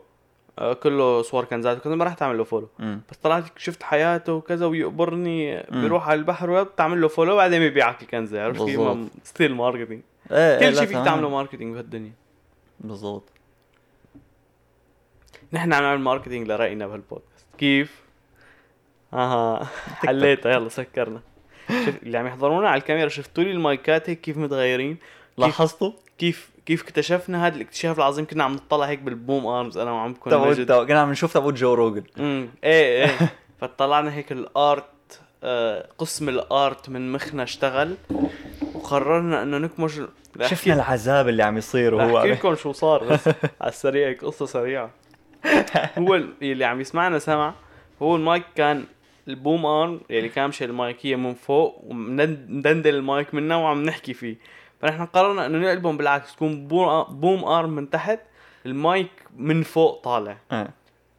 آه، 0.58 0.72
كله 0.72 1.22
صور 1.22 1.44
كنزات 1.44 1.76
وكذا 1.76 1.94
ما 1.94 2.04
راح 2.04 2.14
تعمل 2.14 2.38
له 2.38 2.44
فولو 2.44 2.68
أمم. 2.80 3.00
بس 3.10 3.16
طلعت 3.16 3.44
شفت 3.56 3.82
حياته 3.82 4.32
وكذا 4.32 4.66
ويقبرني. 4.66 5.62
بيروح 5.70 6.08
على 6.08 6.18
البحر 6.18 6.50
وبتعمل 6.50 7.00
له 7.00 7.08
فولو 7.08 7.36
بعدين 7.36 7.58
بيبيعك 7.60 8.02
الكنزه 8.02 8.44
عرفت 8.44 8.62
كيف 8.62 8.80
ستيل 9.24 9.54
ماركتينج 9.54 10.02
إيه 10.30 10.58
كل 10.58 10.76
شيء 10.76 10.86
فيك. 10.86 10.96
تعمله 10.96 11.28
ماركتينج 11.28 11.74
بهالدنيا 11.74 12.12
بالضبط 12.80 13.28
نحن 15.52 15.72
عم 15.72 15.82
نعمل 15.82 16.00
ماركتينج 16.00 16.48
لرأينا 16.48 16.86
بهالبودكاست 16.86 17.46
كيف؟ 17.58 18.02
أها 19.12 19.64
حليتها 20.06 20.52
يلا 20.52 20.68
سكرنا 20.68 21.20
اللي 22.02 22.18
عم 22.18 22.26
يحضرونا 22.26 22.68
على 22.68 22.80
الكاميرا 22.80 23.08
شفتوا 23.08 23.44
لي 23.44 23.50
المايكات 23.50 24.10
هيك 24.10 24.20
كيف 24.20 24.36
متغيرين 24.36 24.96
لاحظتوا؟ 25.38 25.92
كيف 26.18 26.49
كيف 26.70 26.82
اكتشفنا 26.82 27.46
هذا 27.46 27.56
الاكتشاف 27.56 27.98
العظيم 27.98 28.26
كنا 28.26 28.44
عم 28.44 28.52
نطلع 28.54 28.86
هيك 28.86 28.98
بالبوم 28.98 29.46
ارمز 29.46 29.78
أنا 29.78 29.92
وعمكم 29.92 30.30
تبعوا- 30.30 30.84
كنا 30.84 31.00
عم 31.00 31.10
نشوف 31.10 31.32
تبعوا 31.34 31.52
جو 31.52 31.74
روجن 31.74 32.02
امم 32.18 32.48
إيه 32.64 33.04
إيه. 33.04 33.10
فطلعنا 33.60 34.14
هيك 34.14 34.32
الآرت 34.32 35.20
آه 35.44 35.88
قسم 35.98 36.28
الآرت 36.28 36.88
من 36.88 37.12
مخنا 37.12 37.42
اشتغل 37.42 37.94
وقررنا 38.74 39.42
إنه 39.42 39.58
نكمج 39.58 40.00
لا 40.36 40.46
شفنا 40.46 40.74
العذاب 40.74 41.28
اللي 41.28 41.42
عم 41.42 41.58
يصير 41.58 41.94
وهو 41.94 42.18
أحكي 42.18 42.30
لكم 42.30 42.54
شو 42.54 42.72
صار 42.72 43.04
بس 43.04 43.28
على 43.60 43.68
السريع 43.68 44.08
هيك 44.08 44.24
قصة 44.24 44.46
سريعة. 44.46 44.90
هو 45.98 46.14
ال- 46.14 46.32
اللي 46.42 46.64
عم 46.64 46.80
يسمعنا 46.80 47.18
سمع. 47.18 47.54
هو 48.02 48.16
المايك 48.16 48.42
كان 48.56 48.84
البوم 49.28 49.66
ارم 49.66 50.00
يعني 50.10 50.28
كامشه 50.28 50.64
المايك 50.64 51.06
هي 51.06 51.16
من 51.16 51.34
فوق 51.34 51.80
ومدندل 51.86 52.94
المايك 52.94 53.34
منا 53.34 53.56
وعم 53.56 53.82
نحكي 53.82 54.14
فيه. 54.14 54.36
فنحن 54.80 55.06
قررنا 55.06 55.46
إنه 55.46 55.58
نقلبهم 55.58 55.96
بالعكس 55.96 56.34
تكون 56.36 56.66
بوم 57.10 57.44
ارم 57.44 57.70
من 57.70 57.90
تحت 57.90 58.18
المايك 58.66 59.10
من 59.36 59.62
فوق 59.62 60.02
طالع. 60.02 60.36
آه. 60.52 60.68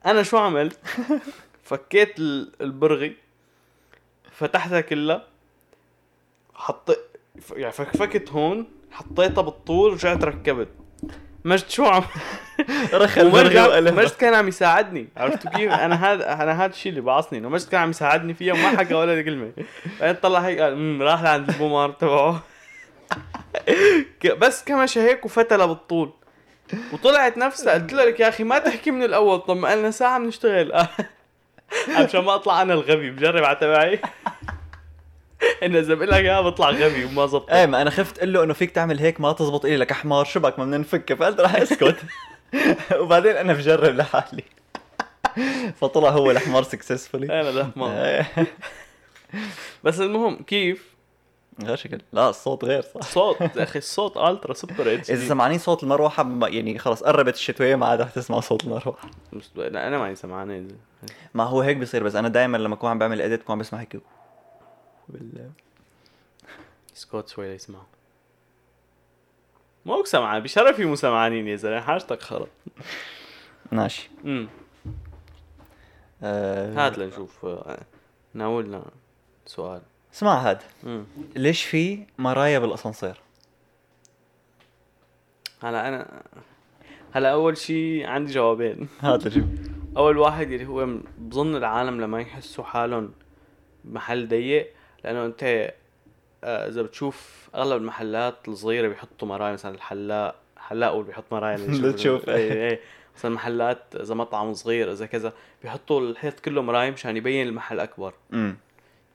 أنا 0.05 0.23
شو 0.23 0.37
عملت؟ 0.37 0.79
فكيت 1.63 2.19
ال- 2.19 2.51
البرغي 2.61 3.15
فتحتها 4.31 4.81
كلها 4.81 5.23
حطيت 6.55 6.97
يعني 7.55 7.71
فكفكت 7.71 8.29
هون 8.29 8.65
حطيتها 8.91 9.41
بالطول 9.41 9.91
ورجعت 9.91 10.23
ركبت. 10.23 10.67
مجد 11.45 11.69
شو 11.69 11.85
عم 11.85 12.03
وقلب. 13.67 13.99
مجد 13.99 14.09
كان 14.11 14.33
عم 14.33 14.47
يساعدني. 14.47 15.07
عرفتوا 15.17 15.51
كيف؟ 15.51 15.71
أنا 15.71 16.11
هذا 16.13 16.33
أنا 16.33 16.65
هذا 16.65 16.71
الشيء 16.71 16.89
اللي 16.89 17.01
بعصني 17.01 17.39
إنه 17.39 17.49
مجد 17.49 17.69
كان 17.69 17.81
عم 17.81 17.89
يساعدني 17.89 18.33
فيها 18.33 18.53
وما 18.53 18.77
حكى 18.77 18.93
ولا 18.93 19.21
كلمة. 19.21 19.51
بعدين 19.99 20.15
طلع 20.21 20.39
هيك 20.39 20.59
قال 20.59 20.73
"أمم، 20.73 21.01
راح 21.01 21.21
لعند 21.23 21.49
البومار 21.49 21.91
تبعه. 21.91 22.43
بس 24.37 24.63
كمش 24.63 24.97
هيك 24.97 25.25
وفتله 25.25 25.65
بالطول. 25.65 26.13
وطلعت 26.93 27.37
نفسها 27.37 27.73
قلت 27.73 27.93
له 27.93 28.05
لك 28.05 28.19
يا 28.19 28.29
أخي 28.29 28.43
ما 28.43 28.59
تحكي 28.59 28.91
من 28.91 29.03
الأول. 29.03 29.39
طب 29.39 29.57
لنا 29.57 29.91
ساعة 29.91 30.19
بنشتغل. 30.19 30.73
عشان 31.97 32.23
ما 32.23 32.35
أطلع 32.35 32.61
أنا 32.61 32.73
الغبي. 32.73 33.11
بجرب 33.11 33.43
على 33.43 33.55
تبعي. 33.55 33.99
إنه 35.63 35.79
اذا 35.79 35.93
بقول 35.93 36.09
لك 36.09 36.13
اياها 36.13 36.41
بطلع 36.41 36.69
غبي 36.69 37.05
وما 37.05 37.25
زبط. 37.25 37.51
إيه 37.51 37.65
ما 37.65 37.81
أنا 37.81 37.89
خفت 37.89 38.17
أقول 38.17 38.33
له 38.33 38.43
إنه 38.43 38.53
فيك 38.53 38.71
تعمل 38.71 38.99
هيك 38.99 39.21
ما 39.21 39.33
تزبط 39.33 39.65
إلي 39.65 39.77
لك 39.77 39.93
حمار 39.93 40.25
شبك 40.25 40.59
ما 40.59 40.65
بدنا 40.65 40.77
نفك 40.77 41.13
فقلت 41.13 41.39
راح 41.39 41.55
أسكت. 41.55 41.97
وبعدين 43.01 43.37
أنا 43.37 43.53
بجرب 43.53 43.95
لحالي. 43.95 44.43
فطلع 45.81 46.09
هو 46.09 46.31
الحمار 46.31 46.63
سكسسفولي 46.63 47.41
أنا 47.41 47.49
لا 47.49 47.71
ما 47.75 48.25
بس 49.83 49.99
المهم 49.99 50.43
كيف؟ 50.43 50.91
غير 51.63 51.75
شكل. 51.75 52.01
لا 52.13 52.29
الصوت 52.29 52.65
غير 52.65 52.81
صح. 52.81 53.01
صوت 53.01 53.41
يا 53.41 53.63
أخي 53.63 53.79
الصوت 53.79 54.17
ألترا 54.17 54.53
سوبر 54.53 54.93
اتش 54.93 55.11
إذا 55.11 55.27
سمعانين 55.27 55.59
صوت 55.59 55.83
المروحة 55.83 56.47
يعني 56.47 56.79
خلص 56.79 57.03
قربت 57.03 57.35
الشتوية 57.35 57.75
ما 57.75 57.85
عاد 57.85 58.01
رح 58.01 58.09
تسمع 58.09 58.39
صوت 58.39 58.63
المروحة. 58.63 59.09
لا 59.55 59.87
أنا 59.87 59.97
معي 59.97 60.15
سمعاني 60.15 60.67
ما 61.33 61.43
هو 61.43 61.61
هيك 61.61 61.77
بصير 61.77 62.03
بس 62.03 62.15
أنا 62.15 62.27
دائما 62.27 62.57
لما 62.57 62.75
أكون 62.75 62.89
عم 62.89 62.99
بعمل 62.99 63.21
اديت 63.21 63.41
بكون 63.41 63.53
عم 63.53 63.59
بسمع 63.59 63.79
هيك. 63.79 63.99
بال... 65.09 65.49
سكوت 66.93 67.29
شوي 67.29 67.51
ليسمعوا 67.51 67.83
موك 69.85 70.07
سمعان 70.07 70.43
بشرفي 70.43 70.85
مو 70.85 70.95
سمعانين 70.95 71.47
يا 71.47 71.55
زلمة. 71.55 71.81
حاجتك 71.81 72.21
خرط 72.21 72.49
ماشي. 73.71 74.09
امم 74.25 74.47
آه... 76.23 76.87
هات 76.87 76.97
لنشوف 76.97 77.45
آه، 77.45 77.79
ناولنا 78.33 78.85
سؤال. 79.45 79.81
اسمع 80.13 80.49
هاد. 80.49 80.61
امم 80.83 81.03
ليش 81.35 81.63
في 81.63 82.05
مرايا 82.17 82.59
بالأسانسير؟ 82.59 83.17
هلا 85.63 85.87
أنا 85.87 86.23
هلا 87.11 87.31
أول 87.31 87.57
شيء 87.57 88.05
عندي 88.05 88.33
جوابين. 88.33 88.87
هات 89.01 89.27
لجيب 89.27 89.67
أول 89.97 90.17
واحد 90.17 90.51
اللي 90.51 90.65
هو 90.65 90.97
بظن 91.17 91.55
العالم 91.55 92.01
لما 92.01 92.21
يحسوا 92.21 92.63
حالهم 92.63 93.11
بمحل 93.83 94.27
ضيق 94.27 94.73
لأنه 95.03 95.25
أنت 95.25 95.73
آه، 96.43 96.67
إذا 96.67 96.81
بتشوف 96.81 97.49
أغلب 97.55 97.81
المحلات 97.81 98.47
الصغيرة 98.47 98.87
بيحطوا 98.87 99.27
مرايا 99.27 99.53
مثلا 99.53 99.75
الحلاق 99.75 100.35
حلاق 100.57 100.95
بيحط 100.95 101.23
مرايا 101.31 101.57
لتشوف. 101.57 102.29
إيه 102.29 102.53
إيه. 102.53 102.79
مثلا 103.17 103.31
محلات 103.31 103.83
إذا 103.95 104.15
مطعم 104.15 104.53
صغير 104.53 104.91
إذا 104.91 105.05
كذا 105.05 105.33
بيحطوا 105.63 106.01
الحيط 106.01 106.39
كله 106.39 106.61
مرايا 106.61 106.91
مشان 106.91 107.17
يبين 107.17 107.47
المحل 107.47 107.79
أكبر. 107.79 108.13
امم 108.33 108.57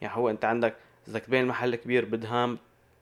يعني 0.00 0.16
هو 0.16 0.30
أنت 0.30 0.44
عندك 0.44 0.74
إذا 1.08 1.18
بدك 1.18 1.26
تبين 1.26 1.42
المحل 1.42 1.74
كبير 1.74 2.04
بدهان 2.04 2.56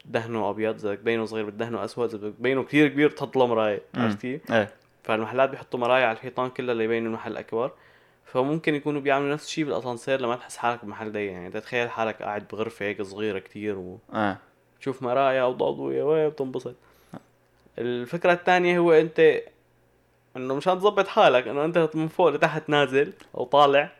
دهنه 0.04 0.50
أبيض 0.50 0.74
إذا 0.74 0.90
بدك 0.90 1.00
تبينه 1.00 1.24
صغير 1.24 1.50
بدهنه 1.50 1.84
أسود 1.84 2.14
إذا 2.14 2.18
بدك 2.18 2.38
تبينه 2.38 2.62
كثير 2.62 2.88
كبير 2.88 3.08
بتحط 3.08 3.36
له 3.36 3.46
مرايه. 3.46 3.82
عرفت 3.94 4.20
كيف؟ 4.20 4.52
إيه. 4.52 4.70
فالمحلات 5.02 5.50
بيحطوا 5.50 5.80
مرايا 5.80 6.06
على 6.06 6.16
الحيطان 6.16 6.50
كلها 6.50 6.74
ليبينوا 6.74 7.08
المحل 7.08 7.36
أكبر. 7.36 7.70
فممكن 8.24 8.74
يكونوا 8.74 9.00
بيعملوا 9.00 9.32
نفس 9.32 9.46
الشيء 9.46 9.64
بالأسانسير 9.64 10.20
لما 10.20 10.36
تحس 10.36 10.56
حالك 10.56 10.84
بمحل 10.84 11.12
ضيق 11.12 11.32
يعني 11.32 11.50
تتخيل 11.50 11.90
حالك 11.90 12.22
قاعد 12.22 12.48
بغرفة 12.52 12.86
هيك 12.86 13.02
صغيرة 13.02 13.38
كتير 13.38 13.96
آه 14.14 14.36
وتشوف 14.76 15.02
مرايا 15.02 15.44
وضوضوية 15.44 16.02
وين 16.02 16.28
بتنبسط. 16.28 16.74
الفكرة 17.78 18.32
الثانية 18.32 18.78
هو 18.78 18.92
أنت 18.92 19.40
إنه 20.36 20.54
مشان 20.54 20.78
تظبط 20.78 21.08
حالك 21.08 21.48
إنه 21.48 21.64
أنت 21.64 21.90
من 21.94 22.08
فوق 22.08 22.28
لتحت 22.28 22.68
نازل 22.68 23.12
أو 23.34 23.44
طالع 23.44 23.92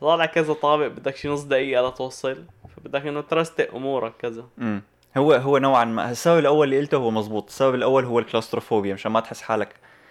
طالع 0.00 0.26
كذا 0.26 0.52
طابق 0.52 0.86
بدك 0.86 1.16
شي 1.16 1.28
نص 1.28 1.42
دقيقة 1.42 1.88
لتوصل. 1.88 2.44
فبدك 2.78 3.06
إنه 3.06 3.20
ترستق 3.20 3.74
أمورك 3.74 4.12
كذا. 4.18 4.44
امم 4.58 4.82
هو 5.16 5.32
هو 5.32 5.58
نوعا 5.58 5.84
ما. 5.84 6.10
السبب 6.10 6.38
الأول 6.38 6.66
اللي 6.66 6.78
قلته 6.78 6.96
هو 6.96 7.10
مزبوط. 7.10 7.46
السبب 7.46 7.74
الأول 7.74 8.04
هو 8.04 8.18
ال 8.18 8.23
claustrophobia 8.23 8.94
مشان 8.94 9.12
ما 9.12 9.20
تحس 9.20 9.42
حالك. 9.42 9.68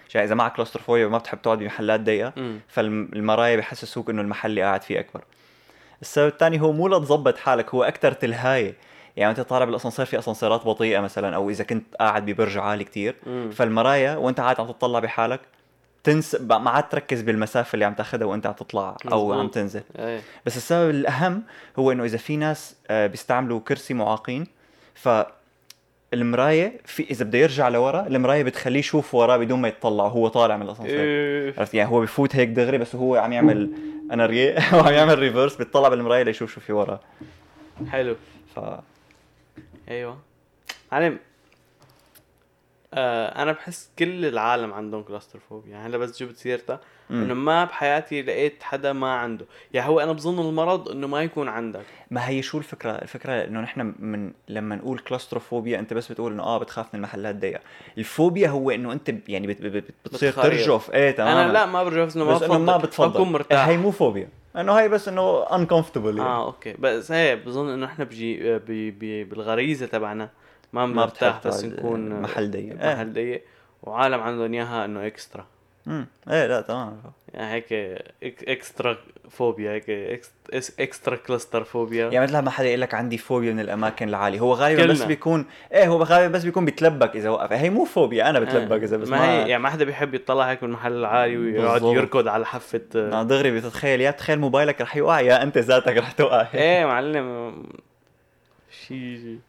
عشان 0.09 0.21
إذا 0.21 0.35
معك 0.35 0.53
claustrophobia 0.53 1.05
وما 1.05 1.17
بتحب 1.17 1.41
تقعد 1.41 1.57
بمحلات 1.57 1.99
ضيقة 1.99 2.33
فالمرايا 2.67 3.55
بحسسوك 3.55 4.09
إنه 4.09 4.21
المحل 4.21 4.49
اللي 4.49 4.61
قاعد 4.61 4.81
فيه 4.81 4.99
أكبر. 4.99 5.23
السبب 6.01 6.27
الثاني 6.27 6.61
هو 6.61 6.71
مو 6.71 6.87
لتظبط 6.87 7.37
حالك 7.37 7.75
هو 7.75 7.83
أكثر 7.83 8.11
تلهايه 8.11 8.73
يعني 9.17 9.31
أنت 9.31 9.41
طالع 9.41 9.65
بالأسانسير 9.65 10.05
في 10.05 10.19
أسانسيرات 10.19 10.65
بطيئة 10.65 10.99
مثلا 10.99 11.35
أو 11.35 11.49
إذا 11.49 11.63
كنت 11.63 11.95
قاعد 11.95 12.25
ببرج 12.25 12.57
عالي 12.57 12.83
كتير. 12.83 13.15
فالمرايا 13.51 14.15
وأنت 14.15 14.39
قاعد 14.39 14.59
عم 14.59 14.67
تطلع 14.67 14.99
بحالك 14.99 15.41
تنس 16.07 16.35
ما 16.35 16.69
عاد 16.69 16.89
تركز 16.89 17.21
بالمسافة 17.21 17.73
اللي 17.73 17.85
عم 17.85 17.93
تاخذها 17.93 18.25
وانت 18.25 18.47
عم 18.47 18.53
تطلع 18.53 18.97
أو. 19.11 19.33
عم 19.33 19.47
تنزل. 19.47 19.81
إيه. 19.99 20.21
بس 20.45 20.57
السبب 20.57 20.89
الأهم 20.89 21.43
هو 21.79 21.91
إنه 21.91 22.03
إذا 22.03 22.17
في 22.17 22.37
ناس 22.37 22.75
آه، 22.87 23.07
بيستعملوا 23.07 23.59
كرسي 23.59 23.93
معاقين 23.93 24.47
ف 24.95 25.09
المراية 26.13 26.81
في 26.85 27.03
إذا 27.11 27.25
بده 27.25 27.37
يرجع 27.37 27.67
لورا 27.67 28.07
المراية 28.07 28.43
بتخليه 28.43 28.79
يشوف 28.79 29.15
وراه 29.15 29.37
بدون 29.37 29.61
ما 29.61 29.67
يتطلع 29.67 30.03
وهو 30.03 30.27
طالع 30.27 30.57
من 30.57 30.63
الأسانسير. 30.63 30.99
إيه. 30.99 31.53
عرفت؟ 31.57 31.73
يعني 31.73 31.89
هو 31.89 32.01
بفوت 32.01 32.35
هيك 32.35 32.49
دغري 32.49 32.77
بس 32.77 32.95
هو 32.95 33.15
عم 33.15 33.33
يعمل 33.33 33.71
أنا 34.11 34.25
ري 34.25 34.55
وعم 34.73 34.93
يعمل 34.93 35.19
ريفرس 35.19 35.55
بيطلع 35.55 35.89
بالمراية 35.89 36.23
ليشوف 36.23 36.53
شو 36.53 36.61
في 36.61 36.73
وراه. 36.73 36.99
حلو. 37.91 38.15
ف 38.55 38.59
أيوه. 39.89 40.17
معلم 40.91 41.19
آه 42.93 43.41
أنا 43.41 43.51
بحس 43.51 43.91
كل 43.99 44.25
العالم 44.25 44.73
عندهم 44.73 45.03
claustrophobia. 45.03 45.71
يعني 45.71 45.87
هلا 45.87 45.97
بس 45.97 46.23
جبت 46.23 46.37
سيرتها. 46.37 46.79
إنه 47.11 47.33
ما 47.33 47.65
بحياتي 47.65 48.21
لقيت 48.21 48.63
حدا 48.63 48.93
ما 48.93 49.13
عنده. 49.13 49.45
يعني 49.73 49.89
هو 49.89 49.99
أنا 49.99 50.11
بظن 50.11 50.49
المرض 50.49 50.89
إنه 50.89 51.07
ما 51.07 51.21
يكون 51.21 51.47
عندك. 51.47 51.85
ما 52.11 52.29
هي 52.29 52.41
شو 52.41 52.57
الفكرة؟ 52.57 52.91
الفكرة 52.91 53.31
إنه 53.31 53.61
نحن 53.61 53.93
من 53.99 54.31
لما 54.49 54.75
نقول 54.75 54.99
claustrophobia 54.99 55.79
أنت 55.79 55.93
بس 55.93 56.11
بتقول 56.11 56.31
إنه 56.31 56.43
آه 56.43 56.57
بتخاف 56.57 56.85
من 56.85 56.99
المحلات 56.99 57.35
ضيقه 57.35 57.61
الفوبيا 57.97 58.49
هو 58.49 58.71
إنه 58.71 58.91
أنت 58.91 59.13
يعني 59.27 59.47
بت 59.47 59.61
بت 59.61 59.83
بتصير. 60.05 60.31
ترجف. 60.31 60.91
إيه 60.91 61.11
تماما. 61.11 61.45
أنا 61.45 61.51
لا 61.51 61.65
ما 61.65 61.83
برجع 61.83 62.15
إنه 62.15 62.25
ما 62.25 62.33
بس 62.33 62.43
إنه 62.43 62.57
ما 62.57 62.77
بتفضل. 62.77 63.09
بكون 63.09 63.31
مرتاح. 63.31 63.67
هي 63.67 63.77
مو 63.77 63.91
فوبيا. 63.91 64.29
إنه 64.55 64.73
هي 64.73 64.89
بس 64.89 65.07
إنه 65.07 65.45
uncomfortable 65.45 66.05
يعني. 66.05 66.21
آه 66.21 66.45
okay. 66.45 66.73
بس 66.79 67.11
هي 67.11 67.35
بظن 67.35 67.69
إنه 67.69 67.85
إحنا 67.85 68.05
بجي 68.05 68.57
بي 68.59 68.91
بي 68.91 69.23
بالغريزة 69.23 69.85
تبعنا. 69.85 70.29
ما 70.73 70.85
ما 70.85 70.93
بنرتاح 70.93 71.37
بتحب 71.37 71.51
بس 71.51 71.65
نكون 71.65 72.21
محل 72.21 72.51
ضيق. 72.51 72.81
إيه. 72.81 72.95
محل 72.95 73.13
ضيق 73.13 73.43
وعالم 73.83 74.21
عندهم 74.21 74.53
اياها 74.53 74.85
إنه 74.85 75.07
extra. 75.07 75.45
امم 75.87 76.07
إيه 76.31 76.47
لا 76.47 76.61
تمام. 76.61 76.97
يعني 77.33 77.53
هيك 77.53 77.67
ex- 78.23 78.49
extra 78.49 78.97
phobia 79.29 79.71
هيك 79.71 80.19
extra 80.79 81.15
claustrophobia. 81.15 82.05
يعني 82.09 82.25
مثل 82.25 82.39
ما 82.39 82.49
حدا 82.51 82.67
يقول 82.67 82.81
لك 82.81 82.93
عندي 82.93 83.17
فوبيا 83.17 83.53
من 83.53 83.59
الأماكن 83.59 84.09
العالية. 84.09 84.39
هو 84.39 84.53
غالبا. 84.53 84.85
بس 84.85 85.03
بيكون 85.03 85.45
إيه 85.73 85.87
هو 85.87 86.03
غالبا 86.03 86.27
بس 86.37 86.43
بيكون 86.43 86.65
بيتلبك 86.65 87.15
إذا 87.15 87.29
وقف. 87.29 87.51
هي 87.51 87.69
مو 87.69 87.85
فوبيا 87.85 88.29
أنا 88.29 88.39
بتلبك 88.39 88.83
إذا 88.83 88.97
بس 88.97 89.07
ما 89.09 89.31
هي 89.31 89.49
يعني 89.49 89.63
ما 89.63 89.69
حدا 89.69 89.85
بيحب 89.85 90.13
يطلع 90.13 90.49
هيك 90.51 90.61
بالمحل 90.61 90.91
العالي 90.93 91.37
ويقعد. 91.37 91.81
يركض 91.83 92.27
على 92.27 92.45
حافه 92.45 92.81
آه، 92.95 93.23
دغري 93.23 93.51
بتتخيل 93.59 94.01
يا 94.01 94.11
تخيل 94.11 94.39
موبايلك 94.39 94.81
رح 94.81 94.95
يوقع 94.95 95.19
يا 95.19 95.43
أنت 95.43 95.57
ذاتك 95.57 95.97
رح 95.97 96.11
توقع. 96.11 96.47
إيه 96.53 96.85
معلم. 96.91 97.53
شيء 98.87 99.39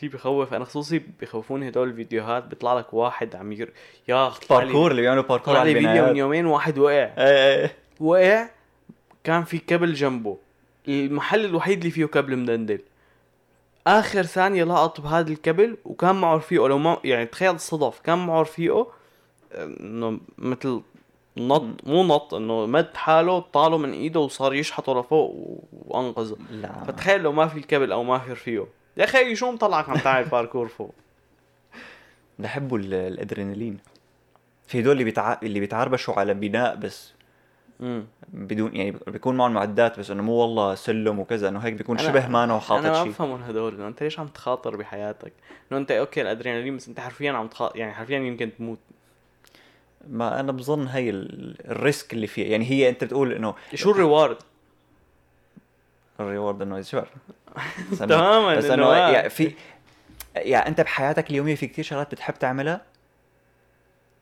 شيء 0.00 0.08
بخوف 0.08 0.54
أنا 0.54 0.64
خصوصي 0.64 1.02
بخوفوني 1.20 1.68
هدول 1.68 1.88
الفيديوهات 1.88 2.44
بيطلع 2.44 2.78
لك 2.78 2.94
واحد 2.94 3.36
عم 3.36 3.52
ير... 3.52 3.72
يا 4.08 4.32
باركور 4.50 4.90
اللي 4.90 5.02
بيعملوا 5.02 5.22
باركور 5.22 5.56
على 5.56 5.74
فيديو 5.74 6.06
من 6.06 6.16
يومين 6.16 6.46
واحد 6.46 6.78
وقع. 6.78 6.92
إيه 6.92 7.62
إيه 7.62 7.76
وقع 8.00 8.48
كان 9.24 9.44
في 9.44 9.58
كبل 9.58 9.94
جنبه. 9.94 10.36
المحل 10.88 11.44
الوحيد 11.44 11.78
اللي 11.78 11.90
فيه 11.90 12.04
كبل 12.04 12.36
مدندل. 12.36 12.80
آخر 13.86 14.22
ثانية 14.22 14.64
لقط 14.64 15.00
بهذا 15.00 15.32
الكبل 15.32 15.76
وكان 15.84 16.14
معه 16.14 16.36
رفيقه. 16.36 16.68
لو 16.68 16.78
ما 16.78 16.98
يعني 17.04 17.26
تخيل 17.26 17.54
الصدف 17.54 18.00
كان 18.00 18.26
معه 18.26 18.42
رفيقه 18.42 18.92
إنه 19.54 20.20
مثل 20.38 20.80
نط 21.36 21.64
مو 21.86 22.04
نط 22.04 22.34
إنه 22.34 22.66
مد 22.66 22.96
حاله 22.96 23.40
طاله 23.40 23.78
من 23.78 23.92
إيده 23.92 24.20
وصار 24.20 24.54
يشحطه 24.54 25.00
لفوق 25.00 25.60
وأنقذه. 25.72 26.36
لا. 26.50 26.84
فتخيل 26.84 27.20
لو 27.20 27.32
ما 27.32 27.46
في 27.46 27.58
الكبل 27.58 27.92
أو 27.92 28.02
ما 28.02 28.18
في 28.18 28.32
رفيقه. 28.32 28.66
يا 28.96 29.04
أخي 29.04 29.34
شو 29.36 29.50
مطلعك 29.52 29.88
عم 29.88 29.96
تعمل 29.98 30.24
باركور 30.28 30.68
فوق؟ 30.68 30.94
بحبوا 32.38 32.78
ال- 32.78 32.94
الأدرينالين. 32.94 33.78
في 34.66 34.80
هدول 34.80 34.92
اللي 34.92 35.04
بيتع... 35.04 35.38
اللي 35.42 35.60
بيتعربشوا 35.60 36.14
على 36.14 36.34
بناء 36.34 36.76
بس 36.76 37.12
امم 37.80 38.04
بدون 38.28 38.76
يعني 38.76 38.90
بيكون 39.06 39.36
معهم 39.36 39.52
معدات 39.54 39.98
بس 40.00 40.10
إنه 40.10 40.22
مو 40.22 40.32
والله 40.32 40.74
سلم 40.74 41.18
وكذا 41.18 41.48
إنه 41.48 41.58
هيك 41.58 41.74
بيكون 41.74 41.98
شبه 41.98 42.28
ما 42.28 42.44
انه 42.44 42.52
أنا 42.54 42.60
حاطط 42.60 42.86
ما 42.86 43.02
شيء 43.02 43.12
بفهمهم 43.12 43.42
هدول 43.42 43.74
إنه 43.74 43.88
أنت 43.88 44.02
ليش 44.02 44.18
عم 44.20 44.26
تخاطر 44.26 44.76
بحياتك؟ 44.76 45.32
إنه 45.72 45.80
أنت 45.80 45.90
okay 45.90 46.22
الأدرينالين 46.22 46.76
بس 46.76 46.88
أنت 46.88 47.00
حرفيا 47.00 47.32
عم 47.32 47.48
تخاطر 47.48 47.76
يعني 47.78 47.92
حرفيا 47.94 48.18
يمكن 48.18 48.50
تموت. 48.58 48.78
ما 50.08 50.40
أنا 50.40 50.52
بظن 50.52 50.86
هي 50.86 51.10
ال- 51.10 51.70
ال 51.70 51.78
risk 51.78 52.12
اللي 52.12 52.26
فيها. 52.26 52.46
يعني 52.48 52.70
هي 52.70 52.88
أنت 52.88 53.04
بتقول 53.04 53.32
إنه 53.32 53.54
شو 53.74 53.90
ال 53.90 53.96
reward؟ 53.96 54.36
ال 56.20 56.26
reward 56.26 56.62
انه 56.62 56.82
إنه- 56.82 56.94
تماما 57.98 58.56
بس 58.56 58.64
إنه 58.64 58.92
يعني 58.92 59.30
في 59.30 59.52
يعني 60.36 60.68
أنت 60.68 60.80
بحياتك 60.80 61.30
اليومية 61.30 61.54
في 61.54 61.66
كثير 61.66 61.84
شغلات 61.84 62.12
بتحب 62.12 62.34
تعملها؟ 62.34 62.80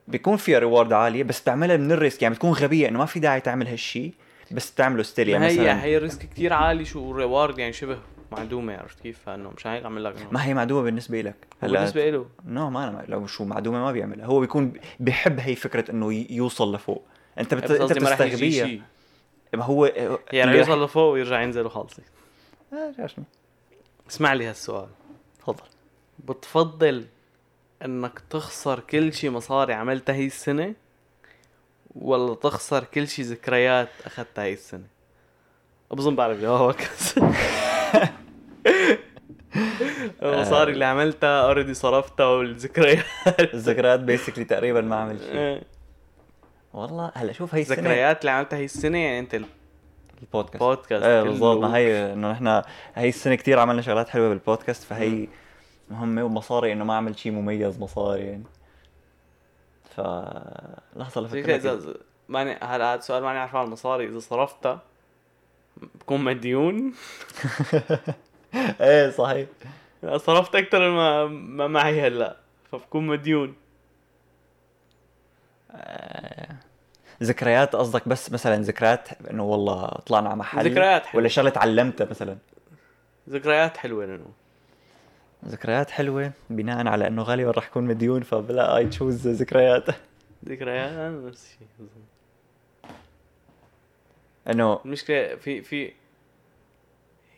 بيكون 0.07 0.37
فيها 0.37 0.59
reward 0.59 0.93
عالية 0.93 1.23
بس 1.23 1.43
تعملها 1.43 1.77
من 1.77 1.91
ال 1.91 1.96
risk. 1.96 2.21
يعني 2.21 2.35
بتكون 2.35 2.51
غبية 2.51 2.87
إنه 2.87 2.99
ما 2.99 3.05
في 3.05 3.19
داعي 3.19 3.41
تعمل 3.41 3.67
هالشيء 3.67 4.13
بس 4.51 4.73
تعمله 4.73 5.03
still 5.03 5.29
يعني 5.29 5.45
هي 5.45 5.53
مثلا 5.53 5.83
هي 5.83 5.97
ال 5.97 6.03
risk 6.03 6.29
كثير 6.29 6.53
عالي 6.53 6.85
شو 6.85 7.11
ال 7.11 7.18
reward 7.18 7.59
يعني 7.59 7.73
شبه 7.73 7.97
معدومة 8.31 8.77
عرفت 8.77 8.99
كيف؟ 8.99 9.19
فإنه 9.25 9.51
مش 9.57 9.67
هيك 9.67 9.85
عم 9.85 9.99
لك. 9.99 10.15
ما 10.31 10.45
هي 10.45 10.53
معدومة 10.53 10.81
بالنسبة 10.81 11.21
لك 11.21 11.35
بالنسبة 11.61 12.09
له 12.09 12.25
نو 12.45 12.69
ما 12.69 12.89
أنا 12.89 13.03
لو 13.07 13.27
شو 13.27 13.45
معدومة 13.45 13.79
ما 13.79 13.91
بيعملها. 13.91 14.25
هو 14.25 14.39
بيكون 14.39 14.73
بحب 14.99 15.39
هي 15.39 15.55
فكرة 15.55 15.91
إنه 15.91 16.13
يوصل 16.29 16.75
لفوق. 16.75 17.05
أنت 17.39 17.53
بت... 17.53 17.71
أنت 17.71 17.93
بتستغبيها. 17.93 18.79
ما 19.53 19.63
هو 19.63 19.85
يعني 20.31 20.57
يوصل 20.57 20.83
لفوق 20.83 21.13
ويرجع 21.13 21.41
ينزل 21.41 21.65
وخلصي 21.65 22.01
آه،. 22.73 23.07
اسمع 24.09 24.33
لي 24.33 24.45
هالسؤال. 24.45 24.87
تفضل. 25.39 25.63
بتفضل 26.19 27.05
إنك 27.85 28.19
تخسر 28.29 28.79
كل 28.79 29.13
شيء 29.13 29.29
مصاري 29.29 29.73
عملتها 29.73 30.15
هي 30.15 30.25
السنة 30.25 30.73
ولا 31.95 32.35
تخسر 32.35 32.83
كل 32.83 33.07
شيء 33.07 33.25
ذكريات 33.25 33.89
اخذتها 34.05 34.43
هي 34.43 34.53
السنة؟ 34.53 34.87
بظن 35.91 36.15
بعرف 36.15 36.39
جوابك. 36.41 36.89
المصاري 40.23 40.71
اللي 40.71 40.85
عملتها 40.85 41.41
already 41.45 41.73
صرفتها 41.73 42.25
والذكريات. 42.25 43.05
الذكريات 43.53 43.99
basically 43.99 44.45
تقريبا 44.45 44.81
ما 44.81 44.95
عمل 44.95 45.19
شيء 45.19 45.35
إيه. 45.35 45.63
والله 46.73 47.11
هلا 47.15 47.33
شوف 47.33 47.55
هي 47.55 47.61
السنة. 47.61 47.77
الذكريات 47.77 48.21
اللي 48.21 48.31
عملتها 48.31 48.57
هي 48.57 48.65
السنة 48.65 48.97
يعني 48.97 49.19
انت 49.19 49.33
البودكاست. 50.21 50.55
البودكاست 50.55 51.03
إيه. 51.03 51.21
بالضبط. 51.23 51.61
ما 51.61 51.77
هي 51.77 52.13
إنه 52.13 52.31
نحن 52.31 52.61
هي 52.95 53.09
السنة 53.09 53.35
كثير 53.35 53.59
عملنا 53.59 53.81
شغلات 53.81 54.09
حلوة 54.09 54.29
بالبودكاست 54.29 54.83
فهي 54.83 55.27
مهمة 55.89 56.23
ومصاري 56.23 56.73
إنه 56.73 56.85
ما 56.85 56.95
عملت 56.95 57.17
شيء 57.17 57.31
مميز 57.31 57.79
مصاري 57.79 58.21
يعني. 58.21 58.43
ف 59.95 60.01
لحظة 60.95 61.27
فكرة 61.27 61.57
لفكرة 61.57 61.95
ماني 62.29 62.51
هلا 62.51 62.93
هذا 62.93 62.99
السؤال 62.99 63.23
ماني 63.23 63.39
عارف 63.39 63.55
عن 63.55 63.65
المصاري 63.65 64.07
إذا 64.07 64.19
صرفتها 64.19 64.79
بكون 65.95 66.23
مديون؟ 66.23 66.93
إيه 68.81 69.09
صحيح. 69.09 69.47
صرفت 70.15 70.55
أكثر 70.55 70.89
ما 70.89 71.25
ما 71.27 71.67
معي 71.67 72.07
هلأ 72.07 72.37
فبكون 72.71 73.07
مديون. 73.07 73.55
ذكريات 77.23 77.75
قصدك 77.75 78.07
بس 78.07 78.31
مثلا 78.31 78.61
ذكريات 78.61 79.07
إنه 79.31 79.43
والله 79.43 79.87
طلعنا 79.87 80.29
على 80.29 80.37
محل 80.37 80.71
ذكريات 80.71 81.05
حلوة. 81.05 81.21
ولا 81.21 81.27
شغلة 81.27 81.49
تعلمتها 81.49 82.07
مثلا؟ 82.09 82.37
ذكريات 83.29 83.77
حلوة 83.77 84.05
لأنه. 84.05 84.31
ذكريات 85.47 85.91
حلوة 85.91 86.31
بناء 86.49 86.87
على 86.87 87.07
إنه 87.07 87.21
غالبا 87.21 87.51
رح 87.51 87.67
اكون 87.67 87.83
مديون 87.83 88.21
فبلا 88.21 88.77
اي 88.77 88.87
تشوز 88.87 89.27
ذكريات. 89.27 89.85
ذكريات؟ 90.45 90.91
أنا 90.91 91.09
نفس 91.09 91.45
الشيء. 91.45 91.67
إنه 94.49 94.79
المشكلة 94.85 95.35
في 95.35 95.61
في 95.61 95.91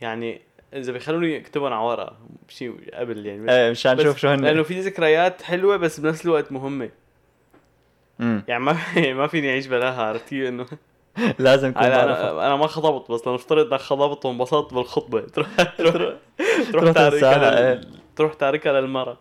يعني 0.02 0.42
إذا 0.74 0.92
بيخلوني 0.92 1.38
اكتبهم 1.38 1.74
على 1.74 1.86
ورقة 1.88 2.18
شيء 2.48 2.90
قبل 2.94 3.26
يعني 3.26 3.52
إيه 3.52 3.72
مشان 3.72 3.98
نشوف 3.98 4.18
شو 4.18 4.28
لأنه 4.28 4.60
هن 4.60 4.64
في 4.64 4.80
ذكريات 4.80 5.42
حلوة 5.42 5.78
بس 5.78 6.00
بنفس 6.00 6.26
الوقت 6.26 6.52
مهمة. 6.52 6.90
مم. 8.20 8.44
يعني 8.48 8.64
ما 8.64 8.78
ما 9.14 9.28
فيني 9.28 9.50
أعيش 9.50 9.68
بلاها 9.68 10.04
عرفت 10.04 10.30
كيف 10.30 10.48
إنه؟ 10.48 10.66
لازم 11.40 11.72
بعرفها. 11.72 12.32
أنا 12.32 12.48
أنا 12.48 12.56
ما 12.56 12.68
خطبت 12.68 13.12
بس 13.12 13.28
لنفترض 13.28 13.74
إنك 13.74 13.82
خطبت 13.82 14.26
وانبسطت 14.26 14.74
بالخطبة. 14.74 15.22
تروح 15.34 15.48
تروح 15.78 15.94
تروح 15.96 16.14
تروح 16.72 16.92
تاركها 16.94 17.76
لل... 17.76 17.88
تروح 18.16 18.34
تاركها 18.34 18.82
للمرة 18.82 19.18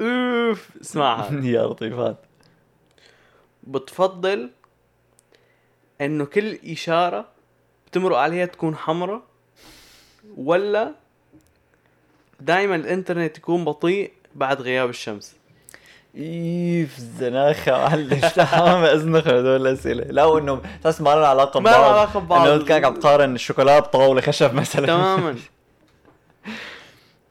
أوف 0.00 0.68
اسمعها. 0.80 1.44
يا 1.44 1.62
لطيفات. 1.62 2.16
بتفضل 3.62 4.50
إنه 6.00 6.24
كل 6.24 6.58
إشارة 6.72 7.28
بتمرق 7.86 8.16
عليها 8.16 8.46
تكون 8.46 8.76
حمراء 8.76 9.22
ولا 10.36 10.94
دائما 12.40 12.76
الإنترنت 12.76 13.38
يكون 13.38 13.64
بطيء 13.64 14.12
بعد 14.34 14.62
غياب 14.62 14.88
الشمس؟ 14.90 15.36
إيف 16.16 16.98
زناخة 16.98 17.72
معلش. 17.72 18.32
تمام 18.34 18.84
ازنخ 18.84 19.26
هدول 19.28 19.66
الأسئلة. 19.66 20.04
لا 20.04 20.38
انه 20.38 20.60
أساس 20.80 21.00
ما 21.00 21.14
لنا 21.14 21.26
علاقة 21.26 21.60
ما 21.60 21.70
ببعض. 21.70 21.80
لها 21.80 21.88
علاقة 22.00 22.20
ببعض. 22.20 22.48
إنه 22.48 22.64
كانك 22.64 22.84
عم 22.84 22.94
تقارن 22.94 23.34
الشوكولا 23.34 23.78
بطاولة 23.78 24.20
خشب 24.20 24.54
مثلا. 24.54 24.86
تماما. 24.86 25.36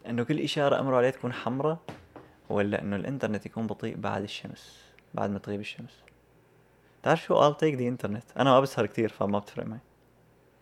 إنه 0.10 0.24
كل 0.24 0.40
إشارة 0.40 0.80
أمر 0.80 0.96
عليها 0.96 1.10
تكون 1.12 1.34
حمراء 1.34 1.78
ولا 2.50 2.82
إنه 2.82 2.96
الإنترنت 2.96 3.46
يكون 3.46 3.68
بطيء 3.68 3.96
بعد 3.98 4.24
الشمس 4.24 4.78
بعد 5.14 5.30
ما 5.30 5.40
تغيب 5.40 5.60
الشمس. 5.60 5.92
تعرف 7.04 7.24
شو 7.24 7.52
I'll 7.52 7.56
take 7.56 7.76
the 7.78 7.82
انترنت 7.82 8.24
أنا 8.38 8.50
ما 8.50 8.60
بسهر 8.60 8.86
كثير 8.86 9.10
فما 9.10 9.40
بتفرق 9.40 9.66
معي. 9.66 9.80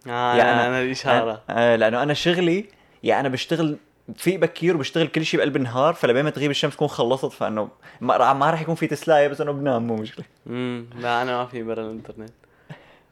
آه 0.08 0.36
يا 0.36 0.41
أنا 0.41 0.63
أنا- 0.63 0.86
الاشاره 0.86 1.41
آه 1.49 1.75
لأنه 1.75 2.03
أنا 2.03 2.13
شغلي 2.13 2.65
يعني 3.03 3.19
أنا 3.19 3.30
بشتغل 3.30 3.77
في 4.15 4.38
بكير 4.38 4.76
وبشتغل 4.76 5.08
كل 5.08 5.26
شيء 5.26 5.39
بقلب 5.39 5.56
النهار 5.56 5.93
فلبين 5.93 6.24
ما 6.24 6.30
تغيب 6.30 6.52
الشمس 6.52 6.76
كون 6.76 6.88
خلصت 6.88 7.32
فإنه 7.32 7.70
ما, 8.02 8.34
ما 8.34 8.50
راح 8.52 8.62
يكون 8.62 8.76
في 8.76 8.88
تسلايه 8.88 9.28
بس 9.28 9.41
إنه 9.41 9.52
بنام 9.52 9.88
مو 9.88 9.96
مشكلة. 9.96 10.26
امم 10.48 10.86
لا 10.96 11.22
أنا 11.22 11.38
ما 11.38 11.46
في 11.46 11.63
برا 11.63 11.82
الإنترنت. 11.82 12.34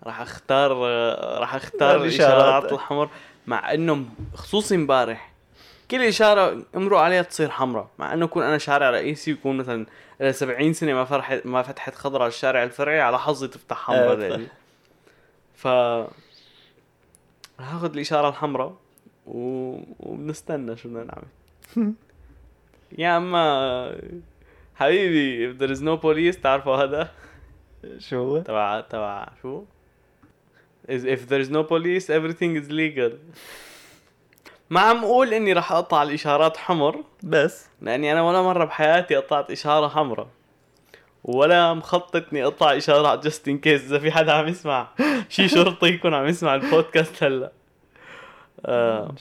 راح 0.04 0.22
أختار 0.22 0.72
راح 1.40 1.56
أختار. 1.56 1.96
الاشارات 1.96 2.74
الحمر 2.74 3.10
مع 3.48 3.74
إنه 3.74 4.06
خصوصي 4.36 4.76
امبارح 4.76 5.32
كل 5.92 6.02
إشارة 6.02 6.64
امرق 6.76 6.98
عليها 7.00 7.22
تصير 7.22 7.50
حمراء 7.50 7.88
مع 8.00 8.14
إنه 8.14 8.26
يكون 8.26 8.44
أنا 8.44 8.58
شارع 8.58 8.90
رئيسي 8.90 9.32
ويكون 9.32 9.58
مثلا 9.58 9.86
إلى 10.22 10.34
70 10.34 10.74
سنة 10.74 10.94
ما 10.94 11.06
فرحت 11.06 11.46
ما 11.46 11.62
فتحت 11.62 11.96
خضراء 11.96 12.28
الشارع 12.28 12.64
الفرعي 12.64 13.02
على 13.02 13.20
حظي 13.20 13.48
تفتح 13.48 13.78
حمراء 13.78 14.12
آه، 14.12 14.16
دلي. 14.16 14.48
ف 15.56 15.68
هاخذ 17.60 17.94
الإشارة 17.94 18.30
الحمراء. 18.30 18.74
و... 19.26 19.78
وبنستنى 20.00 20.78
شو 20.78 20.90
بدنا 20.90 21.04
نعمل. 21.04 21.94
يا 22.98 23.18
أما 23.18 23.98
حبيبي 24.76 25.54
if 25.54 25.58
there 25.58 25.72
is 25.78 25.82
no 25.82 25.98
police 25.98 26.42
تعرفوا 26.42 26.76
هذا. 26.76 27.12
شو 27.98 28.18
هو؟ 28.18 28.42
تبع 28.42 28.82
تبع 28.82 29.30
شو؟ 29.42 29.64
Is 30.88 31.04
if 31.04 31.28
there 31.30 31.42
is 31.46 31.50
no 31.50 31.64
police 31.64 32.10
everything 32.10 32.56
is 32.56 32.70
legal. 32.70 33.12
ما 34.70 34.80
عم 34.80 35.04
أقول 35.04 35.34
إني 35.34 35.54
راح 35.54 35.72
أقطع 35.72 36.04
الإشارات 36.04 36.58
حمر 36.58 37.04
بس. 37.24 37.68
لأني 37.82 38.12
أنا 38.12 38.22
ولا 38.22 38.42
مرة 38.42 38.66
بحياتي 38.66 39.16
قطعت 39.16 39.52
إشارة 39.52 39.88
حمراء. 39.88 40.28
ولا 41.24 41.74
مخطط 41.74 42.34
اني 42.34 42.44
أقطع 42.44 42.78
اشاره 42.78 43.16
just 43.16 43.48
in 43.48 43.58
case 43.58 43.84
إذا 43.86 44.00
في 44.00 44.12
حدا 44.12 44.32
عم 44.32 44.48
يسمع. 44.48 44.88
شي 45.30 45.48
شرطي 45.48 45.88
يكون 45.88 46.14
عم 46.14 46.28
يسمع 46.28 46.56
البودكاست 46.56 47.24
هلا. 47.24 47.52
آه 48.66 49.16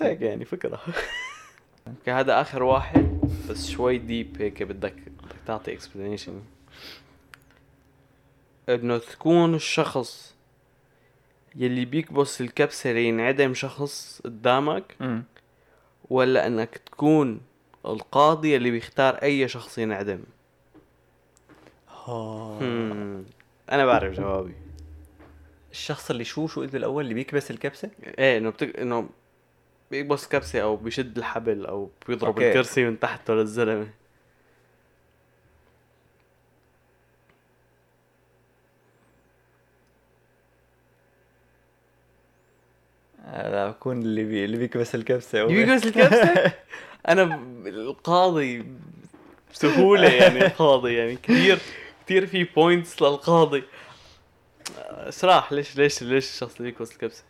هيك 0.00 0.20
يعني 0.20 0.44
فكرة 0.44 0.80
okay 1.88 2.10
هذا 2.10 2.40
آخر 2.40 2.62
واحد 2.62 3.20
بس 3.50 3.70
شوي 3.70 3.98
ديب 3.98 4.42
هيك 4.42 4.62
بدك 4.62 4.94
بدك 4.94 5.36
تعطي 5.46 5.78
explanation 5.78 6.32
إنه 8.68 8.98
تكون 8.98 9.54
الشخص 9.54 10.34
يلي 11.56 11.84
بيكبس 11.84 12.40
الكبسة 12.40 12.92
لينعدم 12.92 13.54
شخص 13.54 14.20
قدامك. 14.24 14.96
ولا 16.10 16.46
إنك 16.46 16.78
تكون 16.78 17.40
القاضي 17.86 18.56
اللي 18.56 18.70
بيختار 18.70 19.14
أي 19.14 19.48
شخص 19.48 19.78
ينعدم 19.78 20.20
آه. 22.08 22.58
هم. 22.60 23.24
أنا 23.72 23.86
بعرف 23.86 24.14
جوابي 24.14 24.54
الشخص 25.72 26.10
اللي 26.10 26.24
شو 26.24 26.46
شو 26.46 26.60
قلت 26.60 26.72
بالاول 26.72 27.04
اللي 27.04 27.14
بيكبس 27.14 27.50
الكبسة؟ 27.50 27.90
إيه 28.18 28.38
إنه 28.38 28.50
بتك... 28.50 28.76
إنه 28.76 29.08
بيكبس 29.90 30.28
كبسة 30.28 30.60
أو 30.60 30.76
بيشد 30.76 31.18
الحبل 31.18 31.66
أو 31.66 31.90
بيضرب 32.08 32.28
okay. 32.28 32.48
الكرسي 32.48 32.84
من 32.84 33.00
تحته 33.00 33.34
للزلمه 33.34 33.88
هذا 43.24 43.68
بكون 43.68 44.02
اللي 44.02 44.24
بي... 44.24 44.44
اللي 44.44 44.56
بيكبس 44.56 44.94
الكبسة 44.94 45.42
هو. 45.42 45.46
بيكبس 45.46 45.86
الكبسة 45.86 46.52
أنا 47.08 47.40
القاضي 47.66 48.64
بسهولة 49.52 50.08
يعني 50.08 50.42
القاضي 50.46 50.94
يعني 50.94 51.16
كثير 51.16 51.58
كثير 52.04 52.26
في 52.26 52.44
points 52.44 53.02
للقاضي 53.02 53.62
اسراح 55.08 55.52
ليش 55.52 55.76
ليش 55.76 56.02
ليش 56.02 56.30
الشخص 56.30 56.56
اللي 56.56 56.70
بيكبس 56.70 56.92
الكبسه 56.92 57.24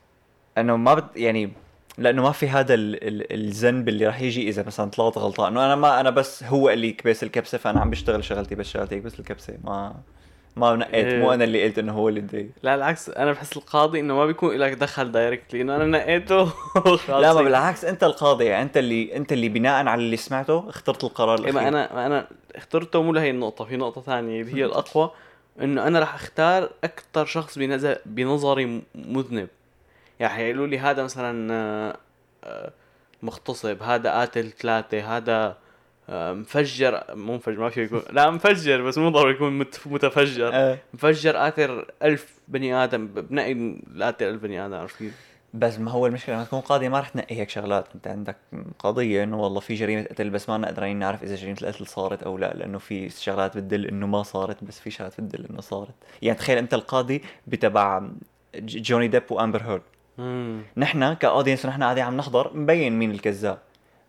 أنه 0.59 0.77
ما 0.77 0.95
بد 0.95 1.17
يعني 1.17 1.53
لأنه 1.99 2.23
ما 2.23 2.33
في 2.33 2.49
هذا 2.49 2.75
ال... 2.75 3.09
ال... 3.09 3.33
الذنب 3.33 3.89
اللي 3.89 4.07
راح 4.07 4.21
يجي 4.21 4.49
إذا 4.49 4.63
مثلا 4.63 4.91
طلعت 4.91 5.19
غلطان. 5.19 5.53
أنه 5.53 5.67
أنا 5.67 5.77
ما 5.77 6.01
أنا 6.01 6.11
بس 6.11 6.45
هو 6.45 6.71
اللي 6.71 6.89
يكبس 6.89 7.23
الكبسة 7.23 7.59
فأنا 7.59 7.81
عم 7.81 7.91
بشتغل 7.91 8.25
شغلتي 8.25 8.55
بس 8.55 8.67
شغلتي 8.67 8.97
يكبس 8.97 9.21
الكبسة. 9.21 9.55
ما 9.65 9.95
ما 10.57 10.77
نقيت 10.77 11.07
إيه. 11.07 11.19
مو 11.19 11.33
أنا 11.33 11.45
اللي 11.45 11.65
قلت 11.65 11.79
إنه 11.79 11.93
هو 11.93 12.09
اللي 12.09 12.21
بده 12.21 12.47
لا 12.63 12.75
العكس 12.75 13.09
أنا 13.11 13.33
بحس 13.33 13.57
القاضي 13.57 14.01
إنه 14.01 14.15
ما 14.15 14.27
بيكون 14.27 14.57
لك 14.57 14.73
دخل 14.73 15.13
دايركتلي 15.13 15.63
انه 15.63 15.77
أنا 15.77 15.85
نقيته. 15.85 16.53
لا 17.21 17.35
ما 17.35 17.43
بالعكس 17.43 17.85
أنت 17.85 18.05
القاضي 18.05 18.45
يعني 18.45 18.63
أنت 18.63 18.77
اللي 18.77 19.17
أنت 19.17 19.33
اللي 19.33 19.49
بناء 19.49 19.87
على 19.87 20.03
اللي 20.03 20.17
سمعته 20.17 20.69
اخترت 20.69 21.05
القرار 21.05 21.39
إيه 21.39 21.51
الأخير. 21.51 21.63
ما 21.63 21.69
أنا 21.69 21.95
ما 21.95 22.07
أنا 22.07 22.27
اخترته 22.55 23.03
مو 23.03 23.13
لهي 23.13 23.31
النقطة 23.31 23.65
في 23.65 23.77
نقطة 23.77 24.01
ثانية 24.01 24.43
اللي 24.43 24.55
هي 24.55 24.65
الأقوى. 24.65 25.11
إنه 25.61 25.87
أنا 25.87 25.99
راح 26.01 26.15
أختار 26.15 26.71
أكثر 26.85 27.25
شخص 27.27 27.59
بنظر 27.59 27.99
بنظري 28.07 28.83
مذنب 28.95 29.49
يعني 30.21 30.33
حيقولوا 30.35 30.67
لي 30.67 30.79
هذا 30.79 31.03
مثلا 31.03 31.53
آه، 32.45 32.73
مغتصب 33.23 33.83
هذا 33.83 34.11
قاتل 34.11 34.51
ثلاثة 34.51 35.17
هذا 35.17 35.57
آه، 36.09 36.33
مفجر 36.33 37.03
مو 37.15 37.35
مفجر 37.37 37.61
ما 37.61 37.69
في 37.71 37.83
يكون 37.83 38.03
لا 38.11 38.31
مفجر 38.31 38.83
بس 38.83 38.99
مو 38.99 39.09
ضروري 39.09 39.35
يكون 39.35 39.59
مت- 39.59 39.81
متفجر 39.87 40.51
آه. 40.55 40.79
مفجر 40.95 41.37
قاتل 41.37 41.85
ألف 42.03 42.35
بني 42.49 42.75
آدم 42.85 43.07
ب- 43.07 43.29
بنقي 43.29 43.75
قاتل 44.05 44.27
ألف 44.27 44.43
بني 44.43 44.67
آدم 44.67 44.75
عرفت 44.75 44.97
كيف؟ 44.99 45.32
بس 45.55 45.79
ما 45.79 45.91
هو 45.91 46.07
المشكلة 46.07 46.35
لما 46.35 46.45
تكون 46.45 46.61
قاضي 46.61 46.89
ما 46.89 47.01
رح 47.01 47.09
تنقي 47.09 47.37
هيك 47.37 47.51
شغلات. 47.51 47.89
أنت 47.95 48.07
عندك 48.07 48.37
قضية 48.79 49.25
إنه 49.25 49.41
والله 49.41 49.61
في 49.61 49.75
جريمة 49.75 50.03
قتل 50.03 50.31
بس 50.31 50.49
ما 50.49 50.67
قادرين 50.67 50.97
نعرف 50.97 51.23
إذا 51.23 51.35
جريمة 51.35 51.59
القتل 51.63 51.87
صارت 51.87 52.23
أو 52.23 52.39
لا 52.39 52.55
لأنه 52.55 52.79
في 52.79 53.09
شغلات 53.09 53.57
بتدل 53.57 53.87
إنه 53.87 54.07
ما 54.07 54.23
صارت 54.23 54.65
بس 54.65 54.81
في 54.81 54.91
شغلات 54.91 55.21
بتدل 55.21 55.47
إنه 55.51 55.61
صارت. 55.61 55.95
يعني 56.23 56.39
تخيل 56.39 56.59
أنت 56.59 56.75
القاضي 56.75 57.23
بتبع 57.47 58.09
جوني 58.59 59.09
ديب 59.09 59.23
وامبر 59.31 59.63
هيرد. 59.63 59.83
نحن 60.77 61.13
ك 61.13 61.18
audience 61.18 61.65
ونحن 61.65 61.83
قاعدين 61.83 62.05
عم 62.05 62.17
نحضر 62.17 62.57
مبين 62.57 62.99
مين 62.99 63.11
الكذاب. 63.11 63.59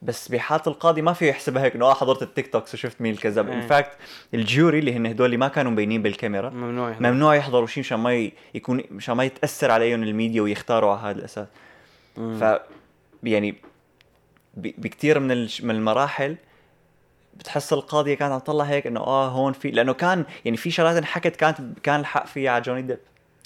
بس 0.04 0.30
بحالة 0.30 0.63
القاضي 0.68 1.02
ما 1.02 1.13
في 1.13 1.30
يحسبها 1.30 1.63
هيك 1.63 1.76
إنه 1.76 1.86
آه 1.86 1.94
حضرت 1.94 2.22
ال 2.22 2.54
TikToks 2.54 2.74
وشفت 2.74 3.02
مين 3.02 3.13
الكذاب 3.13 3.48
إيه. 3.50 3.56
in 3.56 3.62
fact 3.68 3.92
ال 4.34 4.43
jury 4.43 4.80
اللي 4.80 4.94
هن 4.96 5.06
هدول 5.06 5.26
اللي 5.26 5.38
ما 5.38 5.48
كانوا 5.48 5.72
مبينين 5.72 6.02
بالكاميرا 6.02 6.50
ممنوع 6.50 6.89
يحضر. 6.92 7.12
ممنوع 7.12 7.36
يحضروا 7.36 7.68
شيء 7.68 7.84
مشان 7.84 8.00
ما 8.00 8.30
يكون 8.54 8.82
مشان 8.92 9.16
ما 9.16 9.24
يتأثر 9.24 9.72
عليهم 9.72 10.04
الميديا 10.04 10.42
ويختاروا 10.42 10.92
على 10.92 11.02
هذا 11.02 11.20
الأساس 11.20 11.48
مم. 12.18 12.39
ف 12.39 12.60
يعني 13.24 13.52
ب- 14.54 14.82
بكتير 14.82 15.20
من 15.20 15.28
من 15.63 15.76
المراحل 15.76 16.36
بتحس 17.38 17.74
القاضية 17.74 18.13
كانت 18.13 18.32
عم 18.34 18.39
تطلع 18.39 18.63
هيك 18.66 18.88
إنه 18.88 19.00
آه 19.00 19.28
هون 19.28 19.54
في 19.54 19.72
لأنه 19.72 19.94
كان 19.94 20.26
يعني 20.46 20.58
في 20.58 20.72
شغلات 20.72 20.98
انحكت 20.98 21.36
كانت 21.36 21.80
كان 21.84 22.00
الحق 22.00 22.26
فيها 22.26 22.52
على 22.52 22.62
جوني 22.62 22.82
ديب 22.82 23.00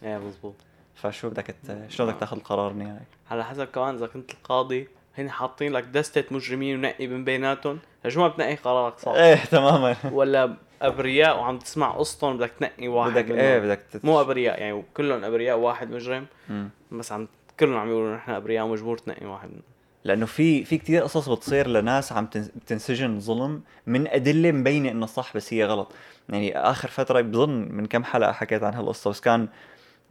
إيه 0.04 0.17
مزبوط 0.17 0.56
فشو 0.96 1.30
بدك 1.30 1.56
شلون 1.89 2.10
بدك 2.10 2.20
تاخذ 2.20 2.38
القرار 2.38 2.72
النهائي؟ 2.72 3.06
على 3.32 3.46
حسب 3.46 3.65
كمان 3.67 3.96
إذا 3.96 4.08
كنت 4.08 4.32
القاضي 4.32 4.88
هن 5.17 5.30
حاطين 5.30 5.71
لك 5.73 5.84
دستة 5.84 6.23
مجرمين 6.36 6.77
ونقي 6.80 7.08
من 7.08 7.23
بيناتهم 7.23 7.80
شو 8.08 8.19
ما 8.21 8.27
بتنقي 8.27 8.56
قرارك 8.56 8.99
صح 8.99 9.12
إيه 9.12 9.36
تماما 9.36 9.95
ولا 10.12 10.53
أبرياء 10.82 11.38
وعم 11.39 11.60
تسمع 11.60 11.91
قصتهم 11.91 12.38
بدك 12.38 12.51
تنقي 12.60 12.88
واحد 12.88 13.12
بدك 13.12 13.25
منهم. 13.25 13.38
إيه 13.39 13.60
بدك 13.60 13.80
تت... 13.91 14.06
مو 14.06 14.21
أبرياء 14.21 14.60
يعني 14.62 14.84
كلهم 14.93 15.23
أبرياء 15.23 15.58
واحد 15.58 15.91
مجرم 15.91 16.25
مم. 16.49 16.69
بس 16.91 17.12
عم 17.12 17.27
كلهم 17.60 17.77
عم 17.77 17.89
يقولوا 17.89 18.15
نحن 18.15 18.32
أبرياء 18.32 18.65
ومجبور 18.65 18.97
تنقي 18.97 19.25
واحد 19.25 19.49
منهم. 19.49 19.62
لأنه 20.03 20.25
في 20.25 20.63
في 20.65 20.77
كثير 20.77 21.03
قصص 21.03 21.30
بتصير 21.30 21.67
لناس 21.67 22.12
عم 22.12 22.25
تن- 22.25 22.49
بتنسجن 22.56 23.19
ظلم 23.19 23.62
من 23.88 24.08
أدلة 24.08 24.51
مبينة 24.51 24.91
إنه 24.91 25.06
صح 25.06 25.32
بس 25.36 25.53
هي 25.53 25.65
غلط 25.65 25.91
يعني 26.30 26.58
آخر 26.58 26.88
فترة 26.89 27.21
بظن 27.21 27.67
من 27.71 27.86
كم 27.86 28.03
حلقة 28.03 28.32
حكيت 28.32 28.63
عن 28.63 28.73
هالقصه 28.73 29.10
بس 29.10 29.21
كان 29.21 29.47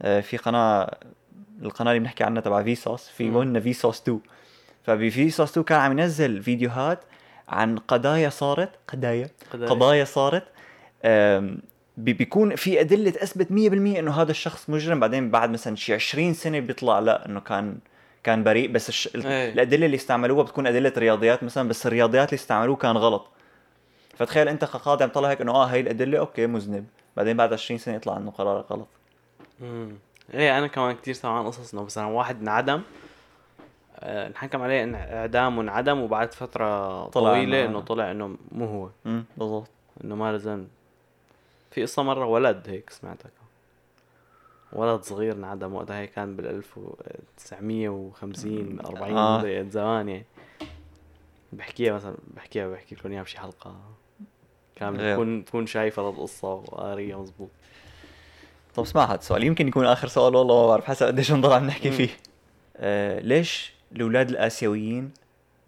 آه، 0.01 0.19
في 0.21 0.37
قناه 0.37 0.97
القناة 1.61 1.91
اللي 1.91 1.99
بنحكي 1.99 2.23
عنها 2.23 2.41
تبع 2.41 2.63
فيسوس 2.63 3.09
في. 3.09 3.29
منا 3.29 3.59
فيسوس 3.59 4.01
2 4.01 4.19
فبفيسوس 4.87 5.51
2 5.51 5.63
كان 5.63 5.79
عم 5.79 5.99
ينزل 5.99 6.43
فيديوهات 6.43 6.99
عن 7.49 7.77
قضايا 7.77 8.29
صارت 8.29 8.69
قضايا؟ 8.87 9.29
قضايا. 9.53 9.69
قضايا 9.69 10.05
صارت. 10.05 10.43
بيكون 11.97 12.55
في 12.55 12.81
أدلة 12.81 13.09
تثبت 13.09 13.47
100% 13.47 13.51
إنه 13.99 14.21
هذا 14.21 14.31
الشخص 14.31 14.69
مجرم. 14.69 14.99
بعدين 14.99 15.31
بعد 15.31 15.49
مثلا 15.49 15.75
شي 15.75 15.93
20 15.93 16.33
سنة 16.33 16.59
بيطلع 16.59 16.99
لا 16.99 17.25
إنه 17.25 17.39
كان 17.39 17.77
كان 18.23 18.43
بريء. 18.43 18.71
بس 18.71 18.89
الش... 18.89 19.07
ال- 19.15 19.25
إيه. 19.27 19.53
الأدلة 19.53 19.85
اللي 19.85 19.95
استعملوها 19.97 20.43
بتكون 20.43 20.67
أدلة 20.67 20.93
رياضيات 20.97 21.43
مثلا 21.43 21.67
بس 21.69 21.87
الرياضيات 21.87 22.29
اللي 22.29 22.39
استعملوه 22.39 22.75
كان 22.75 22.97
غلط. 22.97 23.27
فتخيل 24.17 24.47
أنت 24.47 24.65
كقاضي 24.65 25.03
عم 25.03 25.09
تطلع 25.09 25.29
هيك 25.29 25.41
إنه 25.41 25.51
آه 25.51 25.65
هي 25.65 25.79
الأدلة 25.79 26.19
أوكي 26.19 26.47
مذنب. 26.47 26.85
بعدين 27.17 27.37
بعد 27.37 27.53
20 27.53 27.77
سنة 27.77 27.95
يطلع 27.95 28.17
إنه 28.17 28.31
قرارك 28.31 28.71
غلط. 28.71 28.87
امم 29.61 29.95
إيه 30.33 30.57
أنا 30.57 30.67
كمان 30.67 30.95
كثير 30.95 31.13
سمعان 31.13 31.45
قصص 31.47 31.73
إنه 31.73 31.83
مثلا 31.83 32.05
واحد 32.05 32.41
انعدم 32.41 32.81
انحكم 34.03 34.61
عليه 34.61 34.83
إن 34.83 34.95
إعدام 34.95 35.57
وانعدم 35.57 35.99
وبعد 35.99 36.33
فترة 36.33 37.05
طلع 37.07 37.31
طويلة 37.33 37.63
إنه- 37.63 37.69
انه 37.69 37.81
طلع 37.81 38.11
إنه 38.11 38.37
مو 38.51 38.65
هو. 38.65 38.89
بالضبط. 39.37 39.69
إنه 40.03 40.15
ما 40.15 40.37
ذنب. 40.37 40.67
في 41.71 41.81
قصة 41.81 42.03
مرة 42.03 42.25
ولد 42.25 42.63
هيك 42.69 42.89
سمعتها 42.89 43.31
ولد 44.73 45.01
صغير 45.01 45.33
انعدم 45.35 45.73
وقتها 45.73 45.99
هيك 45.99 46.11
كان 46.11 46.35
بال 46.35 46.47
1950 46.47 48.79
40 48.85 49.17
آه. 49.17 49.61
زمان 49.69 50.09
يعني. 50.09 50.25
بحكيها 51.53 51.93
مثلا 51.93 52.15
بحكيها 52.35 52.67
بحكي 52.67 52.95
لكم 52.95 53.11
إياها 53.11 53.23
بشي 53.23 53.39
حلقة. 53.39 53.75
كاملة 54.75 55.03
غير. 55.03 55.13
تكون 55.15 55.45
تكون 55.45 55.65
شايفة 55.67 56.09
القصة 56.09 56.53
وقارية 56.53 57.21
مزبوط. 57.21 57.49
طب 58.75 58.83
اسمع 58.83 59.05
هذا 59.05 59.15
السؤال. 59.15 59.43
يمكن 59.43 59.67
يكون 59.67 59.85
آخر 59.85 60.07
سؤال 60.07 60.35
والله 60.35 60.61
ما 60.61 60.67
بعرف 60.67 60.85
حسب 60.85 61.05
قديش 61.05 61.31
نضل 61.31 61.53
عم 61.53 61.67
نحكي. 61.67 61.91
فيه. 61.91 62.09
آه 62.77 63.19
ليش 63.19 63.73
الاولاد 63.95 64.29
الآسيويين 64.29 65.11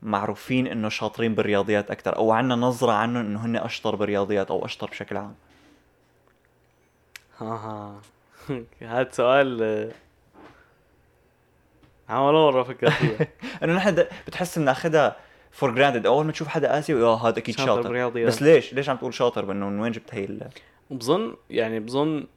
معروفين 0.01 0.67
إنه 0.67 0.89
شاطرين 0.89 1.35
بالرياضيات 1.35 1.91
أكثر 1.91 2.15
أو 2.15 2.31
عندنا 2.31 2.55
نظرة 2.55 2.91
عنهم 2.91 3.25
إنه 3.25 3.45
هن 3.45 3.55
أشطر 3.55 3.95
بالرياضيات 3.95 4.51
أو 4.51 4.65
أشطر 4.65 4.87
بشكل 4.89 5.17
عام. 5.17 5.35
ها 7.39 8.01
هذا 8.81 9.09
سؤال 9.11 9.63
آه، 9.63 9.91
عمل 12.09 12.33
مرة 12.33 12.63
فكرت 12.63 12.91
فيها. 12.91 13.27
إنه 13.63 13.73
نحن 13.75 14.05
بتحس 14.27 14.59
بناخذها 14.59 15.15
for 15.51 15.75
granted 15.75 16.05
أول 16.05 16.25
ما 16.25 16.31
تشوف 16.31 16.47
حدا 16.47 16.79
آسيوي 16.79 17.03
آه 17.03 17.27
هذا 17.27 17.37
أكيد 17.39 17.57
شاطر 17.57 17.95
شاطر. 17.95 18.25
بس 18.25 18.41
ليش؟ 18.41 18.73
ليش 18.73 18.89
عم 18.89 18.97
تقول 18.97 19.13
شاطر 19.13 19.45
بإنه 19.45 19.69
من 19.69 19.79
وين 19.79 19.91
جبت 19.91 20.15
هي 20.15 20.25
ال- 20.25 20.49
بظن 20.89 21.35
يعني 21.49 21.79
بظن 21.79 22.27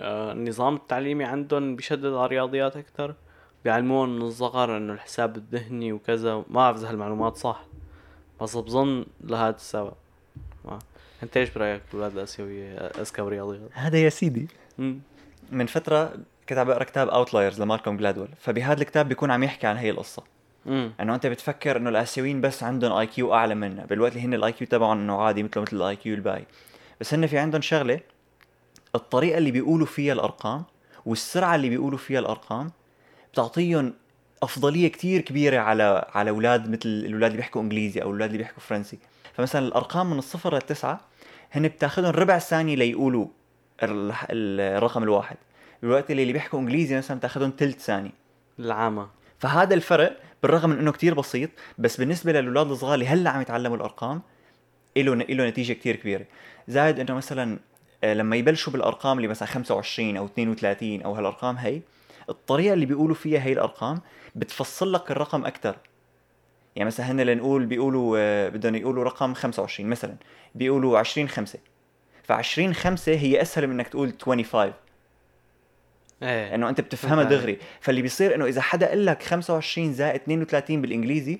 آه، 0.00 0.32
النظام 0.32 0.76
التعليمي 0.76 1.24
عندهم 1.24 1.76
بيشدد 1.76 2.06
على 2.12 2.24
الرياضيات 2.26 2.76
أكثر 2.76 3.14
بيعلمون 3.64 4.16
من 4.16 4.22
الصغر 4.22 4.76
إنه 4.76 4.92
الحساب 4.92 5.36
الذهني 5.36 5.92
وكذا 5.92 6.34
ما 6.34 6.44
بعرف 6.48 6.76
إذا 6.76 6.90
هالمعلومات 6.90 7.36
صح 7.36 7.64
بس 8.40 8.56
بظن 8.56 9.06
لهذا 9.20 9.56
السبب 9.56 9.92
ما. 10.64 10.78
أنت 11.22 11.36
إيش 11.36 11.50
برأيك 11.50 11.82
الاولاد 11.90 12.16
الاسيويه 12.16 12.76
اذكى 12.76 13.22
بالرياضيات؟ 13.22 13.70
هذا 13.72 13.98
يا 13.98 14.08
سيدي 14.08 14.48
مم. 14.78 14.98
من 15.52 15.66
فترة 15.66 16.12
كنت 16.48 16.58
عم 16.58 16.66
بقرا 16.66 16.84
كتاب 16.84 17.08
Outliers 17.08 17.62
لمالكوم 17.62 17.96
جلادويل 17.96 18.28
فبهذا 18.40 18.80
الكتاب 18.80 19.08
بيكون 19.08 19.30
عم 19.30 19.42
يحكي 19.42 19.66
عن 19.66 19.76
هي 19.76 19.90
القصة 19.90 20.22
مم. 20.66 20.92
إنه 21.00 21.14
أنت 21.14 21.26
بتفكر 21.26 21.76
إنه 21.76 21.90
الآسيويين 21.90 22.40
بس 22.40 22.62
عندهم 22.62 22.92
IQ 22.92 23.34
أعلى 23.34 23.54
منا 23.54 23.84
بالوقت 23.84 24.12
اللي 24.12 24.24
هن 24.24 24.34
ال 24.34 24.52
IQ 24.52 24.66
تبعهم 24.66 24.98
إنه 24.98 25.22
عادي 25.22 25.42
مثله 25.42 25.62
مثل 25.62 25.76
ال 25.76 25.96
IQ 25.96 26.14
الباقي 26.14 26.44
بس 27.00 27.14
هن 27.14 27.26
في 27.26 27.38
عندهم 27.38 27.60
شغلة 27.60 28.00
الطريقة 28.94 29.38
اللي 29.38 29.50
بيقولوا 29.50 29.86
فيها 29.86 30.12
الأرقام 30.12 30.64
والسرعة 31.06 31.54
اللي 31.54 31.68
بيقولوا 31.68 31.98
فيها 31.98 32.18
الأرقام 32.20 32.70
بتعطيهم 33.32 33.92
أفضلية 34.42 34.88
كتير 34.88 35.20
كبيرة 35.20 35.58
على 35.58 36.06
على 36.14 36.30
أولاد 36.30 36.70
مثل 36.70 36.80
الأولاد 36.88 37.30
اللي 37.30 37.36
بيحكوا 37.36 37.62
إنجليزي 37.62 38.02
أو 38.02 38.06
الأولاد 38.06 38.30
اللي 38.30 38.38
بيحكوا 38.38 38.60
فرنسي. 38.62 38.98
فمثلا 39.34 39.66
الأرقام 39.66 40.10
من 40.10 40.18
الصفر 40.18 40.54
للتسعه 40.54 41.00
هن 41.52 41.68
بتاخذهم 41.68 42.10
ربع 42.10 42.38
ثانية 42.38 42.74
ليقولوا 42.76 43.26
ال- 43.82 44.10
ال- 44.30 44.60
الرقم 44.76 45.02
الواحد. 45.02 45.36
بالوقت 45.82 46.10
اللي 46.10 46.22
اللي 46.22 46.32
بيحكوا 46.32 46.60
إنجليزي 46.60 46.96
مثلا 46.96 47.16
بتاخذهم 47.18 47.52
ثلث 47.58 47.84
ثانية. 47.84 48.10
العامة. 48.58 49.08
فهذا 49.38 49.74
الفرق 49.74 50.16
بالرغم 50.42 50.70
من 50.70 50.78
إنه 50.78 50.92
كتير 50.92 51.14
بسيط 51.14 51.50
بس 51.78 51.96
بالنسبة 51.96 52.32
للأولاد 52.32 52.70
الصغار 52.70 52.94
اللي 52.94 53.06
هلأ 53.06 53.30
عم 53.30 53.40
يتعلموا 53.40 53.76
الأرقام 53.76 54.22
له 54.96 55.14
له 55.14 55.48
نتيجة 55.48 55.72
كتير 55.72 55.96
كبيرة. 55.96 56.24
زائد 56.68 57.00
إنه 57.00 57.14
مثلا 57.14 57.58
آه، 58.04 58.14
لما 58.14 58.36
يبلشوا 58.36 58.72
بالأرقام 58.72 59.16
اللي 59.16 59.28
مثلا 59.28 59.48
25 59.48 60.16
أو 60.16 60.24
32 60.26 61.02
أو 61.02 61.14
هالأرقام 61.14 61.56
هي 61.56 61.80
الطريقة 62.28 62.74
اللي 62.74 62.86
بيقولوا 62.86 63.14
فيها 63.14 63.40
هي 63.40 63.52
الأرقام 63.52 64.00
بتفصل 64.34 64.92
لك 64.92 65.10
الرقم 65.10 65.46
أكثر 65.46 65.76
يعني 66.76 66.86
مثلا 66.86 67.10
هن 67.10 67.20
لنقول 67.20 67.66
بيقولوا 67.66 68.16
آه، 68.18 68.48
بدهم 68.48 68.74
يقولوا 68.74 69.04
رقم 69.04 69.34
25 69.34 69.90
مثلا 69.90 70.16
بيقولوا 70.54 70.98
20 70.98 71.28
5 71.28 71.58
ف 72.22 72.32
20 72.32 72.74
5 72.74 73.12
هي 73.12 73.42
أسهل 73.42 73.66
من 73.66 73.72
إنك 73.72 73.88
تقول 73.88 74.12
25 74.20 74.72
إيه. 76.22 76.54
إنه 76.54 76.68
أنت 76.68 76.80
بتفهمها. 76.80 77.24
دغري. 77.24 77.58
فاللي 77.80 78.02
بيصير 78.02 78.34
إنه 78.34 78.44
إذا 78.46 78.60
حدا 78.60 78.88
قال 78.88 79.06
لك 79.06 79.22
25 79.22 79.92
زائد 79.92 80.20
32 80.20 80.82
بالإنجليزي 80.82 81.38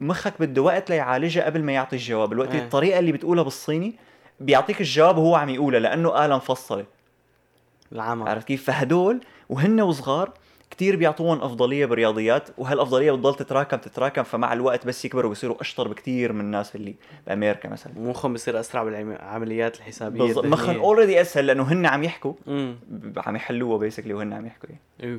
مخك 0.00 0.34
بده 0.40 0.62
وقت 0.62 0.90
ليعالجها 0.90 1.44
قبل 1.44 1.62
ما 1.62 1.72
يعطي 1.72 1.96
الجواب. 1.96 2.32
الوقت 2.32 2.54
إيه. 2.54 2.62
الطريقة 2.62 2.98
اللي 2.98 3.12
بتقولها 3.12 3.42
بالصيني 3.42 3.94
بيعطيك 4.40 4.80
الجواب 4.80 5.18
وهو 5.18 5.34
عم 5.34 5.48
يقولها 5.48 5.80
لأنه 5.80 6.24
آلة 6.24 6.36
مفصلة. 6.36 6.84
العمى. 7.92 8.30
عرفت 8.30 8.46
كيف؟ 8.48 8.64
فهدول 8.64 9.20
وهن 9.48 9.80
وصغار 9.80 10.32
كتير 10.70 10.96
بيعطوهم 10.96 11.42
أفضلية 11.42 11.86
بالرياضيات 11.86 12.48
وهالأفضلية 12.58 13.12
بتضل 13.12 13.34
تتراكم 13.34 13.76
تتراكم 13.76 14.22
فمع 14.22 14.52
الوقت 14.52 14.86
بس 14.86 15.04
يكبروا 15.04 15.28
بيصيروا 15.30 15.60
أشطر 15.60 15.88
بكتير 15.88 16.32
من 16.32 16.40
الناس 16.40 16.76
اللي 16.76 16.94
بأمريكا 17.26 17.68
مثلا. 17.68 17.92
مخهم 17.96 18.34
بصير 18.34 18.60
أسرع 18.60 18.82
بالعمليات 18.82 19.76
الحسابية. 19.76 20.20
بالضبط. 20.20 20.44
مخن 20.44 20.76
already 20.76 21.20
اسهل 21.20 21.46
لأنه 21.46 21.62
هن 21.62 21.86
عم 21.86 22.04
يحكوا. 22.04 22.32
عم 23.16 23.36
يحلوها 23.36 23.78
basically 23.78 24.14
وهن 24.14 24.32
عم 24.32 24.46
يحكوا 24.46 24.68
يعني. 25.00 25.18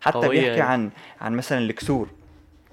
حتى 0.00 0.28
بيحكي. 0.28 0.60
عن 0.60 0.90
عن 1.20 1.36
مثلا 1.36 1.58
الكسور. 1.58 2.08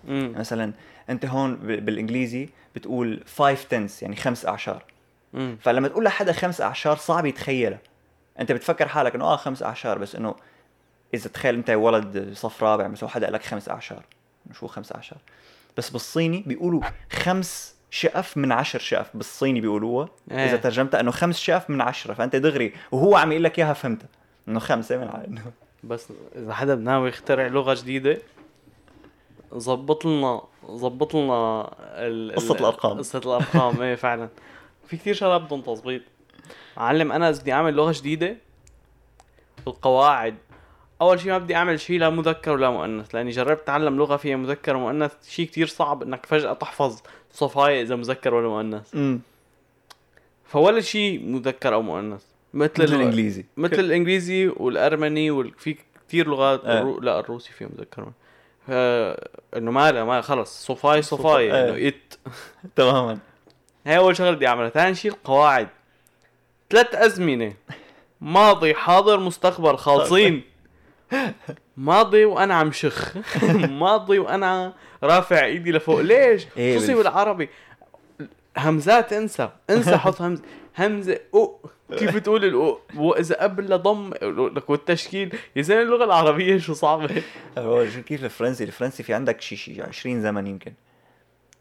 امم 0.07 0.34
مثلا 0.38 0.72
أنت 1.09 1.26
هون 1.26 1.55
بالإنجليزي 1.55 2.49
بتقول 2.76 3.24
5 3.38 3.68
tenths 3.70 4.04
يعني 4.03 4.16
خمس 4.16 4.45
أعشار. 4.45 4.84
امم 5.36 5.57
فلما 5.61 5.88
تقول 5.88 6.03
لحدا 6.03 6.32
خمس 6.32 6.61
أعشار 6.61 6.97
صعب 6.97 7.26
يتخيلها. 7.26 7.80
أنت 8.39 8.51
بتفكر 8.51 8.88
حالك 8.88 9.16
إنه 9.16 9.26
آه 9.26 9.36
خمس 9.36 9.63
أعشار 9.63 9.97
بس 9.97 10.16
إنه 10.16 10.36
إذا 11.14 11.30
تخيل 11.30 11.56
أنت 11.56 11.70
ولد 11.70 12.34
صف 12.34 12.64
رابع 12.64 12.88
مثلا 12.88 13.10
حدا 13.10 13.26
قال 13.26 13.34
لك 13.34 13.43
خمس 13.43 13.70
أعشار. 13.70 14.03
شو 14.60 14.68
خمس 14.68 14.91
أعشار. 14.91 15.18
بس 15.78 15.89
بالصيني 15.89 16.43
بيقولوا 16.47 16.82
خمس 17.12 17.76
شقف 17.89 18.38
من 18.38 18.51
عشر 18.51 18.80
شقف. 18.80 19.10
بالصيني 19.14 19.62
بيقولوها. 19.62 20.10
إيه. 20.32 20.38
إذا 20.38 20.58
ترجمتها 20.58 20.99
إنه 20.99 21.12
خمس 21.12 21.39
شقف 21.39 21.70
من 21.70 21.82
عشرة. 21.82 22.14
فأنت 22.14 22.36
دغري 22.36 22.74
وهو 22.91 23.16
عم 23.16 23.32
يقول 23.32 23.43
لك 23.43 23.60
إياها 23.60 23.74
فهمتها. 23.74 24.08
إنه 24.47 24.60
خمسة 24.60 24.97
من 24.97 25.08
ع... 25.08 25.24
إنه 25.28 25.51
بس 25.84 26.08
إذا 26.36 26.53
حدا 26.53 26.76
ناوي 26.76 27.10
يخترع 27.10 27.47
لغة 27.47 27.74
جديدة 27.74 28.18
ظبط 29.53 30.06
لنا 30.06 30.41
ظبط 30.66 31.16
لنا 31.16 31.62
ال... 31.82 32.32
ال- 32.32 32.36
قصة 32.36 32.56
الأرقام. 32.56 32.97
قصة 32.97 33.20
الأرقام. 33.20 33.82
إيه 33.82 33.95
فعلا. 33.95 34.30
في 34.88 34.97
كثير 34.97 35.14
شغلات 35.14 35.41
بدهم 35.41 35.62
تظبيط. 35.62 36.01
معلم 36.78 37.12
أنا 37.12 37.30
إذا 37.30 37.41
بدي 37.41 37.53
أعمل 37.53 37.74
لغة 37.74 37.91
جديدة 37.91 38.38
القواعد 39.68 40.36
أول 41.02 41.20
شيء 41.20 41.32
ما 41.32 41.38
بدي 41.38 41.56
أعمل 41.56 41.80
شيء 41.80 42.00
لا 42.00 42.10
مذكر 42.10 42.52
ولا 42.52 42.70
مؤنث 42.70 43.16
لأني 43.16 43.32
جربت 43.32 43.62
اتعلم 43.62 43.98
لغة 43.98 44.18
فيها 44.18 44.36
مذكر 44.36 44.76
ومؤنث 44.76 45.12
شيء 45.30 45.46
كتير 45.46 45.68
صعب 45.68 46.04
إنك 46.04 46.26
فجأة 46.26 46.54
تحفظ 46.54 47.02
صوفاية 47.34 47.82
إذا 47.82 47.96
مذكر 47.96 48.34
ولا 48.34 48.48
مؤنث. 48.48 48.96
امم 48.96 49.20
فولا 50.46 50.82
شيء 50.82 51.26
مذكر 51.26 51.74
أو 51.74 51.82
مؤنث. 51.82 52.22
مثل 52.54 52.84
مثل 52.84 52.84
ال- 52.84 52.93
الإنجليزي. 53.02 53.46
مثل 53.58 53.80
الإنجليزي 53.80 54.48
والأرمني 54.48 55.32
وفي 55.32 55.78
كثير 56.08 56.28
لغات 56.28 56.66
آه. 56.66 56.80
الرو... 56.80 57.00
لا 57.00 57.20
الروسي 57.20 57.52
فيه 57.52 57.66
مذكر 57.66 58.12
ف... 58.68 58.72
إنه 59.58 59.72
ما 59.72 59.91
لا 59.91 60.04
ما 60.04 60.22
خلص 60.22 60.66
صوفاي 60.66 61.02
صوفاي 61.02 61.50
صوفا- 61.52 61.56
إنه 61.70 61.88
it. 61.88 62.18
تماما. 62.76 63.18
هي 63.88 63.98
أول 63.98 64.16
شغلة 64.18 64.32
بدي 64.32 64.48
أعملها. 64.48 64.70
ثاني 64.70 64.96
شيء 64.96 65.12
القواعد. 65.12 65.68
ثلاث 66.70 66.96
أزمنة. 66.96 67.54
ماضي 68.22 68.74
حاضر 68.74 69.20
مستقبل 69.20 69.78
خالصين. 69.78 70.41
ماضي 71.78 72.26
وأنا 72.26 72.53
عم 72.53 72.72
شخ. 72.72 73.14
ماضي 73.84 74.20
وأنا 74.20 74.74
رافع 75.03 75.45
إيدي 75.45 75.72
لفوق. 75.72 76.01
ليش؟ 76.01 76.47
إيه 76.58 76.78
خصوصي 76.78 76.95
بالعربي؟ 76.95 77.49
همزات 78.58 79.14
انسى. 79.14 79.49
انسى 79.70 79.97
حط 79.97 80.22
همزه 80.22 80.41
همزة 80.78 81.20
أو. 81.34 81.60
كيف 81.97 82.18
تقول 82.18 82.45
الأو؟ 82.45 82.80
وإذا 82.95 83.36
قبل 83.36 83.78
ضم 83.78 84.14
لك 84.56 84.70
والتشكيل. 84.70 85.36
يا 85.56 85.62
زلمة 85.62 85.82
اللغة 85.82 86.03
العربية 86.03 86.58
شو 86.58 86.74
صعبة؟ 86.74 87.24
كيف 88.06 88.24
الفرنسي؟ 88.24 88.64
الفرنسي 88.64 89.03
في 89.03 89.14
عندك 89.14 89.41
شي 89.41 89.56
شي 89.56 89.82
20 89.82 90.22
زمن 90.22 90.47
يمكن. 90.47 90.74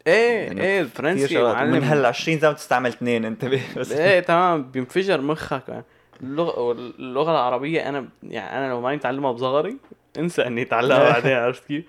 إيه 0.07 0.45
يعني 0.45 0.61
إيه 0.61 0.81
الفرنسي 0.81 1.43
من 1.43 1.83
هال 1.83 2.05
20 2.05 2.39
زمن 2.39 2.55
تستعمل 2.55 2.89
اثنين 2.89 3.25
انتبه. 3.25 3.61
بس 3.77 3.91
إيه 3.91 4.19
تمام. 4.19 4.63
بينفجر 4.71 5.21
مخك. 5.21 5.83
اللغة 6.23 6.71
اللغة 6.71 7.31
العربية 7.31 7.89
أنا 7.89 8.07
يعني 8.23 8.57
أنا 8.57 8.69
لو 8.69 8.81
ماني 8.81 8.95
متعلمها 8.97 9.31
بصغري 9.31 9.77
انسى 10.19 10.47
إني 10.47 10.61
اتعلمها 10.61 11.09
بعدين 11.11 11.31
عرفت 11.31 11.67
كيف؟ 11.67 11.85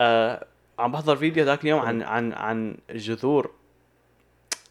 آه 0.00 0.46
عم 0.78 0.92
بحضر 0.92 1.16
فيديو 1.16 1.44
ذاك 1.44 1.62
اليوم 1.64 1.80
عن 1.80 2.02
عن 2.02 2.32
عن 2.32 2.76
الجذور 2.90 3.50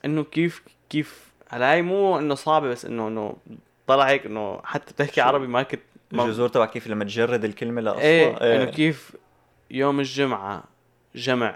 إنه 0.06 0.24
كيف 0.24 0.64
كيف 0.90 1.26
هلا 1.50 1.74
هي 1.74 1.82
مو 1.82 2.20
إنه 2.20 2.36
صعبة 2.36 2.68
بس 2.70 2.86
إنه 2.86 3.08
إنه 3.08 3.36
طلع 3.88 4.04
هيك 4.08 4.26
إنه 4.26 4.62
حتى 4.64 4.94
بتحكي؟ 4.94 5.22
عربي 5.22 5.48
ما 5.48 5.64
كنت 5.64 5.82
ما- 6.12 6.24
الجذور 6.26 6.48
تبع 6.48 6.66
كيف 6.66 6.88
لما 6.88 7.04
تجرد 7.04 7.46
الكلمة 7.46 7.82
لاصلها 7.82 8.02
إيه 8.04 8.56
إنه 8.56 8.66
كيف 8.66 9.16
يوم 9.72 10.00
الجمعة 10.00 10.64
جمع 11.16 11.56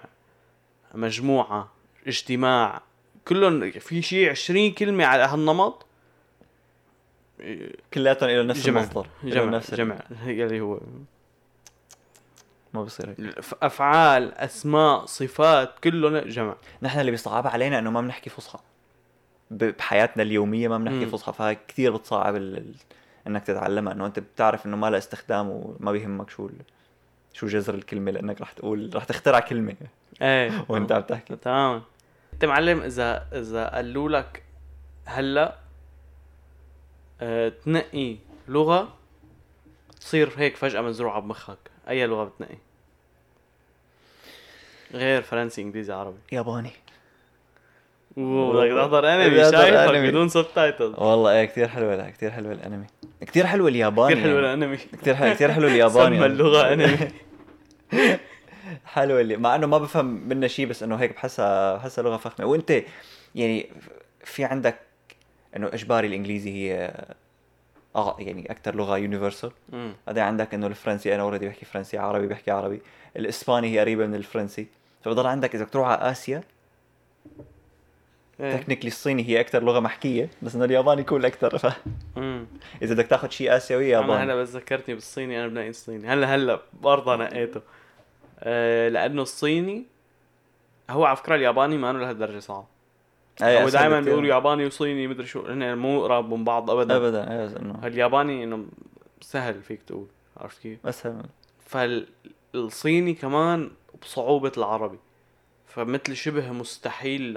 مجموعة 0.93 1.72
اجتماع 2.08 2.82
كلهم 3.28 3.72
في 3.72 4.02
شيء 4.02 4.30
20 4.30 4.72
كلمة 4.72 5.06
على 5.06 5.24
هالنمط. 5.24 5.86
كلياتهم 7.93 8.29
إلى 8.29 8.43
نفس 8.43 8.65
جمع 8.65 8.81
المصدر 8.81 9.07
جمع 9.23 9.51
نفس 9.51 9.73
جمع 9.73 9.99
هي 10.23 10.43
اللي 10.43 10.61
هو 10.61 10.79
ما 12.73 12.83
بصير 12.83 13.09
هيك. 13.09 13.35
أفعال 13.63 14.33
أسماء 14.33 15.05
صفات 15.05 15.79
كلهم 15.79 16.17
جمع 16.17 16.55
نحن 16.81 16.99
اللي 16.99 17.11
بيصعب 17.11 17.47
علينا 17.47 17.79
إنه 17.79 17.91
ما 17.91 18.01
بنحكي 18.01 18.29
فصحى. 18.29 18.59
بحياتنا 19.51 20.23
اليومية 20.23 20.67
ما 20.67 20.77
بنحكي. 20.77 21.05
فصحى 21.05 21.33
فهي 21.33 21.57
كثير 21.67 21.95
بتصعب 21.95 22.35
ال... 22.35 22.75
إنك 23.27 23.43
تتعلمها 23.43 23.93
إنه 23.93 24.05
أنت 24.05 24.19
بتعرف 24.19 24.65
إنه 24.65 24.77
ما 24.77 24.89
لها 24.89 24.97
استخدام 24.99 25.49
وما 25.49 25.91
بيهمك 25.91 26.29
شو 26.29 26.45
ال... 26.45 26.53
شو 27.33 27.47
جذر 27.47 27.73
الكلمة 27.73 28.11
لأنك 28.11 28.41
رح 28.41 28.51
تقول 28.51 28.91
رح 28.95 29.03
تخترع 29.03 29.39
كلمة. 29.39 29.75
إيه. 30.21 30.65
وأنت 30.69 30.91
عم 30.91 31.01
تحكي. 31.01 31.35
تماما 31.35 31.81
أنت 32.33 32.45
معلم 32.45 32.81
اذا 32.81 33.27
إذا 33.33 33.67
قالوا 33.67 34.09
لك 34.09 34.43
هلأ 35.05 35.55
تنقي 37.65 38.15
لغة 38.47 38.93
تصير 39.99 40.32
هيك 40.38 40.55
فجأة 40.55 40.82
مزروعة 40.82 41.20
بمخك. 41.20 41.57
أي 41.89 42.07
لغة 42.07 42.24
بتنقي؟ 42.24 42.57
غير 44.93 45.22
فرنسي 45.22 45.61
إنجليزي 45.61 45.93
عربي. 45.93 46.17
ياباني. 46.32 46.72
بدك 48.17 48.78
تحضر 48.78 49.13
أنمي 49.13 49.51
شايفك. 49.51 50.09
بدون 50.09 50.30
سب 50.30 50.45
تايتل 50.55 50.93
والله 50.97 51.32
إيه 51.32 51.45
كثير 51.45 51.67
حلوة 51.67 51.95
لا 51.95 52.09
كثير 52.09 52.32
حلوة 52.32 52.51
الأنمي. 52.51 52.86
كثير 53.22 53.45
حلوة 53.45 53.67
الياباني 53.67 54.13
كثير 54.15 54.24
حلو 54.24 54.36
يعني. 54.36 54.53
الأنمي. 54.53 54.78
كثير 54.78 55.15
حلو 55.15 55.34
كثير 55.34 55.51
حلو 55.51 55.67
الياباني 55.67 56.17
سمى 56.17 56.26
اللغة 56.26 56.74
أنمي. 56.74 56.97
حلوة 58.86 59.22
اللي 59.22 59.38
مع 59.38 59.55
إنه 59.55 59.67
ما 59.67 59.78
بفهم 59.78 60.05
منها 60.05 60.47
شيء 60.47 60.65
بس 60.65 60.84
إنه 60.84 60.95
هيك 60.95 61.15
بحسها 61.15 61.76
بحسها 61.76 62.03
لغة 62.03 62.17
فخمة. 62.17 62.45
وإنت 62.45 62.84
يعني 63.36 63.70
في 64.24 64.43
عندك 64.43 64.80
إنه 65.56 65.68
اجباري 65.68 66.08
الإنجليزي 66.08 66.52
هي 66.52 66.93
آه 67.95 68.16
يعني 68.20 68.52
أكثر 68.52 68.76
لغة 68.76 68.97
يونيفرسال. 68.97 69.52
بعدين 70.08 70.24
عندك 70.24 70.54
إنه 70.54 70.68
الفرنسي 70.68 71.16
أنا 71.16 71.24
اوريدي 71.24 71.47
بحكي 71.47 71.66
فرنسي 71.66 71.97
عربي 71.97 72.28
بحكي 72.28 72.52
عربي. 72.52 72.82
الإسباني 73.18 73.74
هي 73.74 73.80
قريبة 73.80 74.06
من 74.06 74.16
الفرنسي. 74.16 74.68
فبضل 75.04 75.28
عندك 75.28 75.56
إذا 75.56 75.66
تروح 75.66 75.88
على 75.88 76.12
آسيا 76.12 76.43
إيه. 78.39 78.58
تكنيكلي 78.58 78.88
الصيني 78.88 79.28
هي 79.28 79.39
أكثر 79.39 79.64
لغة 79.64 79.80
محكية 79.80 80.30
بس 80.41 80.56
إنه 80.56 80.66
الياباني 80.66 81.04
كول 81.04 81.26
أكثر 81.26 81.58
فاذا 81.58 81.76
أمم. 82.18 82.45
بدك 82.82 83.08
تاخذ 83.08 83.30
شيء 83.30 83.56
آسيوي 83.58 83.97
أنا 83.97 84.02
ياباني 84.02 84.24
هلا 84.24 84.36
بس 84.36 84.50
ذكرتني 84.50 84.95
بالصيني 84.95 85.39
أنا 85.39 85.47
بنقي 85.47 85.70
الصيني 85.70 86.08
هلا 86.08 86.36
هلا 86.36 86.60
برضه 86.82 87.16
نقيته. 87.16 87.62
آه 88.39 88.89
لأنه 88.89 89.22
الصيني 89.22 89.84
هو 90.89 91.06
على 91.06 91.18
فكرة 91.18 91.36
الياباني 91.36 91.78
ما 91.78 91.89
انه 91.89 92.00
لهالدرجة 92.00 92.39
صعب. 92.39 92.66
هو 93.41 93.67
أسهل 93.67 93.71
دائما. 93.71 93.99
بيقولوا 94.01 94.29
ياباني 94.29 94.65
وصيني 94.65 95.07
مدري 95.07 95.25
شو 95.25 95.45
هن 95.45 95.77
مو 95.77 96.03
قراب 96.03 96.33
من 96.33 96.43
بعض 96.43 96.69
ابدا. 96.69 96.95
ابدا 96.95 97.31
إيه 97.31 97.57
انه 97.61 97.87
الياباني 97.87 98.43
إنه 98.43 98.65
سهل 99.21 99.61
فيك 99.61 99.81
تقول 99.81 100.07
عرفت 100.37 100.61
كيف؟ 100.61 100.87
أسهل 100.87 101.23
فالصيني 101.65 103.13
كمان 103.13 103.71
بصعوبة 104.01 104.51
العربي 104.57 104.99
فمثل 105.67 106.15
شبه 106.15 106.51
مستحيل 106.51 107.33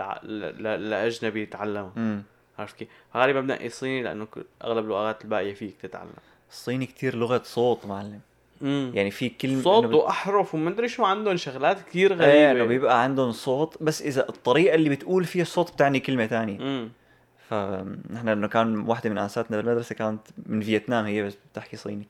لأجنبي 0.63 1.43
يتعلمها 1.43 1.93
امم 1.97 2.23
عرفت 2.59 2.77
كيف؟ 2.77 2.89
غالبا 3.17 3.41
بنقي 3.41 3.67
الصيني 3.67 4.03
لأنه 4.03 4.27
أغلب 4.65 4.85
اللغات 4.85 5.25
الباقية 5.25 5.55
فيك 5.55 5.77
تتعلم. 5.83 6.11
الصيني 6.51 6.87
كتير 6.87 7.17
لغة 7.17 7.43
صوت 7.45 7.87
معلم. 7.87 8.21
امم 8.63 8.91
يعني 8.95 9.11
في 9.11 9.29
كلمة 9.29 9.63
صوت 9.63 9.85
بت- 9.85 9.95
وأحرف 9.95 10.55
ومدري 10.55 10.89
شو 10.89 11.05
عندهم 11.05 11.37
شغلات 11.37 11.83
كثير 11.89 12.23
إيه 12.25 12.51
إنه 12.51 12.65
بيبقى 12.65 13.03
عندهم 13.03 13.33
صوت 13.33 13.83
بس 13.83 14.03
إذا 14.03 14.29
الطريقة 14.29 14.75
اللي 14.75 14.89
بتقول 14.91 15.25
فيها 15.25 15.43
الصوت 15.43 15.73
بتعني 15.73 16.01
كلمة 16.01 16.27
تانية. 16.27 16.61
امم 16.61 16.89
فنحن 17.49 18.29
إنه 18.29 18.49
كان 18.49 18.79
واحدة 18.89 19.11
من 19.11 19.19
انساتنا 19.19 19.57
بالمدرسة 19.57 19.95
كانت 19.95 20.21
من 20.47 20.61
فيتنام 20.61 21.05
هي 21.05 21.23
بس 21.23 21.37
بتحكي 21.53 21.77
صيني. 21.77 22.07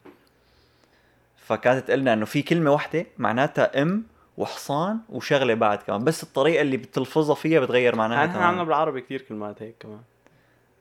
فكانت 1.37 1.87
تقول 1.87 2.01
لنا 2.01 2.13
إنه 2.13 2.25
في 2.25 2.43
كلمة 2.43 2.71
واحدة 2.73 3.07
معناتها 3.19 3.83
إم 3.83 4.03
وحصان 4.37 4.99
وشغلة 5.09 5.55
بعد 5.55 5.79
كمان 5.79 6.05
بس 6.05 6.23
الطريقة 6.23 6.63
اللي 6.63 6.77
بتلفظها 6.77 7.35
فيها 7.35 7.61
بتغير 7.61 7.97
معناها 7.97 8.17
نحن 8.27 8.27
عندنا 8.37 8.49
تماما 8.49 8.65
بالعربي 8.65 9.01
كثير 9.01 9.21
كلمات 9.21 9.63
هيك 9.63 9.75
كمان. 9.81 10.01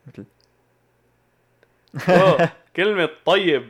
مثل. 0.06 0.24
أوه، 2.08 2.48
كلمة 2.76 3.08
طيب. 3.24 3.68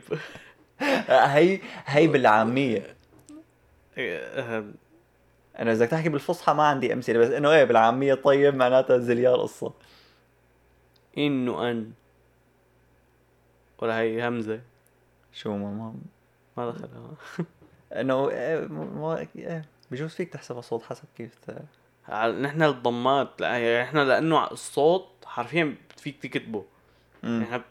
هي 0.79 1.59
هي 1.85 2.07
بالعامية. 2.07 2.95
آه، 3.97 4.65
أنا 5.59 5.71
إذا 5.71 5.85
تحكي 5.85 6.09
بالفصحى 6.09 6.53
ما 6.53 6.63
عندي 6.63 6.93
أمثلة 6.93 7.19
بس 7.19 7.29
إنه 7.29 7.51
إيه 7.51 7.63
بالعامية 7.63 8.13
طيب 8.13 8.55
معناتها 8.55 8.97
زليار 8.97 9.41
قصة. 9.41 9.73
إنه 11.17 11.71
أن. 11.71 11.91
ولا 13.79 13.99
هي 13.99 14.27
همزة. 14.27 14.61
شو 15.33 15.57
ما 15.57 15.71
ما 15.71 15.93
ما 16.57 16.71
دخلها. 16.71 17.15
إنه 18.01 18.29
إيه، 18.29 18.67
ما 18.67 19.27
إيه، 19.35 19.65
بجوز 19.91 20.09
فيك 20.09 20.33
تحسبها 20.33 20.61
صوت 20.61 20.83
حسب 20.83 21.05
كيف 21.17 21.39
نحن 22.09 22.63
الضمات 22.63 23.41
لا 23.41 23.55
هي 23.55 23.83
إحنا 23.83 23.99
لأنه 23.99 24.47
الصوت 24.51 25.07
حرفيا 25.25 25.75
فيك 25.97 26.21
تكتبه. 26.21 26.65
مم. 27.23 27.61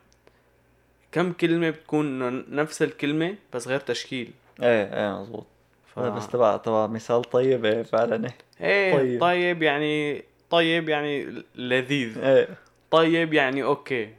كم 1.12 1.32
كلمة 1.32 1.70
بتكون 1.70 2.18
نفس 2.56 2.82
الكلمة 2.82 3.34
بس 3.54 3.68
غير 3.68 3.80
تشكيل؟ 3.80 4.30
إيه 4.62 4.84
إيه 4.94 5.20
مزبوط 5.20 5.46
ف... 5.94 5.98
بس 5.98 6.28
تبع 6.28 6.56
تبع 6.56 6.86
مثال 6.86 7.22
طيب 7.22 7.64
إيه 7.64 7.82
فعلا. 7.82 8.30
إيه 8.60 8.94
طيب. 8.96 9.20
طيب. 9.20 9.62
يعني 9.62 10.24
طيب 10.50 10.88
يعني 10.88 11.42
لذيذ. 11.54 12.18
إيه. 12.18 12.48
طيب 12.90 13.32
يعني 13.34 13.62
أوكي. 13.62 14.10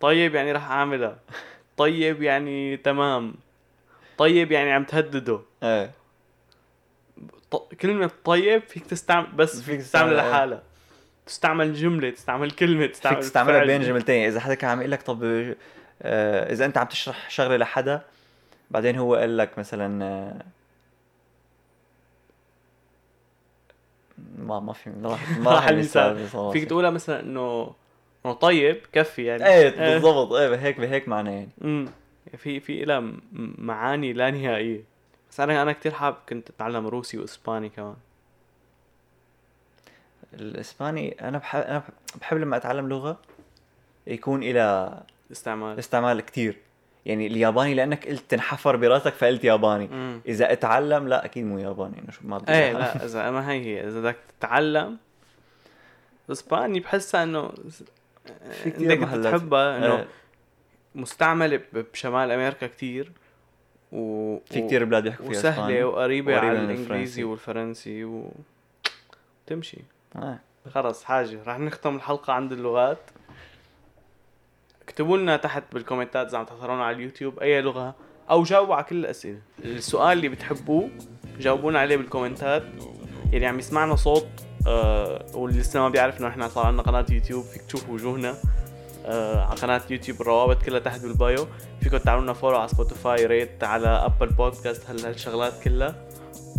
طيب 0.00 0.34
يعني 0.34 0.52
راح 0.52 0.70
أعملها. 0.70 1.18
طيب 1.76 2.22
يعني 2.22 2.76
تمام. 2.76 3.34
طيب 4.18 4.52
يعني 4.52 4.72
عم 4.72 4.84
تهدده. 4.84 5.40
إيه. 5.62 5.90
ط... 7.50 7.56
كلمة 7.56 8.10
طيب 8.24 8.62
فيك 8.62 8.86
تستعمل 8.86 9.26
بس 9.26 9.60
فيك 9.62 9.80
تستعملها 9.80 10.14
تستعمل- 10.14 10.30
لحالها. 10.30 10.62
تستعمل 11.26 11.74
جملة 11.74 12.10
تستعمل 12.10 12.50
كلمة 12.50 12.86
تستعمل 12.86 13.16
فيك 13.16 13.24
تستعملها. 13.24 13.64
بين 13.64 13.80
جملتين. 13.82 14.26
إذا 14.26 14.40
حدا 14.40 14.54
كان 14.54 14.70
عم 14.70 14.78
يقول 14.78 14.90
لك 14.90 15.02
طب 15.02 15.24
آه، 16.02 16.52
إذا 16.52 16.64
أنت 16.64 16.78
عم 16.78 16.86
تشرح 16.86 17.30
شغلة 17.30 17.56
لحدا 17.56 18.02
بعدين 18.70 18.96
هو 18.98 19.14
قال 19.14 19.36
لك 19.36 19.58
مثلا 19.58 20.04
آه، 20.04 20.42
ما 24.38 24.60
ما 24.60 24.72
في 24.72 24.90
ما 24.90 25.08
راح 25.10 25.38
ما 25.38 25.50
راح 25.54 25.68
المثال. 25.68 26.28
فيك 26.52 26.64
تقولها 26.68 26.90
مثلا 26.90 27.20
انه 27.20 27.72
إنه 28.26 28.34
طيب 28.34 28.76
كفي 28.92 29.24
يعني. 29.24 29.46
إيه 29.46 29.68
بالضبط. 29.94 30.32
إيه 30.32 30.48
بهيك 30.48 30.80
بهيك 30.80 31.08
معناه 31.08 31.30
يعني. 31.32 31.48
امم 31.64 31.88
في 32.36 32.60
في 32.60 32.84
لها 32.84 33.12
معاني 33.58 34.12
لا 34.12 34.30
نهائية. 34.30 34.80
بس 35.30 35.40
أنا 35.40 35.62
أنا 35.62 35.72
كثير 35.72 35.92
حابب 35.92 36.16
كنت 36.28 36.50
أتعلم 36.50 36.86
روسي 36.86 37.18
وإسباني 37.18 37.68
كمان. 37.68 37.94
الإسباني 40.34 41.28
أنا 41.28 41.38
بحب 41.38 41.60
أنا 41.60 41.82
بحب 42.20 42.36
لما 42.36 42.56
أتعلم 42.56 42.88
لغة 42.88 43.18
يكون 44.06 44.42
إلى 44.42 44.98
استعمال. 45.32 45.78
استعمال 45.78 46.20
كتير. 46.20 46.58
يعني 47.06 47.26
الياباني 47.26 47.74
لأنك 47.74 48.08
قلت 48.08 48.22
تنحفر 48.28 48.76
براسك 48.76 49.12
فقلت 49.12 49.44
ياباني. 49.44 49.84
امم 49.84 50.20
إذا 50.26 50.52
أتعلم 50.52 51.08
لا 51.08 51.24
أكيد 51.24 51.44
مو 51.44 51.58
ياباني. 51.58 51.98
انه 51.98 52.10
شو 52.10 52.20
ما 52.22 52.38
بدي 52.38 52.52
إيه. 52.52 52.72
لا 52.72 53.04
إذا 53.04 53.30
ما 53.30 53.50
هي 53.50 53.64
هي. 53.64 53.88
إذا 53.88 54.00
بدك 54.00 54.16
تتعلم 54.38 54.98
إسباني 56.30 56.80
بحسها 56.80 57.22
إنه 57.22 57.52
في 58.50 58.78
إنك 58.78 58.98
محلات. 58.98 59.34
بتحبها 59.34 59.78
إنه 59.78 59.96
إيه، 59.96 60.08
مستعمله 60.94 61.60
بشمال 61.72 62.30
أمريكا 62.30 62.66
كتير 62.66 63.12
و 63.92 64.38
في 64.38 64.60
كتير 64.60 64.84
بلاد 64.84 65.02
بيحكوا 65.02 65.28
فيها 65.28 65.38
وسهلة 65.38 65.84
وقريبة 65.84 66.38
على 66.38 66.52
الإنجليزي 66.52 66.82
الفرنسي. 66.82 67.24
والفرنسي 67.24 68.04
و 68.04 68.30
تمشي. 69.46 69.78
آه. 70.16 70.38
خلص 70.74 71.04
حاجة. 71.04 71.38
رح 71.46 71.58
نختم 71.58 71.96
الحلقة 71.96 72.32
عند 72.32 72.52
اللغات. 72.52 72.98
اكتبوا 74.82 75.18
لنا 75.18 75.36
تحت 75.36 75.62
بالكومنتات 75.72 76.28
إذا 76.28 76.38
عم 76.38 76.44
تحضرونا 76.44 76.84
على 76.84 76.96
اليوتيوب 76.96 77.38
أي 77.38 77.60
لغة 77.62 77.94
أو 78.30 78.42
جاوبوا 78.42 78.74
على 78.74 78.84
كل 78.84 78.96
الأسئلة. 78.96 79.38
السؤال 79.64 80.16
اللي 80.16 80.28
بتحبوه 80.28 80.90
جاوبونا 81.38 81.78
عليه 81.78 81.96
بالكومنتات. 81.96 82.62
اللي 83.32 83.46
عم 83.46 83.58
يسمعنا 83.58 83.96
صوت 83.96 84.26
آه 84.66 85.26
واللي 85.34 85.60
لسه 85.60 85.80
ما 85.80 85.88
بيعرف 85.88 86.20
إنه 86.20 86.28
إحنا 86.28 86.48
صار 86.48 86.66
عندنا 86.66 86.82
قناة 86.82 87.06
يوتيوب 87.10 87.44
فيك 87.44 87.62
تشوفوا 87.62 87.94
وجوهنا 87.94 88.34
آه 89.06 89.44
على 89.44 89.60
قناة 89.60 89.82
يوتيوب 89.90 90.20
الروابط 90.20 90.62
كلها 90.62 90.80
تحت 90.80 91.00
بال 91.00 91.15
bio. 91.15 91.46
فيكم 91.80 91.96
تعملوا 91.96 92.22
لنا 92.24 92.32
follow 92.32 92.56
على 92.56 92.68
Spotify 92.68 93.26
rate 93.26 93.64
على 93.64 93.88
Apple 93.88 94.26
Podcast 94.26 94.90
هال- 94.90 95.06
هالشغلات 95.06 95.62
كلها. 95.64 95.94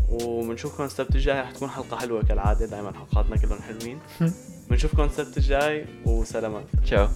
وبنشوفكم 0.09 0.83
السبت 0.83 1.15
الجاي 1.15 1.41
رح 1.41 1.51
تكون 1.51 1.69
حلقة 1.69 1.97
حلوة 1.97 2.23
كالعادة 2.23 2.65
دائما 2.65 2.93
حلقاتنا 2.93 3.37
كلهم 3.37 3.59
حلوين. 3.61 3.99
بنشوفكم 4.69 5.03
السبت 5.03 5.37
الجاي 5.37 5.85
وسلامات. 6.05 6.65
تشاو. 6.83 7.07